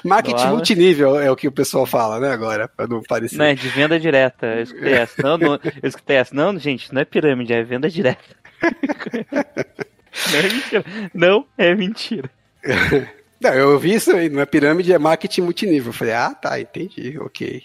Marketing 0.03 0.47
multinível 0.47 1.19
é 1.19 1.31
o 1.31 1.35
que 1.35 1.47
o 1.47 1.51
pessoal 1.51 1.85
fala, 1.85 2.19
né, 2.19 2.29
agora, 2.31 2.67
para 2.67 2.87
não 2.87 3.01
parecer. 3.01 3.37
Não, 3.37 3.45
é 3.45 3.55
de 3.55 3.67
venda 3.69 3.99
direta. 3.99 4.45
Eu 4.45 4.63
escutei 4.63 4.93
essa. 4.93 5.23
Não, 5.23 5.37
não, 5.37 5.53
eu 5.53 5.89
escutei 5.89 6.17
essa. 6.17 6.35
Não, 6.35 6.57
gente, 6.59 6.93
não 6.93 7.01
é 7.01 7.05
pirâmide, 7.05 7.53
é 7.53 7.63
venda 7.63 7.89
direta. 7.89 8.35
Não 10.31 10.39
é 10.39 10.43
mentira. 10.43 10.85
Não 11.13 11.45
é 11.57 11.75
mentira. 11.75 12.29
Não, 13.39 13.53
eu 13.53 13.77
vi 13.77 13.93
isso 13.93 14.11
aí, 14.11 14.29
não 14.29 14.41
é 14.41 14.45
pirâmide, 14.47 14.91
é 14.91 14.97
marketing 14.97 15.41
multinível. 15.41 15.89
Eu 15.89 15.93
falei, 15.93 16.13
ah, 16.13 16.33
tá, 16.33 16.59
entendi, 16.59 17.19
ok. 17.19 17.63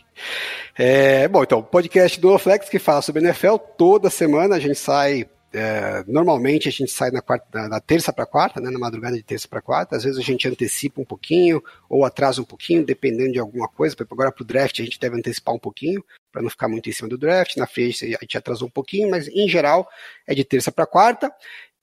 É, 0.77 1.27
bom, 1.29 1.43
então, 1.43 1.63
podcast 1.63 2.21
do 2.21 2.31
Oflex 2.31 2.69
que 2.69 2.79
fala 2.79 3.01
sobre 3.01 3.23
NFL, 3.23 3.57
toda 3.79 4.11
semana 4.11 4.57
a 4.57 4.59
gente 4.59 4.79
sai, 4.79 5.27
é, 5.51 6.05
normalmente 6.07 6.69
a 6.69 6.71
gente 6.71 6.91
sai 6.91 7.11
na, 7.11 7.23
quarta, 7.23 7.69
na, 7.69 7.81
terça 7.81 8.13
para 8.13 8.27
quarta, 8.27 8.61
né, 8.61 8.69
na 8.69 8.79
madrugada 8.79 9.17
de 9.17 9.23
terça 9.23 9.49
para 9.49 9.63
quarta, 9.63 9.97
às 9.97 10.05
vezes 10.05 10.19
a 10.19 10.23
gente 10.23 10.47
antecipa 10.47 11.01
um 11.01 11.07
pouquinho, 11.07 11.63
ou 11.89 12.05
atrasa 12.05 12.43
um 12.43 12.45
pouquinho, 12.45 12.85
dependendo 12.85 13.33
de 13.33 13.39
alguma 13.39 13.67
coisa, 13.67 13.97
agora 14.11 14.31
pro 14.31 14.45
draft 14.45 14.79
a 14.79 14.85
gente 14.85 15.01
deve 15.01 15.17
antecipar 15.17 15.55
um 15.55 15.59
pouquinho, 15.59 16.05
para 16.31 16.43
não 16.43 16.51
ficar 16.51 16.69
muito 16.69 16.89
em 16.89 16.93
cima 16.93 17.09
do 17.09 17.17
draft, 17.17 17.57
na 17.57 17.65
agency 17.65 18.15
a 18.15 18.19
gente 18.21 18.37
atrasou 18.37 18.69
um 18.69 18.71
pouquinho, 18.71 19.11
mas 19.11 19.27
em 19.29 19.49
geral 19.49 19.89
é 20.27 20.35
de 20.35 20.45
terça 20.45 20.71
para 20.71 20.87
quarta. 20.87 21.33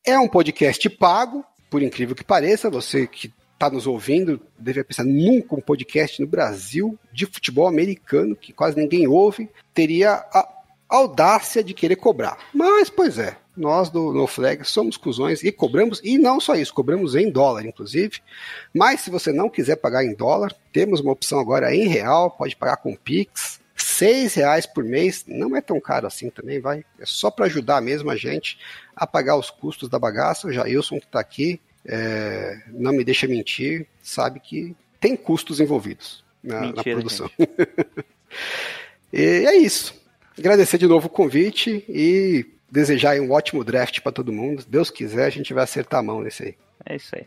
É 0.10 0.18
um 0.18 0.28
podcast 0.28 0.90
pago, 0.90 1.46
por 1.70 1.84
incrível 1.84 2.16
que 2.16 2.24
pareça, 2.24 2.68
você 2.68 3.06
que 3.06 3.32
está 3.54 3.70
nos 3.70 3.86
ouvindo 3.86 4.42
deve 4.58 4.84
pensar 4.84 5.04
nunca 5.04 5.54
um 5.54 5.62
podcast 5.62 6.20
no 6.20 6.26
Brasil 6.26 6.98
de 7.14 7.28
futebol 7.28 7.68
americano 7.68 8.36
que 8.36 8.52
quase 8.52 8.76
ninguém 8.76 9.06
ouve 9.06 9.48
teria 9.72 10.14
a 10.14 10.50
audácia 10.90 11.64
de 11.64 11.76
querer 11.76 11.98
cobrar. 11.98 12.40
Mas 12.52 12.90
pois 12.90 13.20
é, 13.20 13.38
nós 13.56 13.92
do 13.92 14.12
No 14.12 14.26
Flag 14.26 14.66
somos 14.66 14.98
cuzões 14.98 15.44
e 15.44 15.52
cobramos 15.52 16.02
e 16.04 16.18
não 16.18 16.40
só 16.40 16.56
isso, 16.56 16.74
cobramos 16.74 17.14
em 17.14 17.30
dólar 17.30 17.64
inclusive. 17.68 18.20
Mas 18.74 19.02
se 19.02 19.12
você 19.12 19.32
não 19.32 19.48
quiser 19.48 19.76
pagar 19.76 20.04
em 20.04 20.16
dólar, 20.16 20.56
temos 20.74 21.02
uma 21.02 21.12
opção 21.12 21.40
agora 21.40 21.76
em 21.76 21.88
real, 21.88 22.32
pode 22.32 22.56
pagar 22.56 22.78
com 22.78 22.96
Pix. 22.96 23.60
Seis 23.76 24.34
reais 24.34 24.66
por 24.66 24.84
mês 24.84 25.24
não 25.26 25.56
é 25.56 25.62
tão 25.62 25.80
caro 25.80 26.06
assim 26.06 26.30
também, 26.30 26.60
vai. 26.60 26.84
É 27.00 27.06
só 27.06 27.32
para 27.32 27.46
ajudar 27.46 27.80
mesmo 27.80 28.12
a 28.12 28.16
gente 28.16 28.58
a 29.00 29.08
pagar 29.08 29.38
os 29.38 29.50
custos 29.50 29.88
da 29.88 29.98
bagaça. 29.98 30.48
O 30.48 30.52
Jailson 30.52 31.00
que 31.00 31.06
está 31.06 31.20
aqui 31.20 31.60
é, 31.86 32.62
não 32.68 32.92
me 32.92 33.04
deixa 33.04 33.28
mentir, 33.28 33.88
sabe 34.02 34.40
que 34.40 34.76
tem 35.00 35.16
custos 35.16 35.62
envolvidos 35.62 36.24
na, 36.44 36.60
na 36.60 36.68
Mentira, 36.68 36.96
produção. 36.96 37.32
e 39.14 39.22
é 39.22 39.56
isso. 39.56 39.96
Agradecer 40.38 40.78
de 40.78 40.88
novo 40.88 41.08
o 41.08 41.10
convite 41.10 41.84
e 41.88 42.46
desejar 42.70 43.12
aí 43.12 43.20
um 43.20 43.32
ótimo 43.32 43.64
draft 43.64 44.02
pra 44.02 44.12
todo 44.12 44.34
mundo. 44.34 44.62
Se 44.62 44.70
Deus 44.70 44.92
quiser, 44.92 45.26
a 45.26 45.30
gente 45.30 45.54
vai 45.54 45.64
acertar 45.64 46.02
a 46.02 46.04
mão 46.04 46.22
nesse 46.22 46.44
aí. 46.44 46.56
É 46.86 46.96
isso 46.98 47.16
aí. 47.16 47.26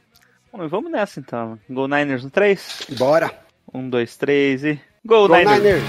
Bom, 0.52 0.68
vamos 0.68 0.92
nessa 0.92 1.18
então. 1.18 1.58
Go 1.68 1.88
Niners 1.88 2.22
no 2.22 2.30
3. 2.30 2.88
Bora! 2.98 3.32
1, 3.72 3.88
2, 3.88 4.16
3 4.16 4.64
e. 4.64 4.80
Go, 5.04 5.28
Go 5.28 5.34
Niners! 5.34 5.62
Niners! 5.62 5.82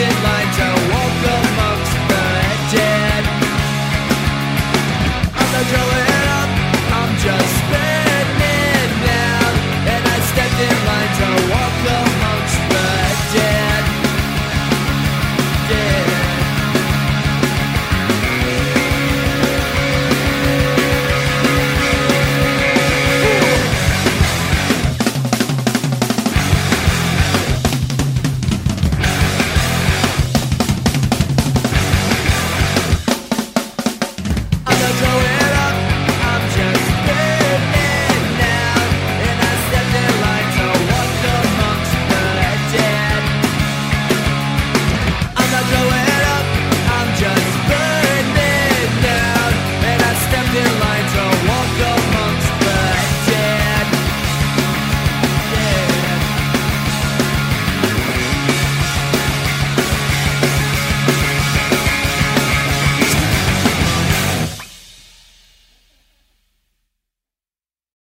I'm 0.00 0.22
not 0.22 0.37